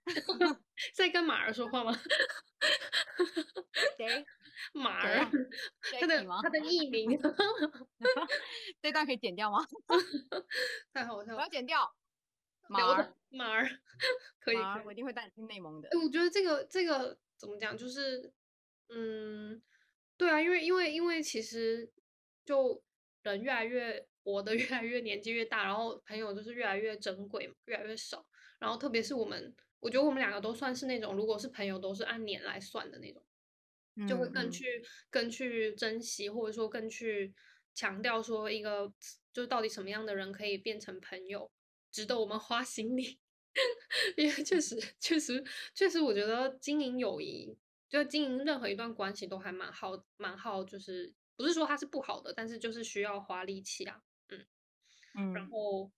[0.94, 1.98] 在跟马儿说话吗？
[3.98, 4.26] 谁？
[4.74, 5.26] 马儿？
[6.00, 7.10] 他的他的艺名？
[8.82, 9.58] 这段可以剪掉吗？
[10.94, 11.36] 太好笑！
[11.36, 11.96] 我要剪掉。
[12.70, 13.68] 马儿，马儿，
[14.40, 15.90] 可以，我一定会带你去内蒙的。
[16.04, 18.34] 我觉得这个这个怎么讲，就是
[18.90, 19.62] 嗯。
[20.18, 21.94] 对啊，因为因为因为其实
[22.44, 22.84] 就
[23.22, 28.26] 人越来越活的越来越年纪越大，然后朋友就是越来越珍贵，越来越少。
[28.58, 33.24] 然后特别是我们，我觉得我们两个都算是那种，如果是朋友，都是按年来算的那种，
[34.06, 37.34] 就会更去更去珍惜，或者说更去
[37.74, 38.94] 强调说一个，
[39.34, 41.52] 就是到底什么样的人可以变成朋友，
[41.92, 43.20] 值得我们花心力。
[44.18, 45.44] 因为确实确实
[45.74, 47.58] 确实，我觉得经营友谊。
[47.90, 54.46] 就经营任何一段关系都还蛮好，蛮好，就是不是说它是不好的，但是就是需要花力气啊，嗯
[55.16, 55.90] 嗯，然后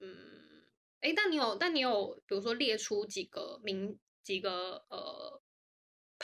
[0.00, 0.66] 嗯，
[1.00, 5.42] 哎，但你有，但你有，比如说列出几个名几个呃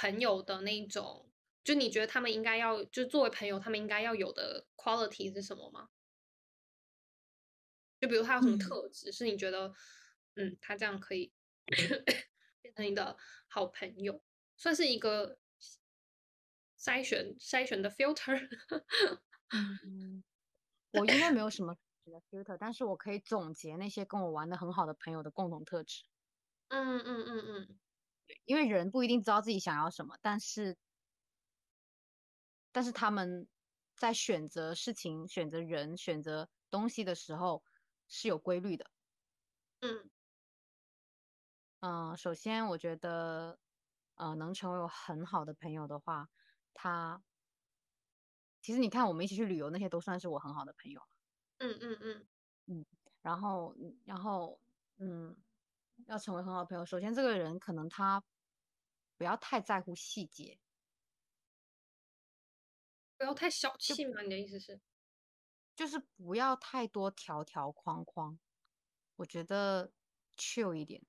[0.01, 1.31] 朋友的那种，
[1.63, 5.89] 就你觉得他们应该要，就作为朋友，他们应该要有的 quality 是什么吗？
[8.01, 9.71] 就比如他有什么特质，是你觉得
[10.37, 11.35] 嗯，他这样可以
[12.63, 13.15] 变成你的
[13.47, 14.23] 好朋友？
[14.57, 15.39] 算是一个
[16.79, 18.39] 筛选筛选的 filter。
[19.83, 20.25] 嗯，
[20.93, 21.77] 我应该没有什么
[22.31, 26.05] filter，但是我可以总结那些跟我玩的很好的朋友的共同特质。
[26.69, 27.81] 嗯嗯嗯嗯，
[28.45, 30.77] 因为人不一定知道自己想要什么，但是
[32.75, 33.49] 但是他们
[33.97, 37.63] 在选择事情、选择人、选择东西的时候
[38.09, 38.91] 是有规律的。
[39.83, 40.11] 嗯
[41.83, 43.59] 嗯，首先我觉得，
[44.17, 46.29] 呃，能成为我很好的朋友的话，
[46.75, 47.23] 他
[48.63, 51.01] 其实你看我们一起去旅游那些都算是我很好的朋友。
[51.61, 52.27] 嗯嗯嗯
[52.69, 52.85] 嗯，
[53.23, 53.75] 然后
[54.05, 54.61] 然后
[54.99, 55.37] 嗯，
[56.07, 58.23] 要成为很好的朋友，首先这个人可能他
[59.17, 60.59] 不要太在乎细节。
[63.17, 64.23] 不要太小气嘛？
[64.23, 64.81] 你的意思是？
[65.77, 68.39] 就是不要太多条条框框，
[69.17, 69.93] 我觉得
[70.37, 71.03] chill 一点，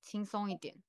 [0.00, 0.82] 轻松一点，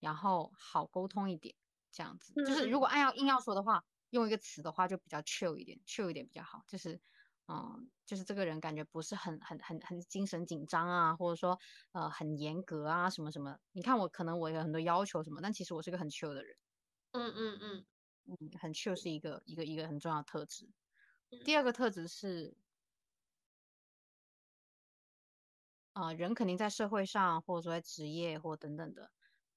[0.00, 1.54] 然后好沟通一点，
[1.90, 2.32] 这样子。
[2.44, 6.64] 就是如果按要硬要说的话，用一个词的话，就比较 chill 一点，chill 一点比较好。
[6.66, 7.00] 就是，
[7.48, 11.58] 嗯，就是这个人感觉不是很很很很精神紧张啊，或者说
[11.92, 13.58] 呃很严格啊什么什么。
[13.72, 16.54] 你看我可能我有很多要求什么，但其实我是个很 chill 的人。
[17.14, 17.86] 嗯嗯嗯。
[18.26, 20.68] 嗯，很 chill 是一个一个一个很重要的特质。
[21.44, 22.56] 第二个特质是，
[25.96, 29.10] 啊，人肯定在社会上，或者说在职业或等等的，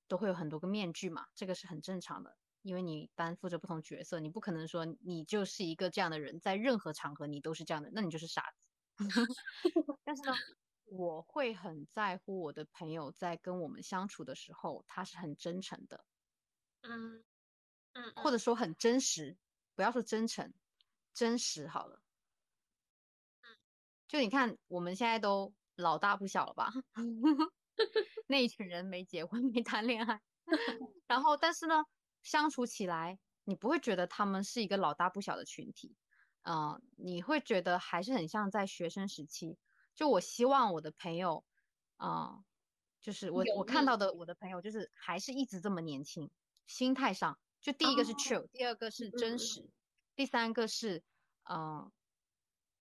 [0.08, 8.64] 都会有很多个面具嘛，这个是很正常的，因为你担负着不同角色，你不可能说你就是一个这样的人，在任何场合你都是这样的，那你就是傻子。
[10.04, 10.34] 但是呢，
[10.86, 16.06] 我会很在乎我的朋友在跟我们相处的时候，他是很真诚的。
[16.84, 17.24] 嗯。
[17.94, 19.38] 嗯，或者说很真实，
[19.76, 20.54] 不要说真诚，
[21.14, 22.02] 真实好了。
[23.44, 23.58] 嗯，
[24.08, 26.72] 就你看，我们现在都老大不小了吧？
[28.28, 30.22] 那一群人没结婚，没谈恋爱，
[31.08, 31.84] 然后但是呢，
[32.24, 35.96] 相处起来你不会觉得他们是一个老大不小的群体，
[36.44, 39.58] 嗯，你会觉得还是很像在学生时期。
[39.96, 41.44] 就我希望我的朋友，
[41.98, 42.44] 啊，
[43.02, 46.30] 就是我我看到的我的朋友，就是还是一直这么年轻，
[46.66, 47.38] 心态上。
[47.60, 49.70] 就第一个是 true，第二个是真实，
[50.16, 51.04] 第三个是，
[51.44, 51.92] 嗯，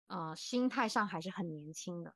[0.06, 2.14] 呃，心态上还是很年轻的。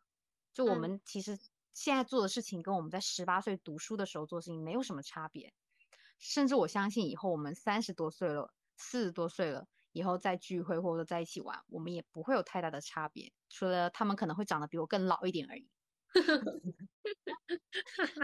[0.55, 1.39] 就我们其实
[1.75, 5.53] 现在做的事情，跟我们在十八岁读书的时候做事情没有什么差别。
[6.19, 15.69] 甚至我相信，以后我们三十多岁了，四十多岁了，以后再聚会或者在一起玩，我们也不会有太大的差别，除了他们可能会长得比我更老一点而已。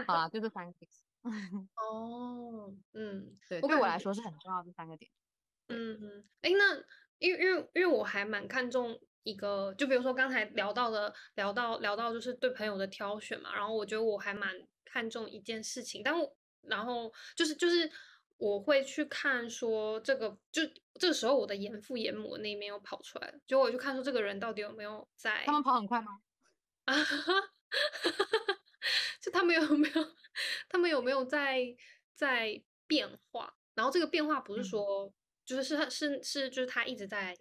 [0.07, 0.73] 好啦，就这三个。
[1.75, 5.09] 哦，嗯，对，对我来说是很重要的三个点。
[5.69, 6.75] 嗯嗯，哎，那
[7.19, 14.53] 因为因为因为我还蛮看重一个，就比如说刚才聊到的，聊到聊到就是对朋友的挑选嘛，然后我觉得我还蛮
[14.83, 17.89] 看重一件事情，但我然后就是就是
[18.37, 20.61] 我会去看说这个，就
[20.99, 26.19] 这个时候我的严父严母那一面又跑出来了，就我就看说这个人到底有没有在，他们跑很快吗？
[26.85, 26.95] 啊，
[29.21, 30.15] 就他们有没有？
[30.67, 31.75] 他们有没有在
[32.15, 33.55] 在变化？
[33.75, 35.13] 然后这个变化不是说，
[35.45, 37.35] 就是是是是，就是他一直在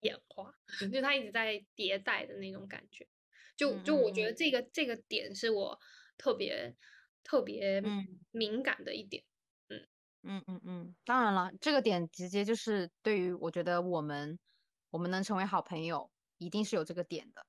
[0.00, 0.54] 演化，
[0.92, 3.08] 就他一直在迭代的那种感觉。
[3.56, 5.78] 就就我觉得这个这个点是我
[6.16, 6.74] 特别
[7.22, 7.82] 特别
[8.30, 9.24] 敏感的一点。
[9.68, 9.86] 嗯
[10.22, 14.38] 嗯嗯嗯，当然了，这个点直接就是对于我觉得我们
[14.90, 17.46] 我们能成为好朋友，一定是有这个点的。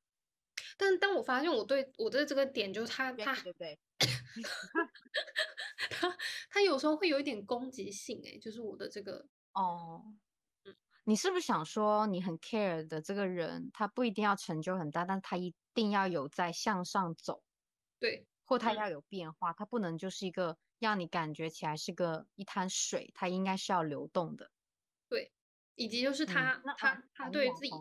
[0.78, 3.80] 但当我发现我对我对这个点，就是他他对对，
[5.92, 6.18] 他
[6.50, 10.02] 他有时候会有一点攻击性，哎，就是我的这个哦，
[10.66, 10.76] 嗯，
[11.06, 17.44] 你是不是想说你很 care 的这个人，他不一定要成就很大，但他一定要有在向上走，
[18.02, 24.52] 对，或它要有变化，它不能就是一个让你感觉起来是个一滩水，它应该是要流动的，
[25.08, 25.32] 对。
[25.76, 27.72] 以及就是他他他对自己，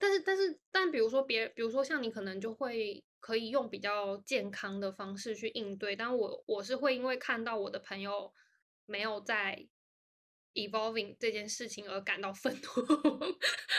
[0.00, 8.34] 但是但是但比如说别比如说像你可能就会可以用比较健康的方式去应对，但我我是会因为看到我的朋友
[8.84, 9.68] 没有在
[10.54, 12.60] evolving 这件事情而感到愤怒，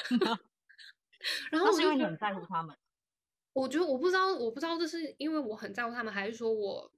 [1.52, 2.76] 然后是因为你很在乎他们，
[3.54, 6.92] 我觉得我不知道我不知道这是因为我很在乎他们，还是说我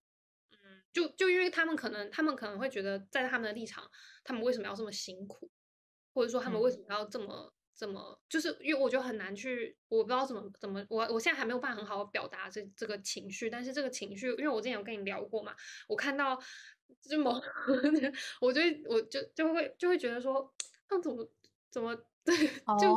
[0.51, 3.89] 嗯就就因为他们可能他们可能会觉得在他们的立场，
[4.23, 5.49] 他们为什么要这么辛苦？
[6.13, 8.19] 或者说他们为什么要这么这么？
[8.29, 13.49] 就是因为我觉得很难去，我不知道怎么怎么，我我现在还没有办法很好的表达这这个情绪。
[13.49, 15.55] 但是这个情绪，因为我之前有跟你聊过嘛，
[15.87, 16.39] 我看到
[17.01, 17.41] 这么，
[18.39, 20.53] 我就我就就会就会觉得说，
[20.91, 21.27] 那怎么
[21.71, 22.35] 怎么对，
[22.79, 22.87] 就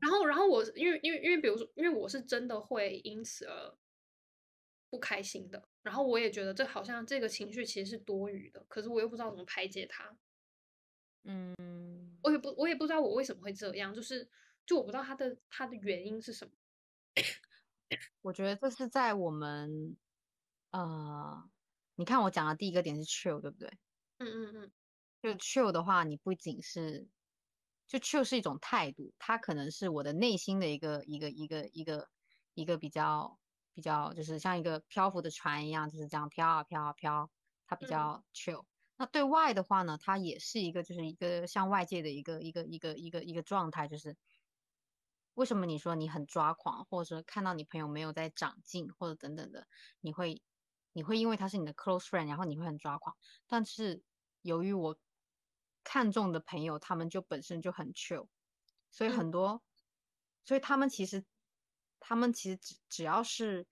[0.00, 3.76] 然后然后我因为因为因为比如说，因为我是真的会因此而
[4.90, 5.68] 不开心的。
[5.82, 10.16] 然后我也觉得这好像这个情绪其实是多余的，可是我又不知道怎么排解它。
[11.24, 14.28] 嗯，我也不，我也不知道我为什么会这样，就是，
[14.64, 16.52] 就我不知道他的他的原因是什么。
[18.22, 19.96] 我觉得这是在我们，
[20.70, 21.48] 呃，
[21.94, 23.78] 你看我讲的第一个点是 chill，对不对？
[24.18, 24.72] 嗯嗯嗯，
[25.22, 27.08] 就 chill 的话，你不仅是
[27.86, 32.08] 就 chill 是一种态度，它可能是我的内心的一个一个一个一个
[32.54, 33.38] 一个比较
[33.72, 37.30] 比较，就是像一个漂浮的船一样，就是这样飘啊飘啊飘，
[37.64, 38.64] 它比较 chill。
[38.96, 44.16] 那对外的话呢，它也是一个就是一个向外界的一个一个一个一个一个状态，就是
[45.34, 49.68] 为什么你说你很抓狂，或者说看到你朋友没有在长进，或者等等的，
[50.00, 50.42] 你会
[50.92, 54.02] 你会因为他是你的 close friend，然后你会很抓狂，但是
[54.42, 54.98] 由于我。
[55.88, 58.26] 看重的朋友，他们就本身就很 chill，
[58.90, 59.62] 所以很多，
[60.44, 61.24] 所以他们其实，
[62.00, 63.68] 他们其实只只要是，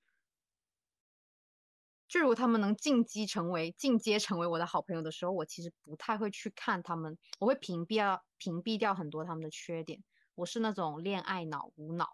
[2.07, 10.05] 就如果他们能进阶成为进阶成为我的好朋友的时候，我其实不太会去看他们，我会屏蔽掉屏蔽掉很多他们的缺点。
[10.37, 12.09] 我是那种恋爱脑无脑，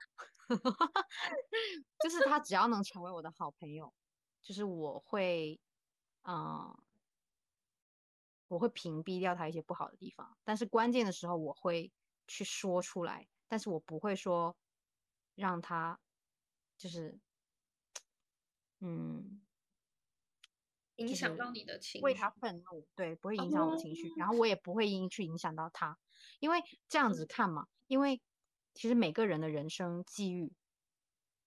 [2.02, 3.92] 就是他只要能成为我的好朋友，
[4.42, 5.60] 就是我会，
[6.22, 6.82] 嗯。
[8.50, 11.92] 我会屏蔽掉他一些不好的地方，但是关键的时候我会
[12.26, 14.56] 去说出来，但是我不会说
[15.36, 16.00] 让他
[16.76, 17.20] 就是，
[18.80, 19.40] 嗯，
[20.96, 25.96] 影响到你的情绪，为他愤怒，对，不会影响我情绪，然后我也不会因去影响到他，
[26.40, 28.20] 因为这样子看嘛，因为
[28.74, 30.56] 其实每个人的人生际遇，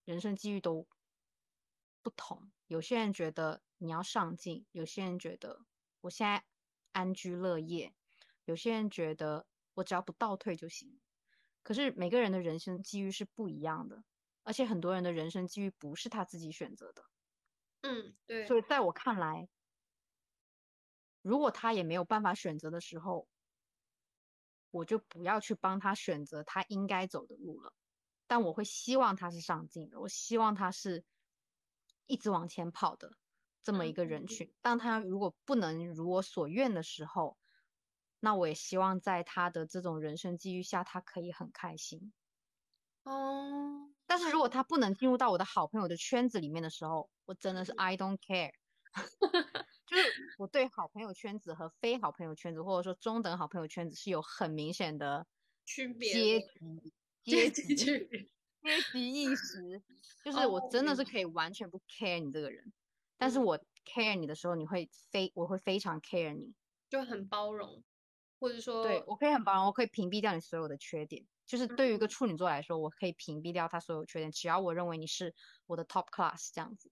[0.05, 0.88] 人生际遇都
[2.01, 5.65] 不同，有些人觉得你要上进，有些人觉得
[5.99, 6.45] 我现在。
[6.94, 7.94] 安居乐业，
[8.45, 11.02] 有些人觉得我只要不倒退就行。
[11.61, 14.03] 可是每个人的人生机遇是不一样的，
[14.44, 17.03] 而且很多人的人生机遇不是他自己选择的。
[17.82, 18.45] 嗯，对。
[18.48, 19.49] 所以在我看来，
[21.22, 23.28] 如果他也没有办法选择的时候，
[24.72, 27.74] 我就不要去帮他选择他应该走的路了。
[28.28, 31.06] 但我会希望他是上进的，我希望他是
[32.07, 33.18] 一直往前跑的。
[33.64, 37.38] 这么一个人群，当他如果不能如我所愿的时候，
[38.19, 42.14] 那我也希望在他的这种人生际遇下，他可以很开心。
[43.03, 48.52] 哦，但是如果他不能进入到我的好朋友的圈子里面的时候，我真的是 I don't care。
[49.88, 50.03] 就是
[50.38, 55.27] 我对好朋友圈子和非好朋友圈子，或者说中等好朋友圈子是有很明显的
[55.65, 58.07] 区别阶级阶级阶
[58.91, 59.84] 级意识，
[60.23, 62.72] 就是我真的是可以完全不 care 你这个人。
[63.24, 66.54] 但是我 care 你的时候，你会非我会非常 care 你，
[66.90, 67.82] 就很包容，
[68.38, 71.26] 或者说，对我可以很包容，我可以屏蔽掉你所有的缺点。
[71.45, 75.34] 就是对于一个处女座来说，我可以屏蔽掉他所有缺点，只要我认为你是
[75.68, 76.91] 我的 top class 这样子。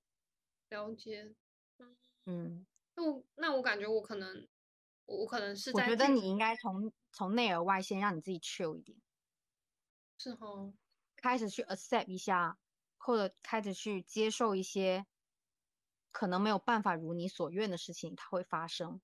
[0.69, 1.35] 了解，
[2.25, 4.47] 嗯，那我那我感觉我可能
[5.05, 8.97] 我可能是在我觉得你应该从从内而外先让你自己 chill 一点，
[10.17, 10.73] 是哦，
[11.17, 12.57] 开始去 accept 一下，
[12.97, 15.05] 或者开始去接受一些。
[16.11, 19.01] 可能没有办法如你所愿的事情，它会发生。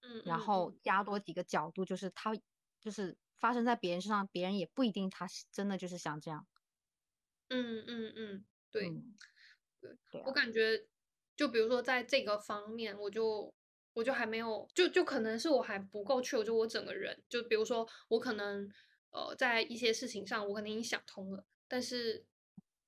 [0.00, 2.32] 嗯，然后加多几个角度，就是它
[2.80, 6.46] 就是发生在别人身上，别人也不一定他真的就是想这样。
[7.48, 8.92] 嗯嗯嗯，对
[10.12, 10.86] 对，我感觉
[11.36, 13.52] 就比如说在这个方面，我就
[13.94, 18.70] 我就还没有，就就可能是我还不够 chill，就我整个人，就比如说我可能
[19.10, 22.24] 呃在一些事情上我可能已经想通了，但是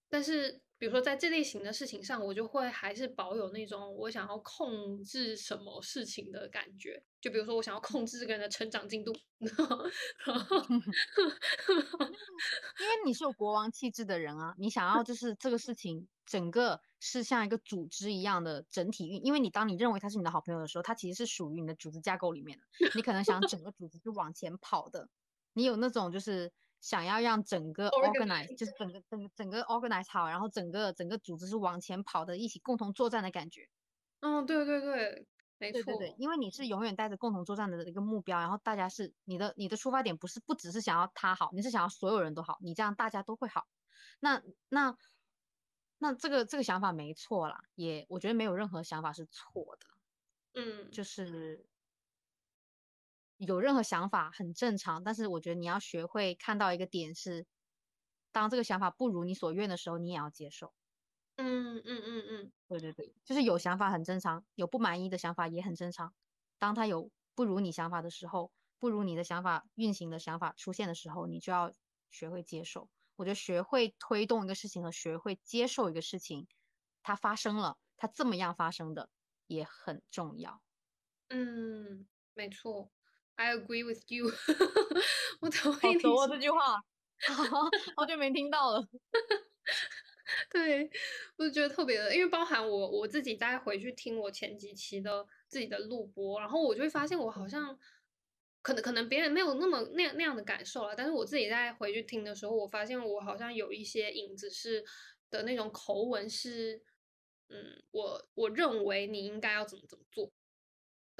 [0.09, 0.63] 但是。
[0.81, 7.05] 比如说，在这类型的事情上，我就会还是保有那种我想要控制什么事情的感觉。
[7.21, 9.51] 就比如说，我想要控制这个人的成长进度，因
[12.89, 19.23] 为你是有国王气质的人啊，你想要就是这个事情整个是像一个组织一样的整体运。
[19.23, 22.65] 因为你当你认为他是你的好朋友的时候，他其实是属于你的组织架构里面的。
[22.95, 25.11] 你可能想整个组织是往前跑的，
[25.53, 26.51] 你有那种就是。
[26.81, 33.69] 想要让整个 organize 就是整个整个整个 organize 好，然后整个整个组织是往前跑的，一起共同作战的感觉。
[34.21, 35.27] 嗯，对对对，
[35.59, 35.83] 没错。
[35.83, 43.67] 对对对，因为你是永远带着共同作战的一个目标，然后大家是你的你的出发点不是不只是想要他好，你是想要所有人都好，你这样大家都会好。
[44.21, 44.97] 那那
[45.99, 50.61] 那这个这个想法没错啦，也我觉得没有任何想法是错的。
[50.61, 51.70] 嗯，就是。
[53.47, 57.47] 有任何想法很正常，但是我觉得你要学会看到一个点是，
[58.33, 60.73] 当这个想法不如你所愿的时候，你也要接受。
[61.39, 66.15] 嗯嗯嗯嗯，对对对，就是有想法很正常，有不满意的想法也很正常。
[66.59, 71.73] 当他有不如你想法的时候，不如你的想法运行的想法出现的时候，你就要
[72.11, 72.89] 学会接受。
[73.17, 76.47] 我觉得学会推动一个事情和学会接受一个事情，
[77.03, 79.11] 它发生了，它这么样发生的
[79.47, 80.61] 也很重要。
[81.31, 82.91] 嗯，没错。
[83.41, 84.27] I agree with you，
[85.41, 86.01] 我同意你。
[86.01, 86.77] 说这句话，
[87.27, 88.87] 好好久没听到了。
[90.51, 90.91] 对，
[91.39, 97.79] 我就觉得特别的，因为包含我我自己再回去听我前几期的自己的录播，然后我就会发现我好像
[98.61, 104.85] 可能可能别人没有那么那样那样的感受了，但是我自己在回去听的时候，我发现我好像有一些影子是
[105.31, 106.83] 的那种口吻是，
[107.49, 110.31] 嗯，我我认为你应该要怎么怎么做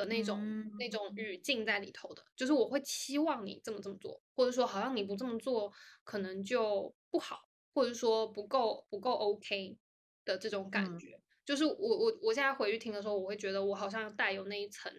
[0.01, 0.41] 的那种
[0.79, 5.71] 那种语境在里头的，就是我会期望你这么这么做，或者说好像你不这么做
[6.05, 7.39] 可能就不好，
[7.75, 9.79] 或者说不够不够 OK
[10.25, 14.91] 的这种感觉，就是我我我现在回去听的时候，我会觉得我好像带有那一层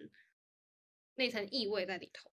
[1.16, 2.30] 那层意味在里头。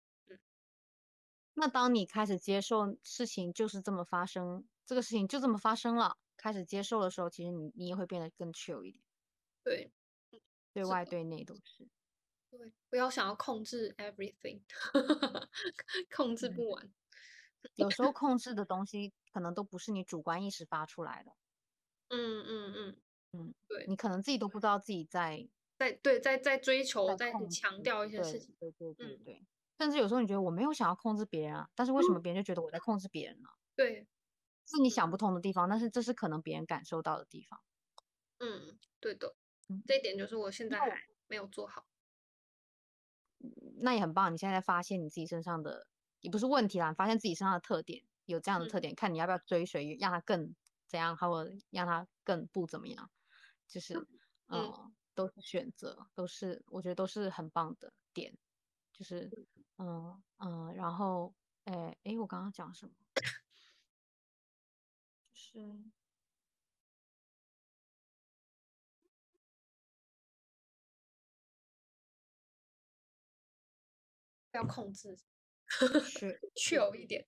[1.54, 9.04] 那当你开始接受事情就是这么发生，这个事情就这么发生了，开始接受的时候，其实你你也会变得更 chill 一点。
[9.64, 9.92] 对，
[10.72, 11.88] 对外对内都是。
[12.52, 14.60] 对，不要想要控制 everything，
[16.14, 16.92] 控制不完。
[17.76, 21.32] 有时候 控制的东西可能都不是你主观意识发出来的。
[22.10, 22.96] 嗯嗯嗯
[23.32, 25.48] 嗯，对，你可能自己都不知道自己在
[25.78, 28.54] 在对在在追求在强调一些事情。
[28.60, 29.46] 对对对对。
[29.78, 33.48] 甚至有时候你觉得我没有想要控制别人啊，但是为什么别人就觉得我在控制别人呢？
[33.76, 34.06] 对，
[34.66, 37.60] 是你想不通的地方，但是这是可能别人感受到的地方。
[38.40, 39.36] 嗯，对的，
[39.86, 41.86] 这一点就是我现在还没有做好。
[43.82, 45.86] 那也很棒，你现在发现你自己身上的
[46.20, 50.54] 也不是问题啦，发现自己身上的特点有这样的特点，看你要不要追随，让它更
[50.86, 53.10] 怎样，或者让它更不怎么样，
[53.68, 53.94] 就是
[54.48, 58.36] 嗯，都是选择，都是我觉得都是很棒的点，
[58.92, 59.30] 就是。
[59.78, 61.34] 嗯嗯，然后，
[61.64, 62.92] 哎哎，我刚刚讲什么？
[65.32, 65.82] 就是
[74.52, 75.16] 要控制，
[76.04, 77.26] 是去有一点，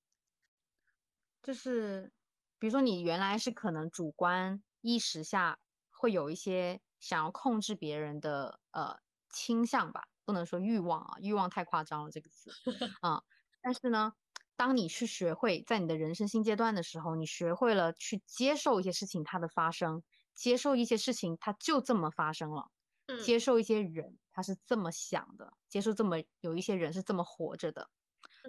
[1.42, 2.12] 就是
[2.59, 5.59] 比如说你原来是可能主观意识下
[5.90, 8.98] 会有一些想要控制别人的呃
[9.30, 10.09] 倾向吧。
[10.26, 12.56] 不能说欲望啊，欲望太夸张了这个词
[13.01, 13.22] 啊。
[13.60, 14.14] 但是呢，
[14.56, 20.02] 当你去学会在你的人生新阶段的时候，你学会了去接受一些事情它的发生，
[20.32, 22.70] 接受一些事情它就这么发生了，
[23.18, 27.89] 接受一些人他是这么想的，接受这么有一些人是这么活着的。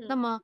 [0.09, 0.41] 那么，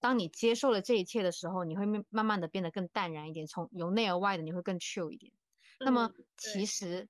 [0.00, 5.32] 当你接受了这一切的时候，你会慢慢慢的变得更淡然一点，从由内而外的你会更 chill 一点。
[5.80, 7.08] 那么其实。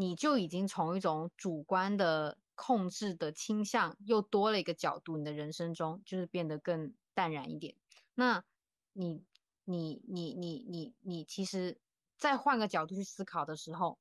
[0.00, 7.74] 你就已经从一种主观的控制的倾向，又多了一个角度，你的人生中就是变得更淡然一点。
[8.14, 8.44] 那
[8.92, 9.24] 你、
[9.64, 11.80] 你、你、你、你、你，其实
[12.16, 13.98] 再换个角度去思考的时候，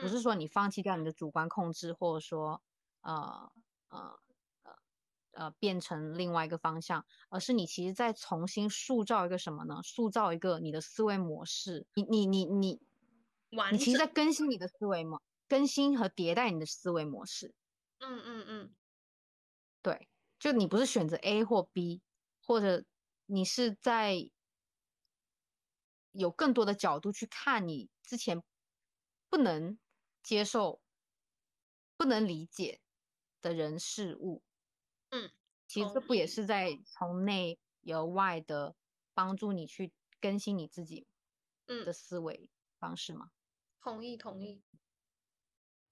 [0.00, 2.62] 不是说你放弃掉你的主观控制，或者说
[3.00, 3.50] 呃
[3.88, 4.18] 呃
[4.62, 4.72] 呃
[5.32, 9.80] 呃变成另外一个方向，而是你其实在重新塑造一个什么呢？
[9.82, 11.86] 塑造一个你的思维模式。
[11.94, 12.80] 你、你、你、你。
[13.72, 17.54] 你其实在更新你的思维模，更新和迭代你的思维模式。
[17.98, 18.74] 嗯嗯嗯，
[19.80, 20.06] 对，
[20.38, 22.02] 就你不是选择 A 或 B，
[22.44, 22.84] 或者
[23.24, 24.30] 你是在
[26.12, 28.42] 有更多的角度去看你之前
[29.30, 29.78] 不能
[30.28, 30.82] 接受、
[31.96, 32.82] 不能理解
[33.40, 34.42] 的人事物。
[35.08, 35.30] 嗯，
[35.66, 38.76] 其实这不也是在从内而外的
[39.14, 39.90] 帮助你去
[40.20, 41.06] 更新你自己
[41.66, 43.30] 的思维方式吗？
[43.80, 44.62] 同意，同意。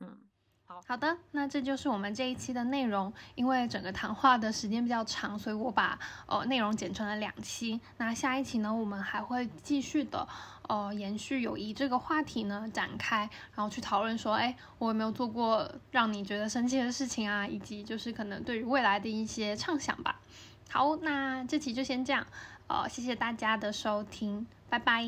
[0.01, 0.29] 嗯，
[0.69, 3.13] 好好的，那这就是我们这一期的内容。
[3.37, 7.81] 因为整个谈话的时间比较长，所以我把呃内容剪成了两期。
[7.99, 10.27] 那下一期呢，我们还会继续的
[10.69, 17.47] 呃延续友谊这个话题呢展开，然后去讨论说，哎，我有没有做过让你觉得生气的事情啊？
[17.47, 20.21] 以及就是可能对于未来的一些畅想吧。
[20.69, 22.27] 好，那这期就先这样，
[22.67, 25.05] 呃，谢谢大家的收听，拜拜。